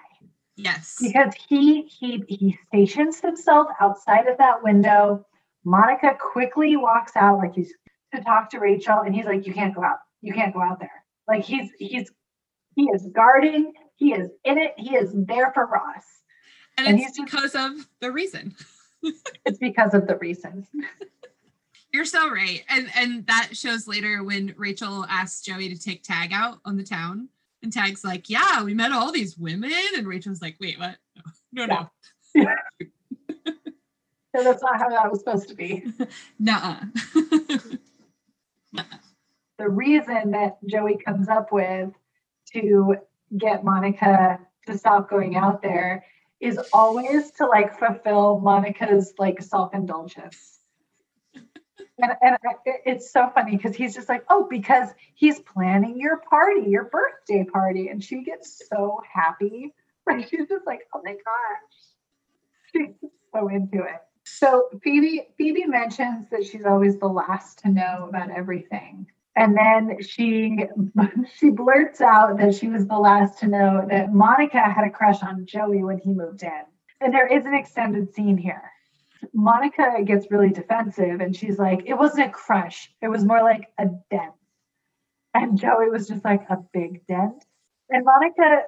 [0.57, 0.97] Yes.
[1.01, 5.27] because he he he stations himself outside of that window.
[5.65, 7.73] Monica quickly walks out like he's
[8.15, 9.99] to talk to Rachel, and he's like, "You can't go out.
[10.23, 12.11] You can't go out there." Like he's he's
[12.77, 13.73] he is guarding.
[13.97, 14.73] He is in it.
[14.79, 16.05] He is there for Ross.
[16.79, 18.55] And, and it's he's just- because of the reason.
[19.45, 20.67] It's because of the reasons.
[21.97, 22.63] You're so right.
[22.69, 26.85] And and that shows later when Rachel asks Joey to take Tag out on the
[26.85, 27.31] town.
[27.63, 29.73] And Tag's like, Yeah, we met all these women.
[29.97, 30.99] And Rachel's like, Wait, what?
[31.55, 31.91] No, no,
[32.35, 32.55] Yeah.
[34.37, 35.83] So that's not how that was supposed to be.
[36.39, 36.77] no.
[39.57, 41.95] the reason that Joey comes up with
[42.53, 42.97] to
[43.39, 46.05] get Monica to stop going out there
[46.41, 50.56] is always to like fulfill Monica's like self-indulgence.
[51.99, 52.37] And, and
[52.85, 57.45] it's so funny because he's just like, oh, because he's planning your party, your birthday
[57.45, 57.89] party.
[57.89, 59.75] And she gets so happy.
[60.09, 61.75] Like she's just like, oh my gosh.
[62.73, 64.01] She's so into it.
[64.23, 69.09] So Phoebe Phoebe mentions that she's always the last to know about everything.
[69.35, 70.59] And then she
[71.37, 75.25] she blurts out that she was the last to know that Monica had a crush
[75.25, 76.63] on Joey when he moved in.
[77.01, 78.71] And there is an extended scene here.
[79.33, 82.91] Monica gets really defensive and she's like, it wasn't a crush.
[83.03, 84.33] It was more like a dent.
[85.35, 87.45] And Joey was just like a big dent.
[87.91, 88.63] And Monica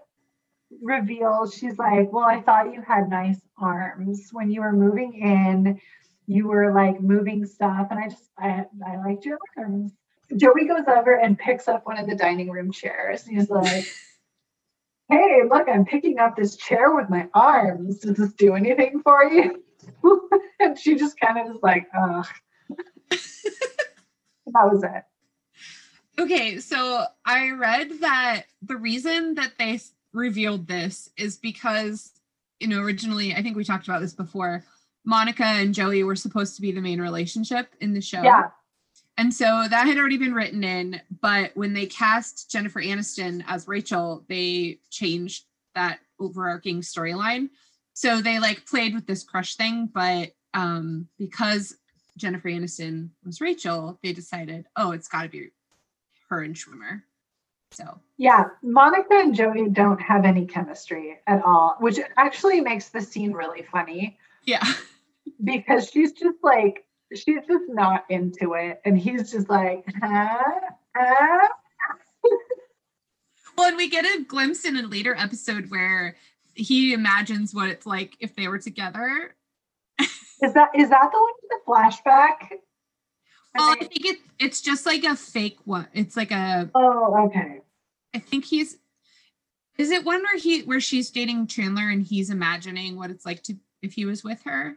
[0.82, 5.80] reveals she's like, Well, I thought you had nice arms when you were moving in.
[6.26, 9.92] You were like moving stuff, and I just I I liked your arms.
[10.36, 13.26] Joey goes over and picks up one of the dining room chairs.
[13.26, 13.86] He's like,
[15.08, 18.00] Hey, look, I'm picking up this chair with my arms.
[18.00, 19.64] Does this do anything for you?
[20.60, 22.26] and she just kind of is like, Ugh.
[23.10, 25.04] that was it.
[26.18, 29.80] Okay, so I read that the reason that they
[30.12, 32.12] revealed this is because,
[32.58, 34.64] you know, originally, I think we talked about this before,
[35.04, 38.22] Monica and Joey were supposed to be the main relationship in the show.
[38.22, 38.50] Yeah.
[39.16, 43.66] And so that had already been written in, but when they cast Jennifer Aniston as
[43.66, 45.44] Rachel, they changed
[45.74, 47.48] that overarching storyline.
[47.98, 51.76] So they like played with this crush thing, but um because
[52.16, 55.48] Jennifer Aniston was Rachel, they decided, oh, it's got to be
[56.30, 57.02] her and Schwimmer.
[57.72, 63.00] So Yeah, Monica and Joey don't have any chemistry at all, which actually makes the
[63.00, 64.62] scene really funny yeah,
[65.42, 70.38] because she's just like she's just not into it, and he's just like, huh?
[70.96, 71.48] Huh?
[73.58, 76.14] well, and we get a glimpse in a later episode where
[76.58, 79.34] he imagines what it's like if they were together.
[80.40, 82.58] Is that is that the one with the flashback?
[83.56, 85.88] Well, I think it, it's just like a fake one.
[85.92, 87.60] It's like a oh, okay.
[88.14, 88.78] I think he's
[89.78, 93.42] is it one where he where she's dating Chandler and he's imagining what it's like
[93.44, 94.76] to if he was with her?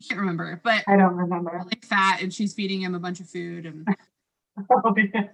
[0.00, 1.62] I can't remember, but I don't remember.
[1.66, 3.88] like fat and she's feeding him a bunch of food and
[4.70, 5.28] Oh, yeah.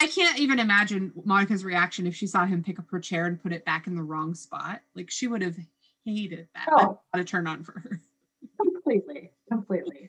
[0.00, 3.40] I can't even imagine Monica's reaction if she saw him pick up her chair and
[3.40, 4.80] put it back in the wrong spot.
[4.94, 5.56] Like she would have
[6.04, 6.68] hated that.
[6.70, 7.00] Oh.
[7.12, 8.00] not a turn on for her.
[8.60, 10.08] completely, completely.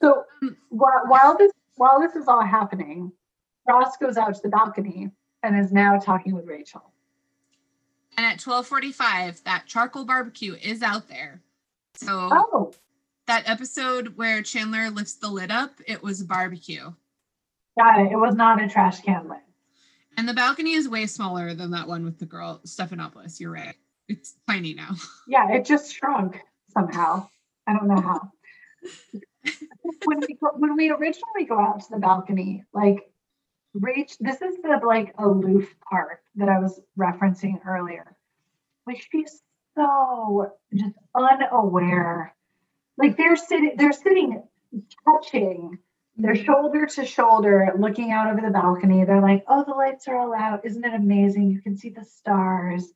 [0.00, 0.24] So
[0.70, 3.10] while, while this while this is all happening,
[3.68, 5.10] Ross goes out to the balcony
[5.42, 6.92] and is now talking with Rachel.
[8.16, 11.42] And at 12:45, that charcoal barbecue is out there.
[11.94, 12.72] So Oh,
[13.26, 16.92] that episode where Chandler lifts the lid up, it was barbecue.
[17.78, 18.12] Got it.
[18.12, 19.38] It was not a trash can lid.
[20.16, 23.40] And the balcony is way smaller than that one with the girl, Stephanopoulos.
[23.40, 23.74] You're right.
[24.08, 24.90] It's tiny now.
[25.26, 26.38] Yeah, it just shrunk
[26.68, 27.28] somehow.
[27.66, 28.30] I don't know how.
[30.04, 32.98] when we go, when we originally go out to the balcony, like
[33.76, 38.14] Rach, this is the like aloof part that I was referencing earlier.
[38.86, 39.40] Like she's
[39.76, 42.34] so just unaware.
[42.98, 44.42] Like they're sitting, they're sitting,
[45.04, 45.78] touching,
[46.16, 46.44] they're mm.
[46.44, 49.04] shoulder to shoulder, looking out over the balcony.
[49.04, 50.64] They're like, "Oh, the lights are all out.
[50.64, 51.50] Isn't it amazing?
[51.50, 52.92] You can see the stars."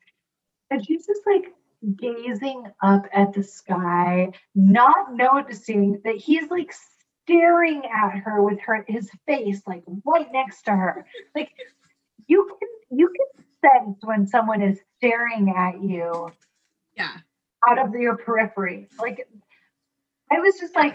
[0.70, 1.54] And she's just like
[1.96, 6.72] gazing up at the sky, not noticing that he's like
[7.24, 11.06] staring at her with her his face like right next to her.
[11.34, 11.50] Like
[12.26, 16.30] you can you can sense when someone is staring at you
[16.96, 17.16] Yeah.
[17.68, 18.88] out of your periphery.
[19.00, 19.28] Like
[20.30, 20.94] I was just like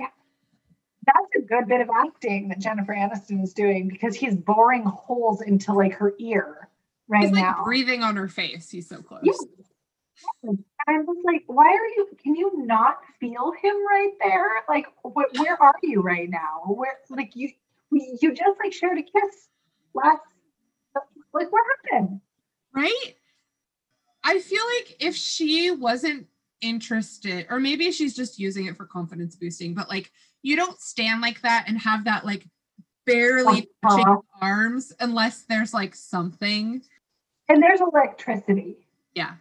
[1.05, 5.41] that's a good bit of acting that Jennifer Aniston is doing because he's boring holes
[5.41, 6.69] into like her ear
[7.07, 8.69] right He's like breathing on her face.
[8.69, 9.21] He's so close.
[9.23, 9.37] Yes.
[10.43, 14.47] And I was like, why are you, can you not feel him right there?
[14.69, 16.61] Like, wh- where are you right now?
[16.65, 17.49] Where, like, you,
[17.91, 19.47] we- you just like shared a kiss
[19.93, 20.19] last,
[21.33, 22.21] like, what happened?
[22.73, 23.15] Right?
[24.23, 26.27] I feel like if she wasn't
[26.61, 30.11] interested, or maybe she's just using it for confidence boosting, but like
[30.43, 32.45] you don't stand like that and have that like
[33.05, 34.17] barely touching Uh-huh.
[34.41, 36.83] arms unless there's like something.
[37.49, 38.77] And there's electricity.
[39.15, 39.33] Yeah.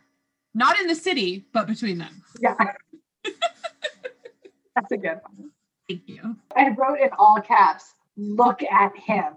[0.54, 2.22] Not in the city, but between them.
[2.40, 2.54] Yeah.
[4.74, 5.50] That's a good one.
[5.88, 6.36] Thank you.
[6.56, 9.34] I wrote in all caps, look at him.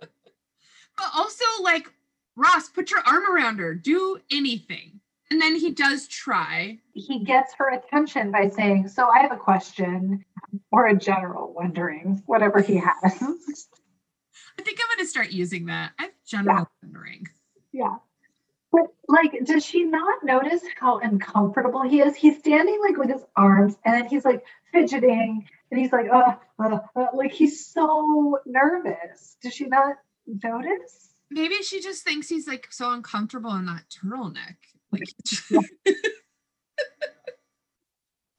[0.00, 1.92] But also, like,
[2.34, 5.00] Ross, put your arm around her, do anything.
[5.30, 6.78] And then he does try.
[6.94, 10.24] He gets her attention by saying, so I have a question
[10.72, 12.94] or a general wondering, whatever he has.
[13.02, 15.92] I think I'm going to start using that.
[15.98, 17.26] I have general wondering.
[17.72, 17.96] Yeah.
[18.72, 22.16] But like, does she not notice how uncomfortable he is?
[22.16, 26.36] He's standing like with his arms and then he's like fidgeting and he's like, uh,
[26.58, 29.36] uh, uh, like he's so nervous.
[29.42, 29.96] Does she not
[30.26, 31.10] notice?
[31.30, 34.56] Maybe she just thinks he's like so uncomfortable in that turtleneck.
[35.50, 35.64] Like,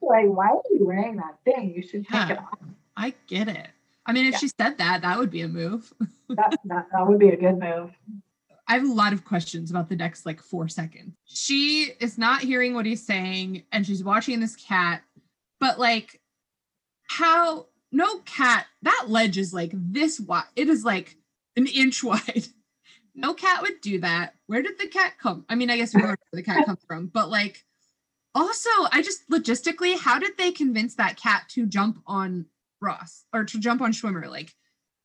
[0.02, 1.74] Like, why are you wearing that thing?
[1.76, 2.58] You should take it off.
[2.96, 3.68] I get it.
[4.06, 4.38] I mean, if Yeah.
[4.40, 5.92] she said that, that would be a move.
[6.30, 7.90] That, that, that would be a good move.
[8.68, 11.16] I have a lot of questions about the next like four seconds.
[11.26, 15.02] She is not hearing what he's saying and she's watching this cat,
[15.60, 16.22] but like,
[17.10, 20.44] how no cat, that ledge is like this wide.
[20.56, 21.18] It is like
[21.56, 22.48] an inch wide.
[23.20, 24.36] No cat would do that.
[24.48, 25.44] Where did the cat come?
[25.50, 27.66] I mean, I guess we know where the cat comes from, but like,
[28.34, 32.46] also, I just logistically, how did they convince that cat to jump on
[32.82, 34.30] Ross or to jump on Schwimmer?
[34.30, 34.56] Like,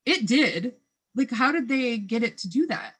[0.06, 0.74] it did.
[1.16, 2.94] Like, how did they get it to do that?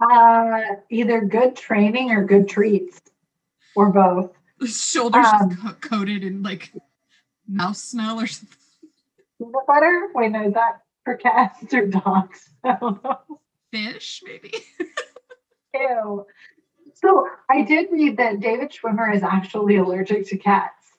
[0.00, 3.00] Uh, either good training or good treats,
[3.76, 4.32] or both.
[4.66, 6.72] shoulders Um, co- coated in like
[7.46, 8.58] mouse smell or something.
[9.38, 10.08] Peanut butter?
[10.12, 12.50] Wait, no, is that for cats or dogs?
[12.64, 13.38] I don't know.
[13.72, 14.52] Fish, maybe.
[15.74, 16.26] Ew.
[16.94, 20.92] So I did read that David Schwimmer is actually allergic to cats.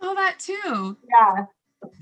[0.00, 0.96] Saw that too.
[1.10, 1.46] Yeah.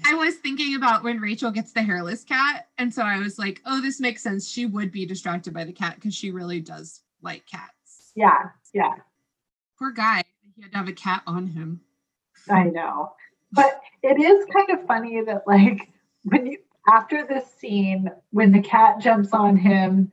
[0.04, 2.68] I was thinking about when Rachel gets the hairless cat.
[2.76, 4.46] And so I was like, oh, this makes sense.
[4.50, 8.12] She would be distracted by the cat because she really does like cats.
[8.14, 8.94] Yeah, yeah,
[9.80, 10.22] Poor guy.
[10.56, 11.80] He had to have a cat on him.
[12.50, 13.14] I know.
[13.50, 15.88] But it is kind of funny that like
[16.24, 16.58] when you
[16.92, 20.12] after this scene, when the cat jumps on him,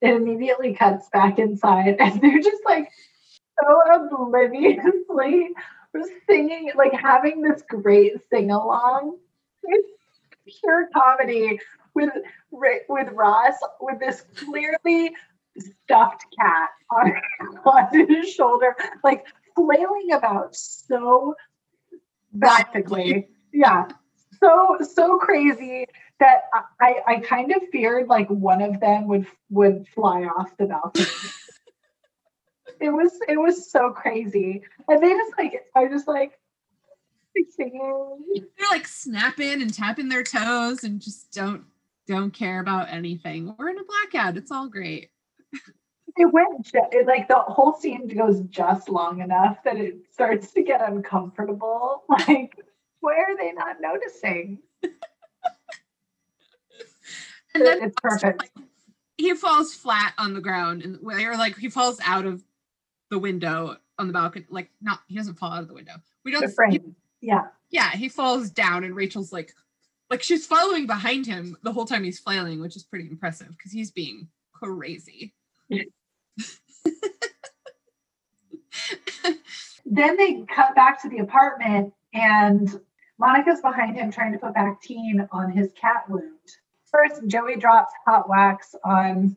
[0.00, 2.90] it immediately cuts back inside and they're just like
[3.60, 5.50] so obliviously
[6.28, 9.16] singing, like having this great sing along.
[9.64, 9.88] It's
[10.60, 11.58] pure comedy
[11.94, 12.10] with
[12.50, 15.12] with Ross with this clearly
[15.58, 17.12] stuffed cat on,
[17.64, 19.24] on his shoulder, like
[19.54, 21.34] flailing about so
[22.38, 23.28] practically.
[23.52, 23.88] Yeah.
[24.40, 25.86] So so crazy
[26.18, 26.42] that
[26.80, 31.06] I, I kind of feared like one of them would would fly off the balcony.
[32.80, 34.62] it was it was so crazy.
[34.88, 36.38] And they just like I just like
[37.50, 38.24] singing.
[38.34, 41.64] They're like snapping and tapping their toes and just don't
[42.06, 43.54] don't care about anything.
[43.58, 44.36] We're in a blackout.
[44.36, 45.10] It's all great.
[46.18, 50.62] It went it, like the whole scene goes just long enough that it starts to
[50.62, 52.04] get uncomfortable.
[52.28, 52.54] Like,
[53.06, 54.58] why are they not noticing?
[57.54, 58.50] And then It's perfect.
[59.16, 62.42] he falls flat on the ground and or like he falls out of
[63.10, 64.44] the window on the balcony.
[64.50, 65.94] Like not he doesn't fall out of the window.
[66.22, 66.80] We don't he-
[67.22, 67.46] Yeah.
[67.70, 69.54] yeah, he falls down and Rachel's like
[70.10, 73.72] like she's following behind him the whole time he's flailing, which is pretty impressive because
[73.72, 75.32] he's being crazy.
[79.88, 82.80] Then they cut back to the apartment and
[83.18, 86.38] Monica's behind him trying to put Bactine on his cat wound.
[86.90, 89.36] First, Joey drops hot wax on,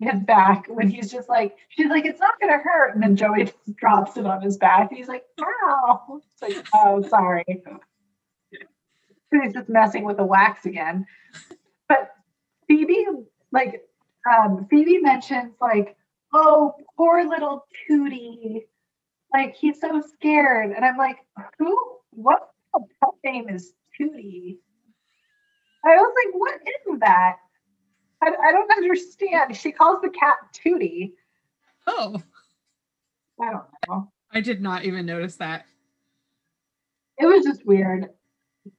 [0.00, 2.94] his back when he's just like, she's like, it's not gonna hurt.
[2.94, 4.88] And then Joey drops it on his back.
[4.90, 6.20] and He's like, ow.
[6.32, 7.44] It's like, oh, sorry.
[9.30, 11.06] He's just messing with the wax again.
[11.88, 12.12] But
[12.66, 13.06] Phoebe,
[13.52, 13.82] like,
[14.28, 15.96] um, Phoebe mentions like,
[16.32, 18.64] oh, poor little Tootie.
[19.32, 20.72] Like he's so scared.
[20.72, 21.18] And I'm like,
[21.58, 21.78] who?
[22.12, 22.40] What
[22.74, 24.58] pet name is Tootie?
[25.84, 27.36] I was like, what is that?
[28.22, 29.56] I, I don't understand.
[29.56, 31.12] She calls the cat Tootie.
[31.86, 32.20] Oh,
[33.40, 34.12] I don't know.
[34.32, 35.64] I did not even notice that.
[37.18, 38.10] It was just weird.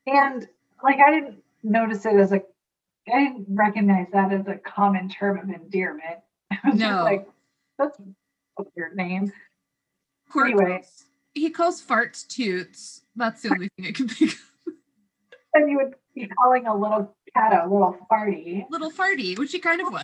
[0.05, 0.47] And
[0.83, 2.41] like I didn't notice it as a
[3.11, 6.19] I didn't recognize that as a common term of endearment.
[6.51, 6.87] I was No.
[6.89, 7.27] just like,
[7.79, 7.97] that's
[8.59, 9.31] a weird name.
[10.29, 10.83] Poor Anyway.
[11.33, 13.00] he calls farts toots.
[13.15, 14.73] That's the only thing I can think of.
[15.53, 18.65] And you would be calling a little cat a little farty.
[18.69, 20.03] Little farty, which he kind of was.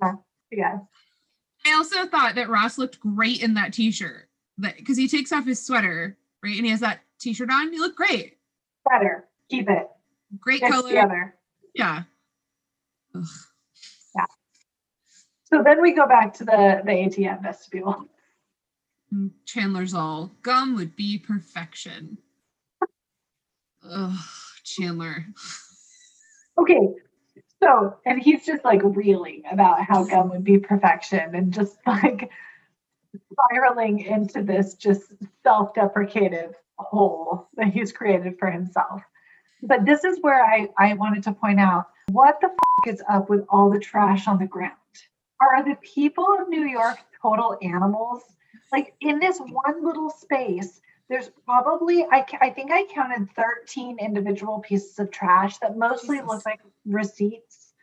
[0.54, 0.80] Yeah.
[1.64, 4.28] I also thought that Ross looked great in that t-shirt.
[4.58, 6.56] That because he takes off his sweater, right?
[6.56, 7.72] And he has that t-shirt on.
[7.72, 8.36] He looked great.
[8.86, 9.28] Better.
[9.48, 9.88] Keep it.
[10.38, 10.88] Great color.
[10.88, 11.36] together.
[11.74, 12.02] Yeah.
[13.14, 13.24] Ugh.
[15.44, 18.06] So then we go back to the, the ATM vestibule.
[19.12, 22.16] And Chandler's all gum would be perfection.
[23.88, 24.18] Ugh,
[24.64, 25.26] Chandler.
[26.58, 26.88] Okay.
[27.62, 32.30] So, and he's just like reeling about how gum would be perfection and just like
[33.32, 35.12] spiraling into this just
[35.44, 39.02] self deprecative hole that he's created for himself.
[39.62, 43.28] But this is where I, I wanted to point out what the f- is up
[43.28, 44.72] with all the trash on the ground?
[45.40, 48.22] Are the people of New York total animals?
[48.72, 54.60] Like in this one little space, there's probably, I, I think I counted 13 individual
[54.60, 56.28] pieces of trash that mostly Jesus.
[56.28, 57.74] look like receipts,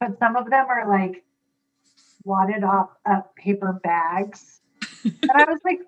[0.00, 1.24] but some of them are like
[2.24, 4.60] wadded up up paper bags.
[5.04, 5.80] and I was like,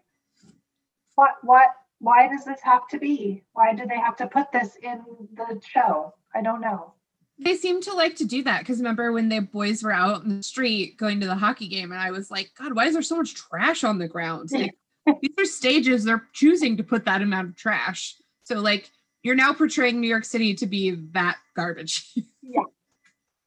[1.14, 1.68] what, what,
[1.98, 3.42] why does this have to be?
[3.52, 5.02] Why do they have to put this in
[5.34, 6.14] the show?
[6.34, 6.93] I don't know.
[7.38, 10.36] They seem to like to do that because remember when the boys were out in
[10.36, 13.02] the street going to the hockey game, and I was like, God, why is there
[13.02, 14.50] so much trash on the ground?
[14.52, 14.74] Like,
[15.20, 18.14] these are stages, they're choosing to put that amount of trash.
[18.44, 18.90] So, like,
[19.24, 22.08] you're now portraying New York City to be that garbage.
[22.42, 22.62] yeah.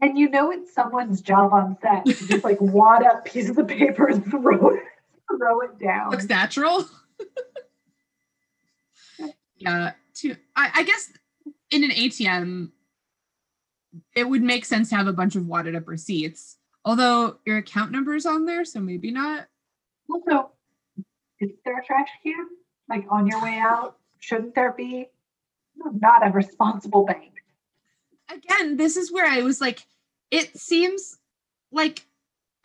[0.02, 3.68] And you know it's someone's job on set to just like wad up pieces of
[3.68, 4.84] paper and throw it,
[5.30, 6.12] throw it down.
[6.12, 6.86] Looks natural.
[9.58, 9.94] yeah.
[10.16, 11.12] To I, I guess
[11.72, 12.72] in an ATM,
[14.16, 16.58] it would make sense to have a bunch of wadded up receipts.
[16.86, 19.48] Although your account number is on there, so maybe not.
[20.10, 20.52] Also,
[21.40, 22.48] is there a trash can?
[22.90, 23.98] Like on your way out?
[24.20, 25.10] Shouldn't there be?
[25.76, 27.34] Not a responsible bank.
[28.30, 29.86] again, this is where I was like,
[30.32, 31.18] it seems
[31.72, 32.06] like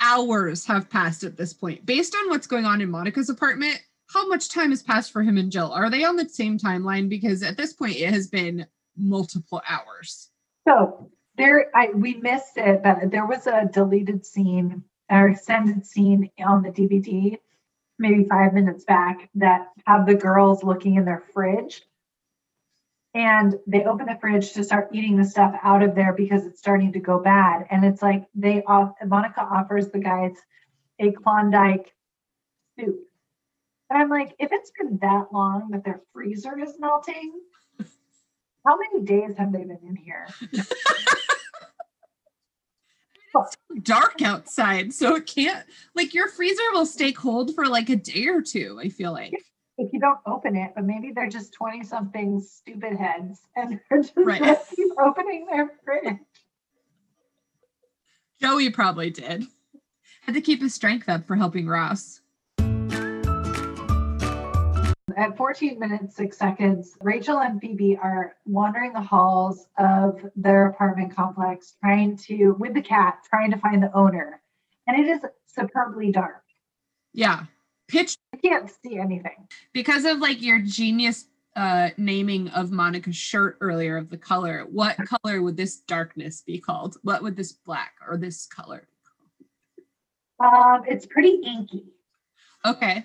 [0.00, 1.84] hours have passed at this point.
[1.84, 5.38] Based on what's going on in Monica's apartment, how much time has passed for him
[5.38, 5.72] and Jill?
[5.72, 7.08] Are they on the same timeline?
[7.08, 10.30] Because at this point, it has been multiple hours.
[10.68, 16.30] So there, I we missed it, but there was a deleted scene or extended scene
[16.44, 17.38] on the DVD,
[17.98, 21.82] maybe five minutes back, that have the girls looking in their fridge.
[23.14, 26.58] And they open the fridge to start eating the stuff out of there because it's
[26.58, 27.66] starting to go bad.
[27.70, 30.32] And it's like they off Monica offers the guys
[30.98, 31.92] a Klondike
[32.78, 33.00] soup.
[33.90, 37.34] And I'm like, if it's been that long that their freezer is melting,
[38.64, 40.26] how many days have they been in here?
[43.34, 45.64] It's dark outside, so it can't
[45.94, 48.78] like your freezer will stay cold for like a day or two.
[48.78, 49.32] I feel like.
[49.78, 54.02] if you don't open it, but maybe they're just 20 something stupid heads and they're
[54.02, 54.38] just Right.
[54.38, 56.18] gonna keep opening their fridge.
[58.40, 59.44] Joey probably did.
[60.22, 62.20] Had to keep his strength up for helping Ross.
[65.16, 71.14] At 14 minutes, six seconds, Rachel and Phoebe are wandering the halls of their apartment
[71.14, 74.40] complex, trying to, with the cat, trying to find the owner.
[74.86, 76.42] And it is superbly dark.
[77.12, 77.44] Yeah.
[77.88, 79.46] Pitch I can't see anything.
[79.72, 84.66] because of like your genius uh naming of Monica's shirt earlier of the color.
[84.70, 86.96] What color would this darkness be called?
[87.02, 88.88] What would this black or this color?
[90.40, 91.84] Um, it's pretty inky.
[92.64, 93.04] Okay.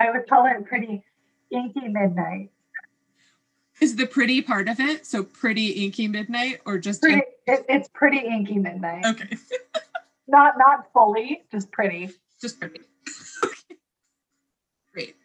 [0.00, 1.04] I would call it pretty
[1.50, 2.50] inky midnight.
[3.80, 5.04] Is the pretty part of it?
[5.06, 9.04] So pretty inky midnight or just Pretty, it, it's pretty inky midnight.
[9.04, 9.36] okay.
[10.26, 12.08] Not not fully, just pretty.
[12.40, 12.80] just pretty.
[13.44, 13.76] okay.
[14.94, 15.16] Great.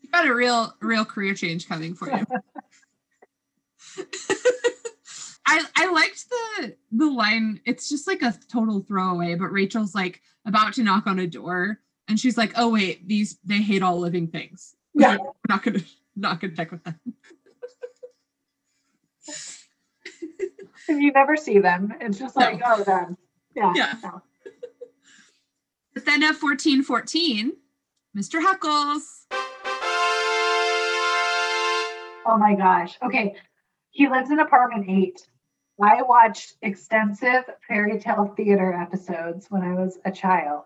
[0.00, 2.24] You got a real, real career change coming for you.
[5.46, 7.60] I I liked the the line.
[7.66, 11.80] It's just like a total throwaway, but Rachel's like about to knock on a door,
[12.08, 14.74] and she's like, "Oh wait, these they hate all living things.
[14.94, 15.16] Yeah.
[15.18, 15.80] We're not gonna
[16.16, 17.00] not gonna check with them."
[20.88, 21.94] And you never see them.
[22.00, 22.66] It's just like, No.
[22.76, 23.16] oh, them.
[23.56, 23.72] Yeah.
[23.74, 23.94] Yeah.
[24.02, 24.22] no.
[25.94, 27.52] But then at fourteen fourteen,
[28.16, 28.40] Mr.
[28.44, 29.24] Heckles.
[32.26, 32.98] Oh my gosh.
[33.02, 33.34] Okay.
[33.90, 35.26] He lives in apartment eight.
[35.80, 40.64] I watched extensive fairy tale theater episodes when I was a child.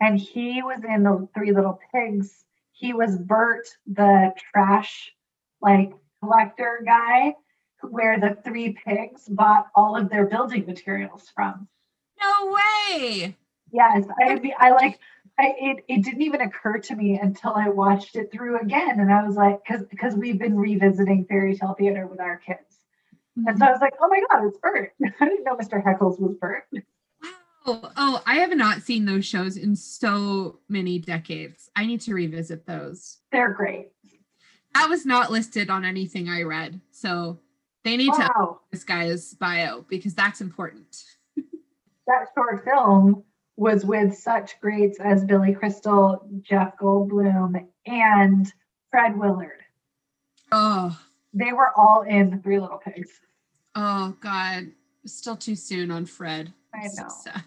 [0.00, 2.44] And he was in the Three Little Pigs.
[2.72, 5.12] He was Bert, the trash
[5.60, 7.34] like collector guy,
[7.82, 11.68] where the three pigs bought all of their building materials from.
[12.20, 13.36] No way.
[13.72, 14.98] Yes, I mean, I like.
[15.36, 19.12] I, it, it didn't even occur to me until I watched it through again, and
[19.12, 22.78] I was like, because because we've been revisiting fairy tale theater with our kids,
[23.44, 24.92] and so I was like, oh my god, it's Bert.
[25.20, 25.82] I didn't know Mr.
[25.82, 26.64] Heckles was Bert.
[27.66, 31.70] Oh, oh, I have not seen those shows in so many decades.
[31.74, 33.18] I need to revisit those.
[33.32, 33.88] They're great.
[34.74, 36.80] That was not listed on anything I read.
[36.90, 37.38] So
[37.84, 41.04] they need to up this guy's bio because that's important.
[42.06, 43.22] that short film
[43.56, 48.52] was with such greats as Billy Crystal, Jeff Goldblum, and
[48.90, 49.62] Fred Willard.
[50.52, 50.98] Oh,
[51.32, 53.10] They were all in Three Little Pigs.
[53.74, 54.66] oh God.
[55.06, 56.52] Still too soon on Fred.
[56.74, 57.08] I So know.
[57.08, 57.42] sad.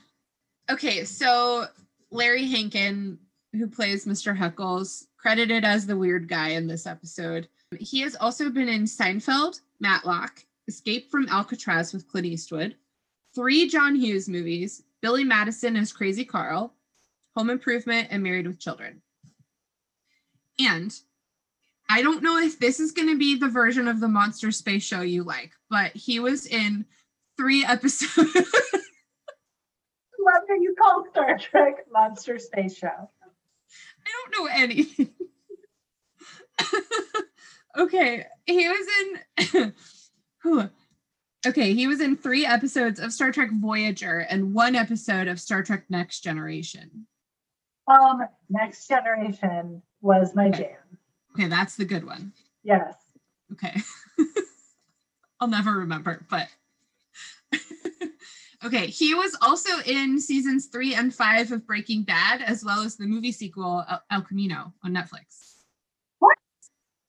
[0.69, 1.65] Okay, so
[2.11, 3.17] Larry Hankin,
[3.53, 4.37] who plays Mr.
[4.37, 7.47] Heckles, credited as the weird guy in this episode.
[7.79, 12.75] He has also been in Seinfeld, Matlock, Escape from Alcatraz with Clint Eastwood,
[13.33, 16.73] three John Hughes movies, Billy Madison as Crazy Carl,
[17.35, 19.01] Home Improvement, and Married with Children.
[20.59, 20.93] And
[21.89, 24.83] I don't know if this is going to be the version of the Monster Space
[24.83, 26.85] Show you like, but he was in
[27.37, 28.51] three episodes.
[30.47, 32.87] That you call Star Trek Monster Space Show.
[32.87, 35.09] I don't know anything.
[37.77, 38.87] okay, he was
[39.53, 39.73] in.
[41.45, 45.63] Okay, he was in three episodes of Star Trek Voyager and one episode of Star
[45.63, 47.07] Trek Next Generation.
[47.87, 50.57] Um, Next Generation was my Okay.
[50.63, 50.97] jam.
[51.35, 52.33] Okay, that's the good one.
[52.63, 52.95] Yes.
[53.53, 53.79] Okay.
[55.39, 56.47] I'll never remember, but
[58.65, 58.87] okay.
[58.87, 63.05] He was also in seasons three and five of Breaking Bad, as well as the
[63.05, 65.55] movie sequel El, Camino on Netflix.
[66.19, 66.37] What?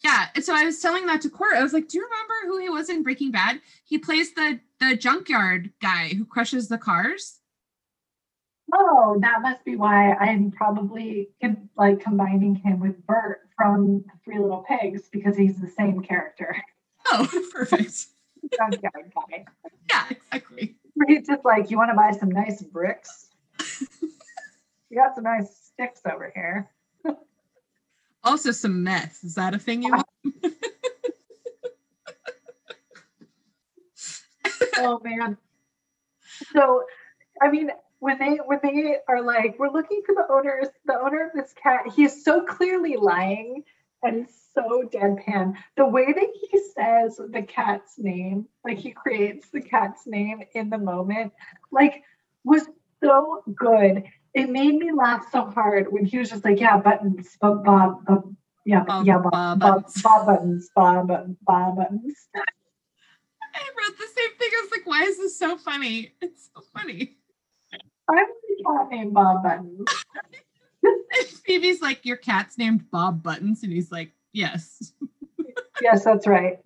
[0.03, 1.57] Yeah, and so I was telling that to Court.
[1.57, 3.61] I was like, "Do you remember who he was in Breaking Bad?
[3.85, 7.41] He plays the the junkyard guy who crushes the cars."
[8.75, 11.31] Oh, that must be why I'm probably
[11.77, 16.55] like combining him with Bert from Three Little Pigs because he's the same character.
[17.11, 18.07] Oh, perfect.
[18.57, 19.45] Junkyard guy.
[19.91, 20.77] Yeah, exactly.
[21.07, 23.29] He's just like, you want to buy some nice bricks?
[24.91, 26.71] you got some nice sticks over here.
[28.25, 29.23] Also, some meth.
[29.23, 30.07] Is that a thing you want?
[34.79, 35.37] oh man.
[36.53, 36.83] So,
[37.41, 37.71] I mean,
[38.01, 41.53] when they when they are like, we're looking for the owners, the owner of this
[41.55, 43.65] cat, he is so clearly lying
[44.03, 45.55] and so deadpan.
[45.77, 50.71] The way that he says the cat's name, like he creates the cat's name in
[50.71, 51.33] the moment,
[51.73, 52.03] like
[52.45, 52.67] was
[53.03, 54.05] so good.
[54.35, 58.05] It made me laugh so hard when he was just like, yeah, buttons, Bob, Bob,
[58.05, 58.35] Bob
[58.65, 60.03] yeah, Bob- yeah, Bob Bob, Bob, buttons.
[60.03, 61.09] Bob buttons, Bob,
[61.43, 62.29] Bob buttons.
[63.55, 64.51] I wrote the same thing.
[64.53, 66.13] I was like, why is this so funny?
[66.21, 67.17] It's so funny.
[68.11, 69.87] I'm the cat named Bob Buttons.
[71.47, 73.63] Phoebe's like, your cat's named Bob Buttons.
[73.63, 74.93] And he's like, yes.
[75.81, 76.59] Yes, that's right.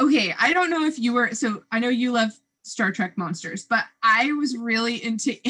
[0.00, 0.32] Okay.
[0.38, 2.30] I don't know if you were, so I know you love
[2.62, 5.36] Star Trek monsters, but I was really into.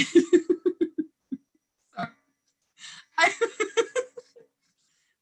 [3.18, 3.32] I,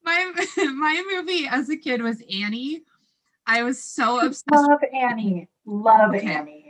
[0.04, 0.32] my,
[0.72, 2.82] my movie as a kid was Annie.
[3.46, 5.48] I was so obsessed Love Annie.
[5.66, 6.26] Love Okay.
[6.32, 6.69] Annie.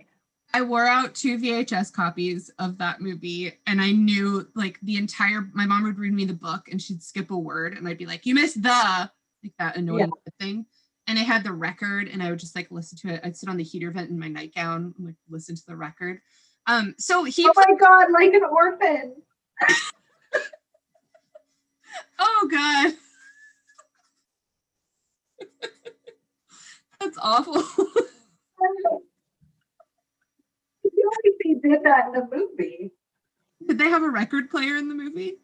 [0.52, 5.48] I wore out two VHS copies of that movie and I knew like the entire
[5.52, 8.06] my mom would read me the book and she'd skip a word and I'd be
[8.06, 9.10] like, You missed the
[9.42, 10.10] like that annoying
[10.40, 10.66] thing.
[11.06, 13.20] And I had the record and I would just like listen to it.
[13.24, 16.20] I'd sit on the heater vent in my nightgown and like listen to the record.
[16.66, 19.14] Um so he Oh my God, like an orphan.
[22.18, 22.94] oh god.
[27.00, 27.62] That's awful.
[31.00, 32.92] Feel like they did that in the movie.
[33.66, 35.38] Did they have a record player in the movie?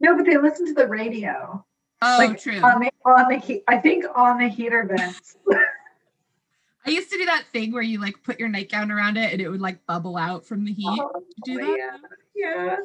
[0.00, 1.64] No, but they listened to the radio.
[2.02, 2.60] Oh, like true.
[2.60, 5.36] on the on the he- I think on the heater vents.
[6.86, 9.40] I used to do that thing where you like put your nightgown around it and
[9.40, 11.00] it would like bubble out from the heat.
[11.00, 11.96] Oh, do that?
[12.34, 12.76] yeah, yeah.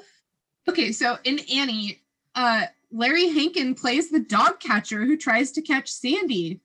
[0.70, 2.02] Okay, so in Annie,
[2.36, 6.62] uh Larry Hankin plays the dog catcher who tries to catch Sandy.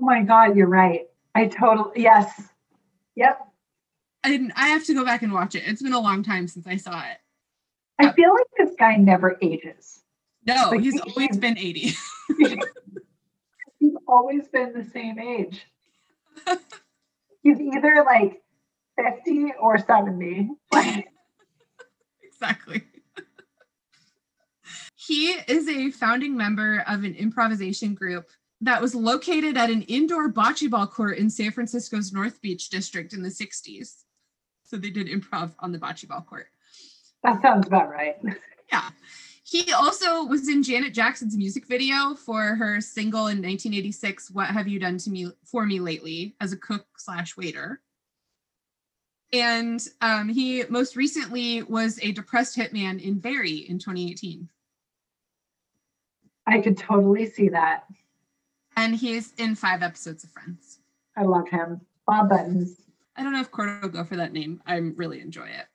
[0.00, 1.08] Oh my God, you're right.
[1.34, 2.48] I totally yes.
[3.16, 3.49] Yep.
[4.22, 5.62] And I have to go back and watch it.
[5.66, 7.16] It's been a long time since I saw it.
[7.98, 10.02] I feel like this guy never ages.
[10.46, 11.92] No, Like, he's he- always been 80.
[13.78, 15.66] He's always been the same age.
[17.42, 18.42] He's either like
[19.24, 20.50] 50 or 70.
[22.22, 22.82] Exactly.
[24.94, 28.26] he is a founding member of an improvisation group
[28.60, 33.14] that was located at an indoor bocce ball court in San Francisco's North Beach district
[33.14, 34.04] in the 60s.
[34.70, 36.46] So they did improv on the bocce ball court.
[37.24, 38.16] that sounds about right.
[38.72, 38.90] Yeah.
[39.42, 44.68] He also was in Janet Jackson's music video for her single in 1986, What Have
[44.68, 47.80] You Done to Me for Me Lately, as a cook slash waiter.
[49.32, 54.48] And um, he most recently was a depressed hitman in Barry in 2018.
[56.46, 57.86] I could totally see that.
[58.76, 60.78] And he's in five episodes of Friends.
[61.16, 61.80] I love him.
[62.06, 62.76] Bob Buttons.
[63.16, 64.62] I don't know if Cordo will go for that name.
[64.66, 65.66] I really enjoy it.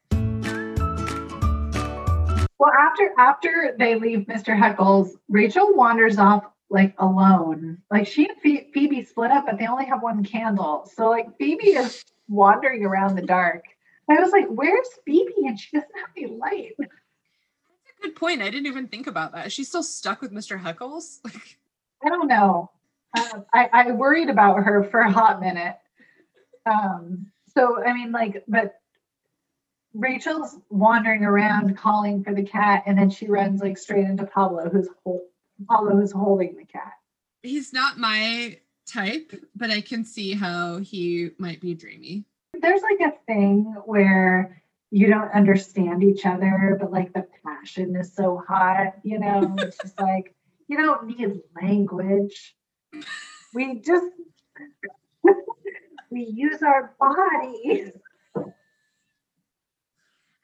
[2.58, 4.58] Well, after after they leave Mr.
[4.58, 7.78] Heckles, Rachel wanders off like alone.
[7.92, 10.90] Like she and Phoebe split up, but they only have one candle.
[10.96, 13.64] So like Phoebe is wandering around the dark.
[14.10, 16.74] I was like, "Where's Phoebe?" And she doesn't have any light.
[16.80, 16.92] That's
[18.00, 18.42] a good point.
[18.42, 19.52] I didn't even think about that.
[19.52, 20.62] She's still stuck with Mr.
[20.62, 21.20] Heckles.
[21.24, 21.58] Like,
[22.06, 22.72] I don't know.
[23.18, 25.78] Uh, I I worried about her for a hot minute.
[26.66, 27.28] Um.
[27.56, 28.76] So I mean, like, but
[29.94, 34.70] Rachel's wandering around calling for the cat, and then she runs like straight into Pablo,
[34.70, 34.90] who's
[35.68, 36.94] Pablo who's holding the cat.
[37.44, 42.26] he's not my type, but I can see how he might be dreamy.
[42.62, 44.62] there's like a thing where
[44.92, 49.78] you don't understand each other, but like the passion is so hot, you know, it's
[49.78, 50.36] just like
[50.68, 52.56] you don't need language.
[53.54, 54.06] We just
[56.16, 57.92] we use our bodies.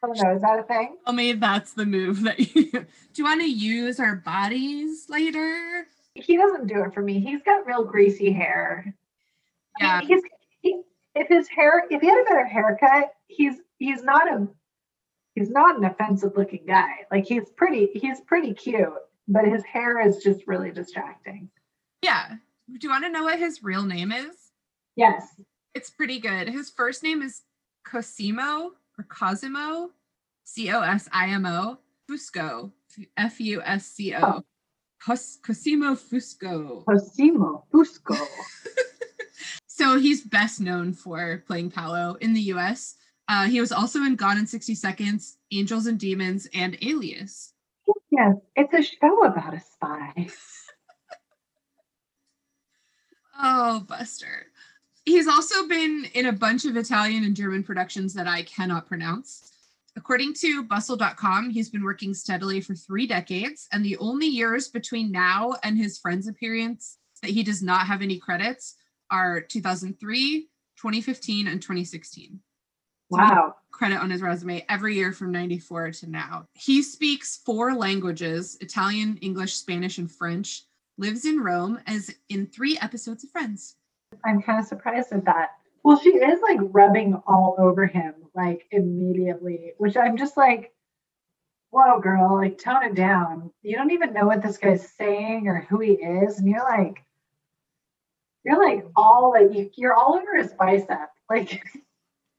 [0.04, 0.98] I don't know, is that a thing?
[1.06, 2.86] Tell me that's the move that you do
[3.16, 5.86] you want to use our bodies later?
[6.16, 7.20] He doesn't do it for me.
[7.22, 8.94] He's got real greasy hair.
[9.80, 10.00] I Yeah.
[10.00, 10.22] mean, he's
[10.60, 10.82] he,
[11.16, 14.46] if his hair if he had a better haircut, he's he's not a
[15.36, 17.06] he's not an offensive looking guy.
[17.12, 18.90] Like he's pretty he's pretty cute,
[19.30, 21.50] but his hair is just really distracting.
[22.02, 22.28] Yeah.
[22.68, 24.36] Do you want to know what his real name is?
[24.96, 25.28] Yes.
[25.74, 26.50] It's pretty good.
[26.50, 27.42] His first name is
[27.86, 29.92] Cosimo or Cosimo,
[30.44, 31.80] C O S I M O,
[32.10, 32.72] Fusco,
[33.18, 34.44] F U S C O.
[35.06, 36.86] Cosimo Fusco.
[36.86, 38.18] Cosimo Fusco.
[39.82, 42.98] So he's best known for playing Paolo in the US.
[43.28, 47.54] Uh, he was also in Gone in 60 Seconds, Angels and Demons, and Alias.
[48.12, 50.28] Yes, it's a show about a spy.
[53.44, 54.51] Oh, Buster.
[55.12, 59.52] He's also been in a bunch of Italian and German productions that I cannot pronounce.
[59.98, 65.12] According to bustle.com, he's been working steadily for three decades, and the only years between
[65.12, 68.78] now and his Friends appearance that he does not have any credits
[69.10, 70.48] are 2003,
[70.78, 72.40] 2015, and 2016.
[73.10, 73.56] Wow.
[73.70, 76.46] Credit on his resume every year from 94 to now.
[76.54, 80.64] He speaks four languages Italian, English, Spanish, and French,
[80.98, 83.76] lives in Rome, as in three episodes of Friends.
[84.26, 85.52] I'm kind of surprised at that.
[85.84, 90.74] Well, she is like rubbing all over him like immediately, which I'm just like,
[91.72, 93.52] whoa, girl, like tone it down.
[93.62, 96.40] You don't even know what this guy's saying or who he is.
[96.40, 97.04] And you're like,
[98.44, 101.10] you're like all like you, you're all over his bicep.
[101.30, 101.64] Like,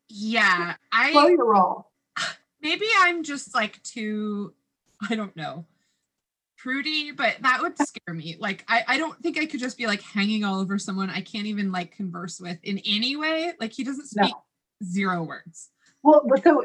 [0.09, 1.91] Yeah, I slow your roll.
[2.63, 4.55] maybe I'm just like too,
[5.09, 5.67] I don't know,
[6.63, 8.37] prudy, but that would scare me.
[8.39, 11.21] Like, I, I don't think I could just be like hanging all over someone I
[11.21, 13.53] can't even like converse with in any way.
[13.61, 14.25] Like, he doesn't No.
[14.25, 14.35] speak
[14.85, 15.71] zero words.
[16.03, 16.65] Well, so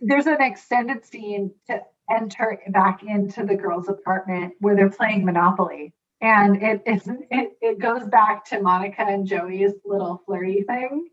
[0.00, 1.80] there's an extended scene to
[2.10, 5.94] enter back into the girls' apartment where they're playing Monopoly.
[6.20, 11.08] And it, it, it goes back to Monica and Joey's little flirty thing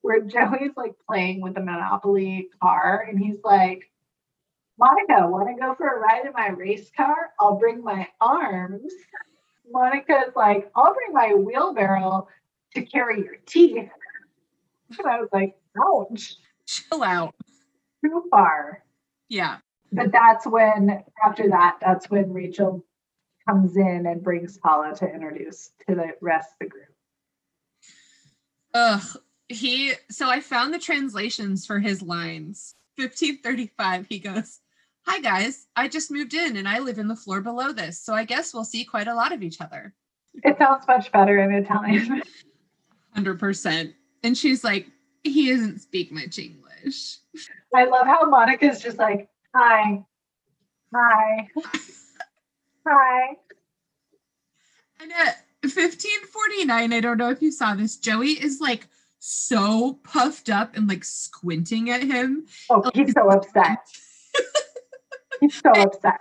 [0.00, 3.90] where Joey's like playing with the Monopoly car and he's like,
[4.78, 7.30] Monica, want to go for a ride in my race car?
[7.40, 8.92] I'll bring my arms.
[9.70, 12.28] Monica's like, I'll bring my wheelbarrow
[12.74, 13.90] to carry your teeth.
[14.98, 16.36] And I was like, ouch
[16.66, 17.34] Chill out.
[18.04, 18.84] too far.
[19.28, 19.58] Yeah.
[19.92, 22.84] But that's when, after that, that's when Rachel
[23.48, 26.94] comes in and brings Paolo to introduce to the rest of the group.
[28.74, 29.02] Ugh.
[29.48, 32.74] He so I found the translations for his lines.
[32.96, 34.60] 1535, he goes,
[35.10, 38.12] Hi guys, I just moved in and I live in the floor below this, so
[38.12, 39.94] I guess we'll see quite a lot of each other.
[40.44, 42.22] It sounds much better in Italian.
[43.16, 43.94] 100%.
[44.22, 44.86] And she's like,
[45.24, 47.16] he doesn't speak much English.
[47.74, 50.04] I love how Monica's just like, hi,
[50.94, 51.48] hi,
[52.86, 53.28] hi.
[55.00, 58.86] And at 1549, I don't know if you saw this, Joey is like
[59.20, 62.44] so puffed up and like squinting at him.
[62.68, 63.78] Oh, he's so upset.
[65.40, 66.20] He's so upset.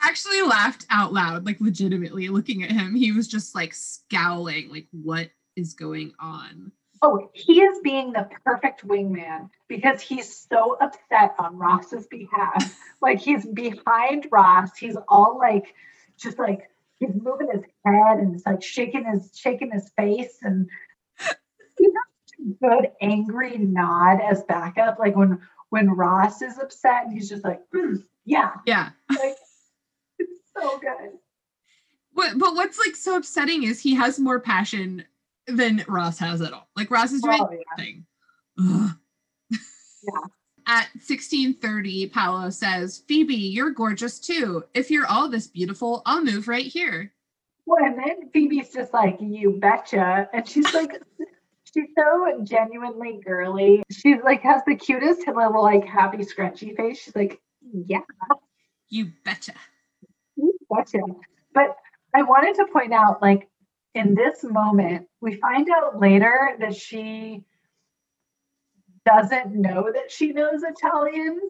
[0.00, 2.94] I actually laughed out loud, like legitimately looking at him.
[2.94, 6.72] He was just like scowling, like, what is going on?
[7.02, 12.74] Oh, he is being the perfect wingman because he's so upset on Ross's behalf.
[13.02, 14.76] like he's behind Ross.
[14.76, 15.74] He's all like,
[16.16, 20.68] just like he's moving his head and it's like shaking his shaking his face and
[21.78, 24.98] he has a good angry nod as backup.
[24.98, 25.40] Like when
[25.70, 28.90] when Ross is upset and he's just like, "Hmm, yeah, Yeah.
[29.10, 29.36] like
[30.18, 31.18] it's so good.
[32.12, 35.04] What, but what's like so upsetting is he has more passion
[35.46, 36.68] than Ross has at all.
[36.76, 37.58] Like Ross is doing Oh, yeah.
[37.76, 38.06] nothing.
[38.60, 38.90] Ugh.
[39.50, 40.26] Yeah.
[40.66, 44.64] At 1630, Paolo says, Phoebe, you're gorgeous too.
[44.74, 47.12] If you're all this beautiful, I'll move right here.
[47.66, 50.28] Well, and then Phoebe's just like, you betcha.
[50.32, 51.02] And she's like,
[51.74, 53.82] she's so genuinely girly.
[53.90, 56.98] She's like, has the cutest little, like, happy, scrunchy face.
[57.02, 57.40] She's like,
[57.72, 58.00] yeah,
[58.88, 59.54] You betcha.
[60.36, 60.98] you betcha.
[61.52, 61.76] But
[62.14, 63.48] I wanted to point out, like,
[63.94, 67.44] in this moment, we find out later that she
[69.04, 71.40] doesn't know that she knows Italian.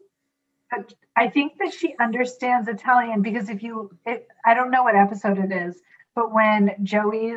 [0.70, 4.96] But I think that she understands Italian because if you, it, I don't know what
[4.96, 5.80] episode it is,
[6.14, 7.34] but when Joey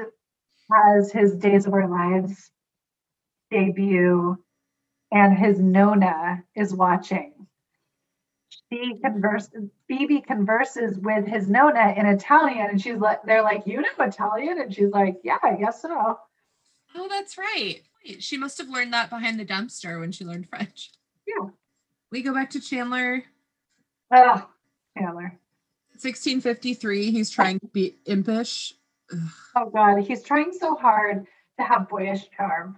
[0.72, 2.52] has his Days of Our Lives
[3.52, 4.38] debut
[5.12, 7.34] and his Nona is watching,
[8.72, 13.82] she converses, Phoebe converses with his Nona in Italian and she's like, they're like, you
[13.82, 14.60] know Italian?
[14.60, 16.20] And she's like, yeah, I guess so.
[16.96, 17.82] Oh, that's right.
[18.20, 20.92] She must have learned that behind the dumpster when she learned French.
[21.26, 21.50] Yeah.
[22.12, 23.24] We go back to Chandler.
[24.12, 24.48] Oh,
[24.98, 25.40] Taylor.
[25.92, 28.74] 1653, he's trying to be impish.
[29.56, 31.26] Oh God, he's trying so hard
[31.58, 32.78] to have boyish charm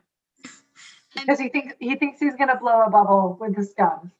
[1.13, 4.11] because he thinks he thinks he's gonna blow a bubble with his gun.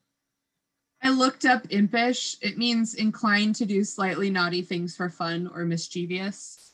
[1.02, 2.36] I looked up impish.
[2.42, 6.74] It means inclined to do slightly naughty things for fun or mischievous.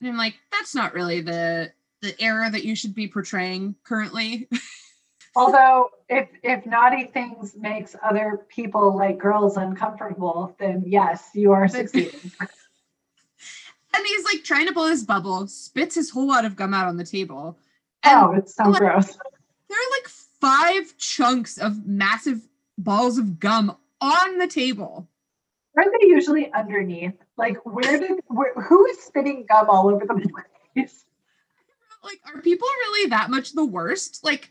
[0.00, 4.48] And I'm like, that's not really the the error that you should be portraying currently.
[5.36, 11.68] Although, if if naughty things makes other people like girls uncomfortable, then yes, you are
[11.68, 12.32] succeeding.
[12.40, 16.88] and he's like trying to blow his bubble, spits his whole lot of gum out
[16.88, 17.58] on the table.
[18.02, 19.06] And oh, it's so like- gross.
[19.68, 20.08] there are like
[20.40, 22.40] five chunks of massive
[22.78, 25.08] balls of gum on the table.
[25.76, 27.14] Aren't they usually underneath?
[27.36, 30.14] Like, where did where, who is spitting gum all over the
[30.74, 31.04] place?
[32.02, 34.24] Like, are people really that much the worst?
[34.24, 34.50] Like,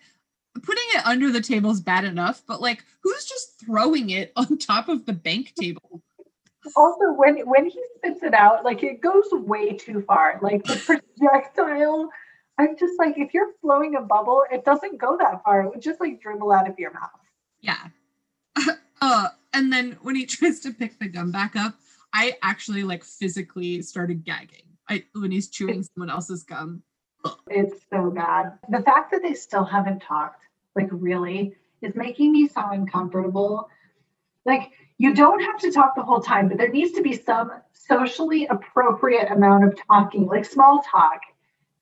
[0.62, 4.58] putting it under the table is bad enough, but like, who's just throwing it on
[4.58, 6.02] top of the bank table?
[6.76, 10.40] Also, when when he spits it out, like it goes way too far.
[10.42, 12.10] Like the projectile,
[12.58, 15.64] I'm just like, if you're blowing a bubble, it doesn't go that far.
[15.64, 17.10] It would just like dribble out of your mouth.
[17.62, 17.88] Yeah.
[19.02, 21.76] uh, and then when he tries to pick the gum back up,
[22.14, 24.64] I actually like physically started gagging.
[24.90, 26.82] I when he's chewing someone else's gum.
[27.50, 28.58] It's so bad.
[28.70, 30.44] The fact that they still haven't talked,
[30.76, 33.70] like really, is making me so uncomfortable.
[34.46, 37.52] Like you don't have to talk the whole time, but there needs to be some
[37.74, 41.20] socially appropriate amount of talking, like small talk,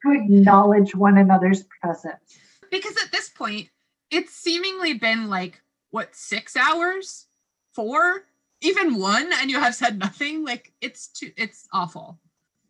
[0.02, 2.40] to acknowledge one another's presence.
[2.72, 3.70] Because at this point,
[4.12, 5.62] it's seemingly been like
[5.96, 7.28] what six hours,
[7.72, 8.26] four,
[8.60, 10.44] even one, and you have said nothing.
[10.44, 12.20] Like it's too, it's awful.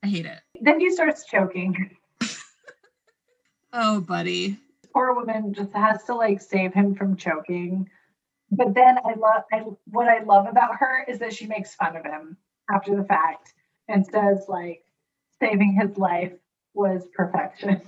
[0.03, 0.41] I hate it.
[0.61, 1.97] Then he starts choking.
[3.77, 4.57] Oh, buddy.
[4.93, 7.89] Poor woman just has to like save him from choking.
[8.49, 11.97] But then I love I what I love about her is that she makes fun
[11.97, 12.37] of him
[12.71, 13.53] after the fact
[13.89, 14.85] and says like
[15.41, 16.31] saving his life
[16.73, 17.81] was perfection.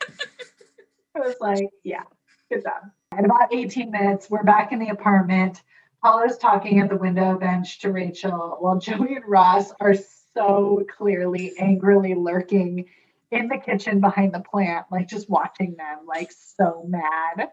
[1.14, 2.02] I was like, yeah,
[2.50, 2.90] good job.
[3.18, 5.62] In about 18 minutes, we're back in the apartment.
[6.02, 9.94] Paolo's talking at the window bench to Rachel while Joey and Ross are
[10.34, 12.86] so clearly angrily lurking
[13.30, 17.50] in the kitchen behind the plant, like just watching them, like so mad.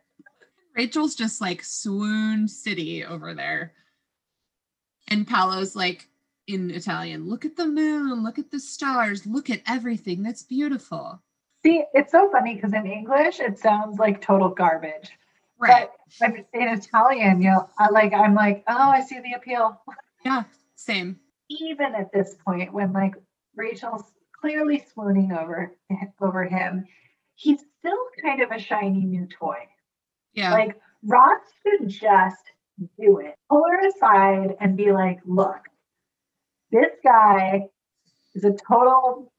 [0.76, 3.74] Rachel's just like swoon city over there.
[5.10, 6.08] And Paolo's like
[6.48, 11.22] in Italian, look at the moon, look at the stars, look at everything that's beautiful.
[11.64, 15.12] See, it's so funny because in English it sounds like total garbage.
[15.60, 15.90] Right.
[16.20, 19.82] But in Italian, you know, I like I'm like, oh, I see the appeal.
[20.26, 20.44] Yeah,
[20.76, 21.18] same.
[21.50, 23.14] Even at this point, when like
[23.56, 24.04] Rachel's
[24.42, 25.74] clearly swooning over
[26.22, 26.86] over him,
[27.36, 29.60] he's still kind of a shiny new toy.
[30.34, 30.52] Yeah.
[30.52, 32.44] Like Ross should just
[33.00, 33.36] do it.
[33.50, 35.62] Pull her aside and be like, look,
[36.72, 37.68] this guy
[38.36, 39.32] is a total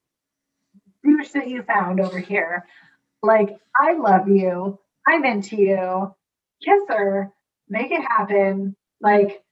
[1.04, 2.66] douche that you found over here.
[3.22, 4.78] Like, I love you.
[5.06, 6.14] I'm into you.
[6.64, 7.32] Kiss her,
[7.68, 8.76] make it happen.
[9.00, 9.42] Like,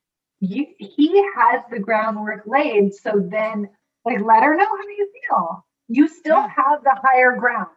[0.41, 2.95] you, he has the groundwork laid.
[2.95, 3.71] So then,
[4.05, 5.67] like, let her know how you feel.
[5.89, 6.49] You still Yeah.
[6.49, 7.71] have the higher ground.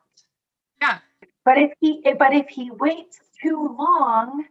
[0.82, 1.00] Yeah.
[1.46, 4.46] But if he, but if he waits too long,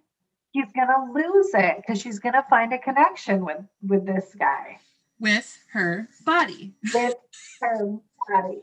[0.52, 4.78] he's gonna lose it because she's gonna find a connection with with this guy.
[5.20, 6.74] With her body.
[6.94, 7.14] With
[7.60, 7.98] her
[8.30, 8.58] body.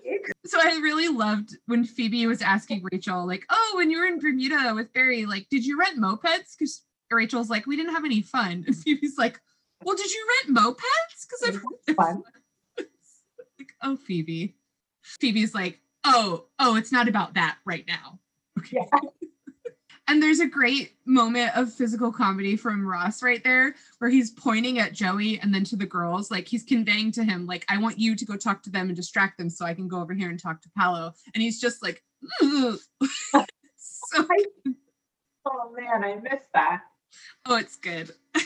[0.45, 4.19] So I really loved when Phoebe was asking Rachel, like, oh, when you were in
[4.19, 6.57] Bermuda with Barry, like, did you rent mopeds?
[6.57, 8.64] Because Rachel's like, we didn't have any fun.
[8.68, 9.39] And Phoebe's like,
[9.84, 11.27] well, did you rent mopeds?
[11.27, 12.23] Because I've heard Fun.
[12.77, 14.56] like, oh, Phoebe.
[15.02, 18.19] Phoebe's like, oh, oh, it's not about that right now.
[18.72, 18.84] Yeah.
[20.09, 24.79] And there's a great moment of physical comedy from Ross right there, where he's pointing
[24.79, 27.99] at Joey and then to the girls, like he's conveying to him, like, I want
[27.99, 30.29] you to go talk to them and distract them so I can go over here
[30.29, 31.13] and talk to Paolo.
[31.34, 32.01] And he's just like,
[32.39, 32.79] so,
[35.45, 36.81] Oh man, I missed that.
[37.45, 38.11] oh, it's good.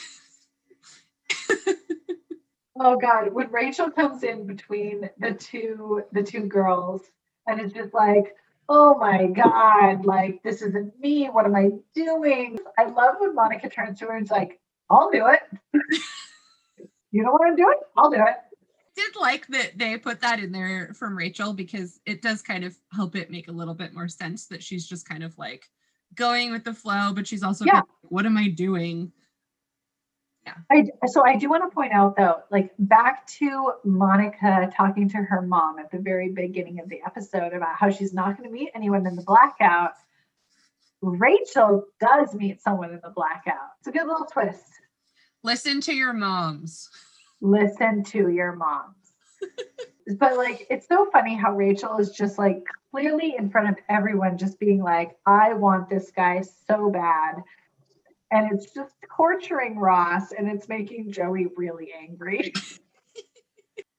[2.83, 7.03] Oh god, when Rachel comes in between the two the two girls
[7.47, 8.35] and it's just like,
[8.69, 11.27] oh my god, like this isn't me.
[11.27, 12.57] What am I doing?
[12.77, 14.59] I love when Monica turns to her and's like,
[14.89, 15.41] I'll do it.
[17.11, 17.77] you don't want to do it?
[17.97, 18.35] I'll do it.
[18.95, 22.75] Did like that they put that in there from Rachel because it does kind of
[22.93, 25.65] help it make a little bit more sense that she's just kind of like
[26.15, 27.75] going with the flow, but she's also Yeah.
[27.75, 29.11] like, what am I doing?
[30.72, 35.18] I, so I do want to point out though, like back to Monica talking to
[35.18, 38.53] her mom at the very beginning of the episode about how she's not going to
[38.53, 39.91] meet anyone in the blackout.
[41.01, 43.69] Rachel does meet someone in the blackout.
[43.80, 44.63] It's a good little twist.
[45.43, 46.89] Listen to your moms.
[47.41, 48.95] Listen to your moms.
[50.19, 54.38] but like, it's so funny how Rachel is just like clearly in front of everyone,
[54.38, 57.41] just being like, I want this guy so bad.
[58.31, 62.53] And it's just torturing Ross and it's making Joey really angry.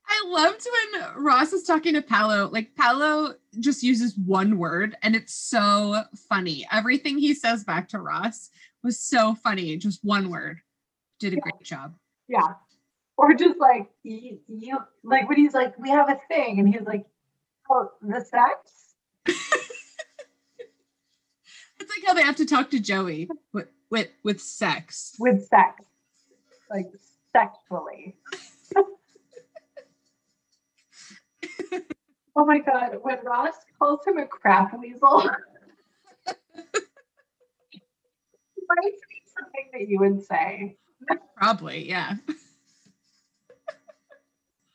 [0.08, 2.48] I loved when Ross is talking to Paolo.
[2.50, 6.66] Like Paolo just uses one word and it's so funny.
[6.72, 8.50] Everything he says back to Ross
[8.82, 9.76] was so funny.
[9.76, 10.60] Just one word.
[11.18, 11.94] Did a great job.
[12.28, 12.54] Yeah.
[13.16, 16.84] Or just like you, you like when he's like, we have a thing, and he's
[16.86, 17.04] like,
[17.70, 18.94] oh, the sex?
[21.82, 23.28] It's like how they have to talk to Joey
[23.92, 25.14] with, with sex.
[25.20, 25.84] With sex.
[26.70, 26.86] Like
[27.36, 28.16] sexually.
[32.34, 35.22] oh my god, when Ross calls him a crap weasel.
[39.38, 40.76] something that you would say.
[41.36, 42.16] Probably, yeah.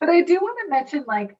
[0.00, 1.36] But I do want to mention, like,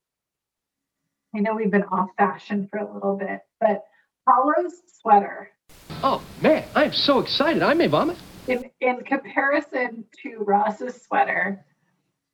[1.33, 3.85] I know we've been off fashion for a little bit, but
[4.29, 5.53] Paolo's sweater,
[6.01, 7.61] Oh, man, I'm so excited.
[7.63, 8.17] I may vomit.
[8.47, 11.65] in in comparison to Ross's sweater,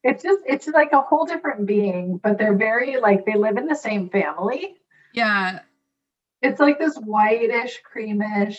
[0.02, 2.18] it's just it's like a whole different being.
[2.22, 4.76] But they're very like they live in the same family.
[5.14, 5.60] Yeah.
[6.42, 8.58] It's like this whitish, creamish,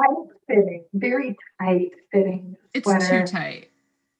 [0.00, 2.96] tight fitting, very tight fitting Sweater.
[2.98, 3.26] It's sweater.
[3.26, 3.70] too tight.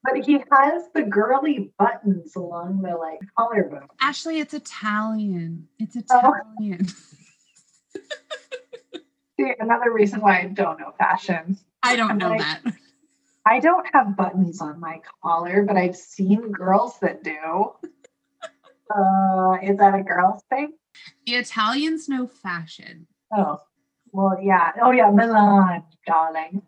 [0.04, 3.88] But he has the girly buttons along the like collarbone.
[4.00, 5.68] Ashley, it's Italian.
[5.78, 6.34] It's Oh.
[9.38, 11.58] See, another reason why I don't know fashion.
[11.82, 12.62] I don't I'm know like- that.
[13.48, 17.72] I don't have buttons on my collar, but I've seen girls that do.
[18.88, 20.72] Uh, is that a girl's thing?
[21.26, 23.08] The Italians know fashion.
[23.36, 23.60] Oh,
[24.12, 24.70] well, yeah.
[24.80, 26.62] Oh, yeah, Milan, darling.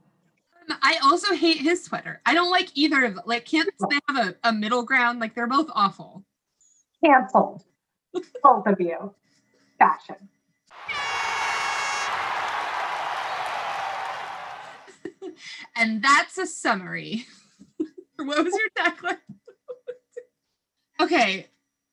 [0.69, 2.21] Um, I also hate his sweater.
[2.27, 3.23] I don't like either of them.
[3.25, 5.21] like can't they have a, a middle ground?
[5.21, 6.25] Like they're both awful.
[7.05, 7.63] Canceled.
[8.43, 9.15] Both of you.
[9.79, 10.17] Fashion.
[15.77, 17.27] And that's a summary.
[18.17, 19.19] what was your tagline?
[21.01, 21.47] okay,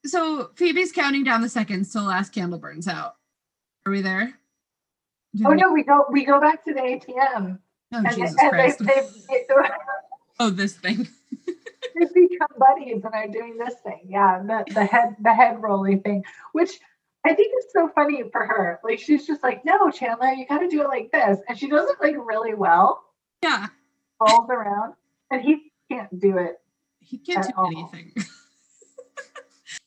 [0.05, 3.15] so Phoebe's counting down the seconds till the last candle burns out.
[3.85, 4.33] Are we there?
[5.43, 7.59] Oh no, we go we go back to the ATM.
[7.93, 8.79] Oh, and Jesus Christ.
[8.79, 9.55] they, they, they,
[10.39, 11.07] oh, this thing.
[11.95, 14.01] they've become buddies and are doing this thing.
[14.07, 16.23] Yeah, the, the head the head rolling thing,
[16.53, 16.79] which
[17.25, 18.79] I think is so funny for her.
[18.83, 21.67] Like she's just like, no, Chandler, you got to do it like this, and she
[21.67, 23.03] does it like really well,
[23.43, 23.67] Yeah,
[24.19, 24.93] rolls around,
[25.31, 26.59] and he can't do it.
[26.99, 27.67] he can't do all.
[27.67, 28.13] anything.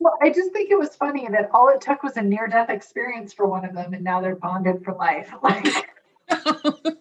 [0.00, 2.70] Well, I just think it was funny that all it took was a near death
[2.70, 5.32] experience for one of them, and now they're bonded for life.
[5.42, 5.66] Like,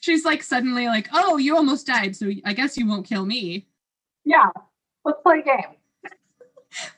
[0.00, 3.68] She's like suddenly like, oh, you almost died, so I guess you won't kill me.
[4.24, 4.48] yeah,
[5.04, 5.76] let's play a game.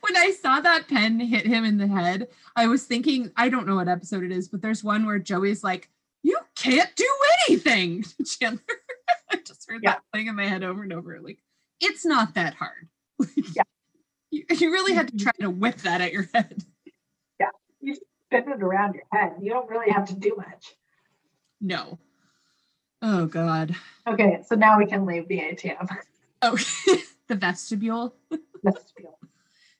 [0.00, 3.66] when I saw that pen hit him in the head, I was thinking, I don't
[3.66, 5.90] know what episode it is, but there's one where Joey's like,
[6.22, 7.08] You can't do
[7.48, 8.04] anything.
[8.26, 8.62] Chandler.
[9.30, 9.92] I just heard Yeah.
[9.92, 11.20] that playing in my head over and over.
[11.20, 11.38] Like,
[11.80, 12.88] it's not that hard.
[13.54, 13.62] Yeah.
[14.30, 15.24] You, you really had to mm-hmm.
[15.24, 16.64] try to whip that at your head.
[17.38, 17.50] Yeah.
[17.80, 19.34] You spin it around your head.
[19.42, 20.74] You don't really have to do much.
[21.60, 21.98] No.
[23.02, 23.76] Oh God.
[24.08, 25.86] Okay, so now we can leave the ATM.
[26.40, 26.56] Oh,
[27.28, 28.14] the vestibule.
[28.62, 28.92] Let's.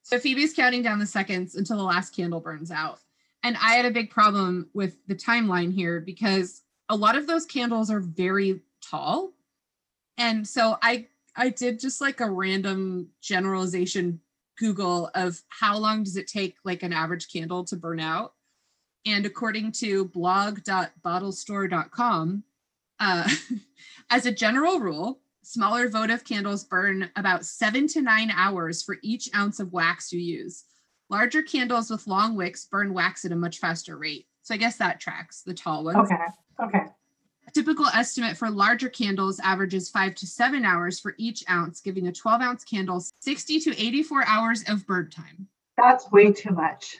[0.03, 3.01] So Phoebe's counting down the seconds until the last candle burns out.
[3.43, 7.45] And I had a big problem with the timeline here because a lot of those
[7.45, 9.33] candles are very tall.
[10.19, 14.21] And so I I did just like a random generalization
[14.59, 18.35] Google of how long does it take like an average candle to burn out?
[19.07, 22.45] And according to blog.bottlestore.com,
[23.01, 23.29] uh,
[24.11, 29.29] as a general rule, smaller votive candles burn about seven to nine hours for each
[29.35, 30.65] ounce of wax you use.
[31.13, 34.27] Larger candles with long wicks burn wax at a much faster rate.
[34.41, 36.11] So I guess that tracks the tall ones.
[36.11, 36.25] Okay,
[36.59, 36.87] okay.
[37.47, 42.07] A typical estimate for larger candles averages five to seven hours for each ounce, giving
[42.07, 45.49] a 12 ounce candle 60 to 84 hours of burn time.
[45.77, 46.97] That's way too much.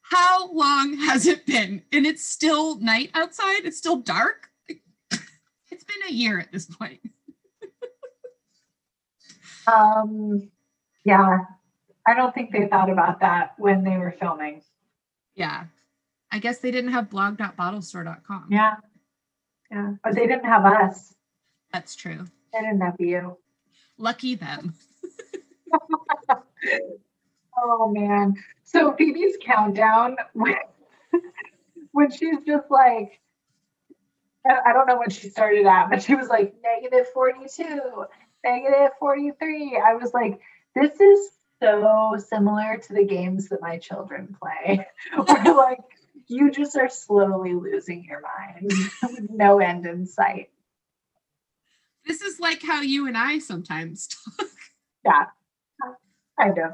[0.00, 1.82] How long has it been?
[1.92, 3.60] And it's still night outside?
[3.64, 4.48] It's still dark?
[5.70, 7.00] It's been a year at this point.
[9.66, 10.50] Um,
[11.04, 11.40] yeah,
[12.08, 14.62] I don't think they thought about that when they were filming.
[15.34, 15.64] Yeah.
[16.32, 18.46] I guess they didn't have blog.bottlestore.com.
[18.50, 18.76] Yeah,
[19.70, 21.14] yeah, but they didn't have us.
[21.72, 22.26] That's true.
[22.52, 23.36] They didn't have you.
[23.98, 24.74] Lucky them.
[27.60, 28.34] Oh man.
[28.62, 30.54] So Phoebe's countdown when,
[31.92, 33.20] when she's just like
[34.46, 38.04] I don't know when she started at, but she was like negative 42,
[38.44, 39.82] negative 43.
[39.84, 40.40] I was like,
[40.74, 41.30] this is
[41.60, 44.86] so similar to the games that my children play.
[45.16, 45.80] Where like
[46.26, 48.70] you just are slowly losing your mind
[49.02, 50.50] with no end in sight.
[52.06, 54.08] This is like how you and I sometimes
[54.38, 54.48] talk.
[55.04, 55.24] Yeah.
[56.38, 56.72] Kind of.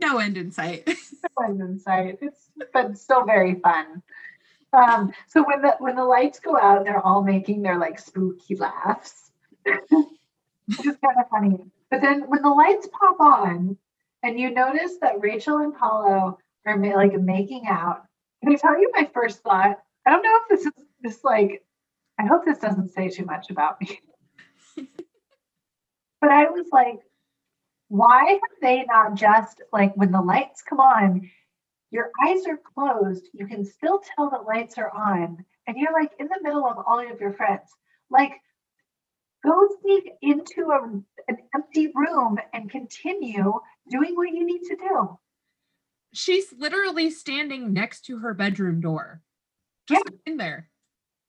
[0.00, 0.86] No end in sight.
[0.86, 2.18] no end in sight.
[2.20, 4.02] It's but still very fun.
[4.72, 8.56] Um, so when the when the lights go out, they're all making their like spooky
[8.56, 9.30] laughs.
[9.64, 11.58] Which is kind of funny.
[11.90, 13.78] But then when the lights pop on,
[14.24, 18.04] and you notice that Rachel and Paolo are ma- like making out.
[18.42, 19.78] Can I tell you my first thought?
[20.06, 21.62] I don't know if this is this like.
[22.18, 24.00] I hope this doesn't say too much about me.
[26.20, 27.00] But I was like,
[27.88, 31.30] why have they not just like when the lights come on,
[31.90, 36.12] your eyes are closed, you can still tell the lights are on, and you're like
[36.18, 37.70] in the middle of all of your friends.
[38.10, 38.32] Like,
[39.44, 40.82] go sneak into a,
[41.28, 43.52] an empty room and continue
[43.90, 45.18] doing what you need to do.
[46.12, 49.20] She's literally standing next to her bedroom door.
[49.88, 50.70] Just in there.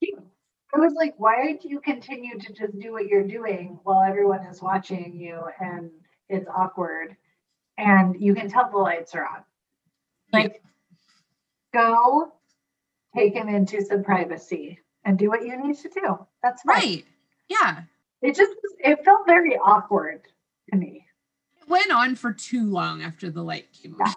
[0.04, 4.46] I was like, why do you continue to just do what you're doing while everyone
[4.46, 5.90] is watching you and
[6.30, 7.16] it's awkward
[7.78, 9.44] and you can tell the lights are on?
[10.34, 10.62] Like,
[11.74, 12.34] go
[13.16, 16.28] take him into some privacy and do what you need to do.
[16.44, 16.76] That's fine.
[16.76, 17.06] Right.
[17.48, 17.84] Yeah.
[18.26, 20.22] It just it felt very awkward
[20.72, 21.06] to me.
[21.62, 24.14] It went on for too long after the light came on.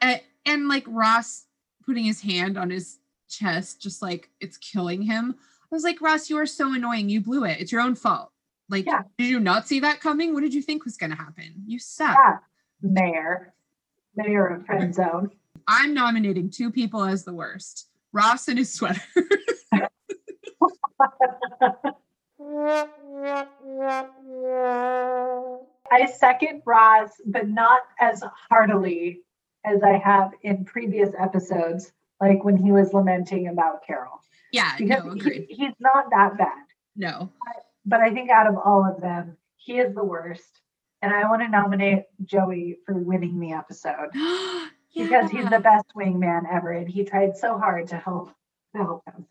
[0.00, 1.44] And, and like Ross
[1.84, 2.98] putting his hand on his
[3.28, 5.34] chest, just like it's killing him.
[5.38, 7.10] I was like, Ross, you are so annoying.
[7.10, 7.60] You blew it.
[7.60, 8.32] It's your own fault.
[8.70, 9.02] Like, Yeah.
[9.18, 10.32] did you not see that coming?
[10.32, 11.52] What did you think was going to happen?
[11.66, 12.16] You suck.
[12.16, 12.36] Yeah.
[12.80, 13.52] Mayor.
[14.16, 15.30] Mayor of Friend Zone.
[15.66, 19.02] I'm nominating two people as the worst Ross and his sweater.
[26.08, 29.20] second Ross, but not as heartily
[29.64, 34.20] as I have in previous episodes, like when he was lamenting about Carol.
[34.52, 36.64] yeah, Because no, he- he's not that bad.
[36.96, 37.30] No.
[37.84, 40.60] But I think out of all of them, he is the worst.
[41.02, 44.10] And I want to nominate Joey for winning the episode
[44.94, 45.58] because he's the Yeah.
[45.58, 46.72] best wingman ever.
[46.72, 48.32] And he tried so hard to help
[48.74, 49.26] to help him.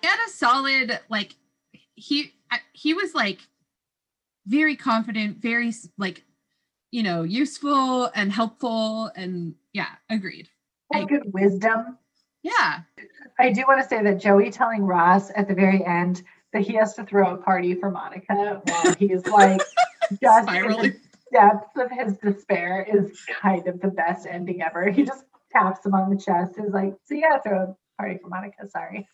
[0.00, 1.34] He had a solid, like,
[1.94, 3.40] he I- he was like
[4.46, 6.24] very confident, very like,
[6.90, 10.48] you know, useful and helpful, and yeah, agreed.
[10.92, 11.98] Good wisdom.
[12.42, 12.80] Yeah,
[13.38, 16.22] I do want to say that Joey telling Ross at the very end
[16.52, 19.60] that he has to throw a party for Monica while he's like
[20.22, 20.96] just in the
[21.32, 24.90] depths of his despair is kind of the best ending ever.
[24.90, 26.58] He just taps him on the chest.
[26.58, 28.68] Is like, so you gotta throw a party for Monica.
[28.68, 29.06] Sorry.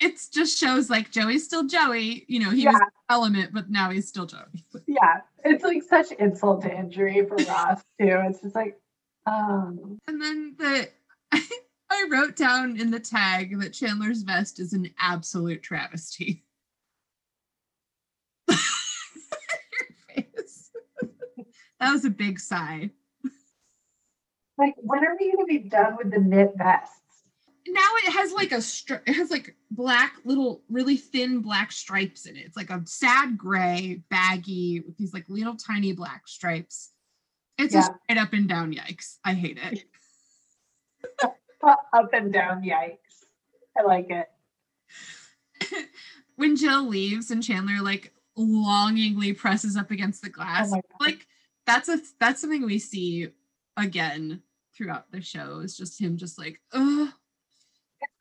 [0.00, 2.24] It's just shows like Joey's still Joey.
[2.28, 2.72] You know, he Yeah.
[2.72, 4.64] was element, but now he's still Joey.
[4.86, 8.18] Yeah, it's like such insult to injury for Ross too.
[8.26, 8.80] It's just like,
[9.26, 10.88] um, And then the
[11.90, 16.44] I wrote down in the tag that Chandler's vest is an absolute travesty.
[21.80, 22.90] That was a big sigh.
[24.58, 26.99] like when are we gonna be done with the knit vests?
[27.72, 32.26] Now it has like a stri- it has like black little really thin black stripes
[32.26, 32.44] in it.
[32.46, 36.90] It's like a sad gray baggy with these like little tiny black stripes.
[37.58, 37.80] It's Yeah.
[37.80, 39.18] a straight up and down yikes.
[39.24, 39.84] I hate it.
[41.62, 43.26] Up and down, yikes.
[43.78, 44.28] I like it.
[46.36, 51.26] when Jill leaves and Chandler like longingly presses up against the glass, Oh like
[51.66, 53.28] that's a that's something we see
[53.76, 54.40] again
[54.74, 55.58] throughout the show.
[55.60, 57.10] Is just him just like, ugh.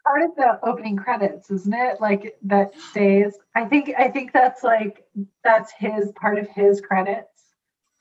[0.06, 2.02] Part of the opening credits, isn't it?
[2.02, 3.38] Like that stays.
[3.56, 5.06] I think I think that's like
[5.44, 7.28] that's his part of his credits.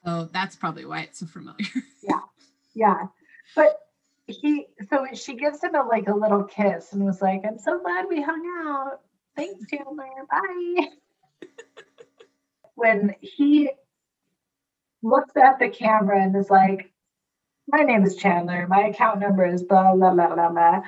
[0.05, 1.67] Oh, that's probably why it's so familiar.
[2.03, 2.21] Yeah.
[2.75, 3.07] Yeah.
[3.55, 3.79] But
[4.27, 7.81] he so she gives him a like a little kiss and was like, I'm so
[7.81, 9.01] glad we hung out.
[9.37, 10.07] Thanks, Chandler.
[10.31, 10.89] Bye.
[12.75, 13.71] when he
[15.03, 16.93] looks at the camera and is like,
[17.71, 18.67] My name is Chandler.
[18.69, 20.83] My account number is blah blah blah blah blah.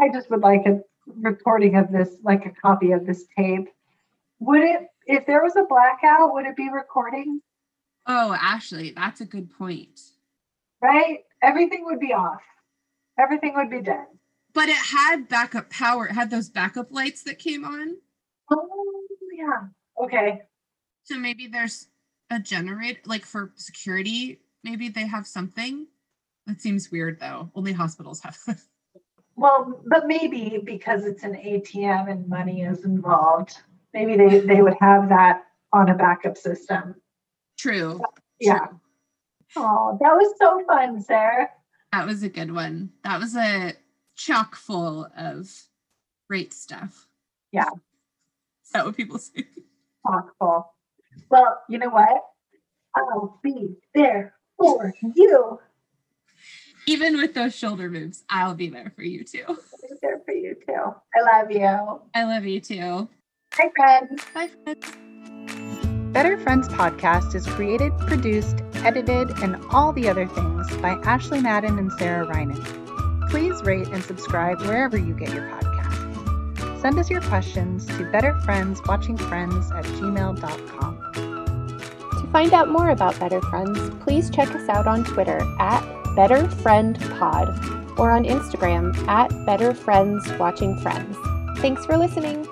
[0.00, 3.68] I just would like a recording of this, like a copy of this tape.
[4.40, 7.40] Would it if there was a blackout, would it be recording?
[8.08, 10.00] oh, Ashley, that's a good point.
[10.82, 11.18] Right?
[11.42, 12.40] Everything would be off.
[13.18, 14.06] Everything would be dead.
[14.54, 16.06] But it had backup power.
[16.06, 17.96] It had those backup lights that came on.
[18.50, 19.02] Oh
[19.32, 19.68] yeah.
[20.02, 20.42] Okay.
[21.04, 21.88] So maybe there's
[22.30, 24.40] a generator, like for security.
[24.64, 25.86] Maybe they have something.
[26.46, 27.50] That seems weird though.
[27.54, 28.38] Only hospitals have.
[29.38, 33.56] Well, but maybe because it's an ATM and money is involved,
[33.94, 36.96] maybe they, they would have that on a backup system.
[37.56, 38.00] True.
[38.40, 38.66] Yeah.
[38.66, 39.62] True.
[39.62, 41.48] Oh, that was so fun, Sarah.
[41.92, 42.90] That was a good one.
[43.04, 43.74] That was a
[44.16, 45.48] chock full of
[46.28, 47.06] great stuff.
[47.52, 47.70] Yeah.
[48.64, 49.46] Is that what people say?
[50.04, 50.74] Thoughtful.
[51.30, 52.24] Well, you know what?
[52.96, 55.60] I'll be there for you.
[56.88, 59.44] Even with those shoulder moves, I'll be there for you too.
[59.46, 60.94] I'll be there for you too.
[61.14, 62.00] I love you.
[62.14, 63.06] I love you too.
[63.52, 64.24] Hi, friends.
[64.32, 66.12] Bye, friends.
[66.14, 71.78] Better Friends podcast is created, produced, edited, and all the other things by Ashley Madden
[71.78, 73.28] and Sarah Reinen.
[73.28, 76.80] Please rate and subscribe wherever you get your podcasts.
[76.80, 81.12] Send us your questions to betterfriendswatchingfriends at gmail.com.
[82.12, 87.98] To find out more about Better Friends, please check us out on Twitter at BetterFriendPod
[87.98, 91.16] or on Instagram at Better Friends Watching Friends.
[91.60, 92.46] Thanks for listening.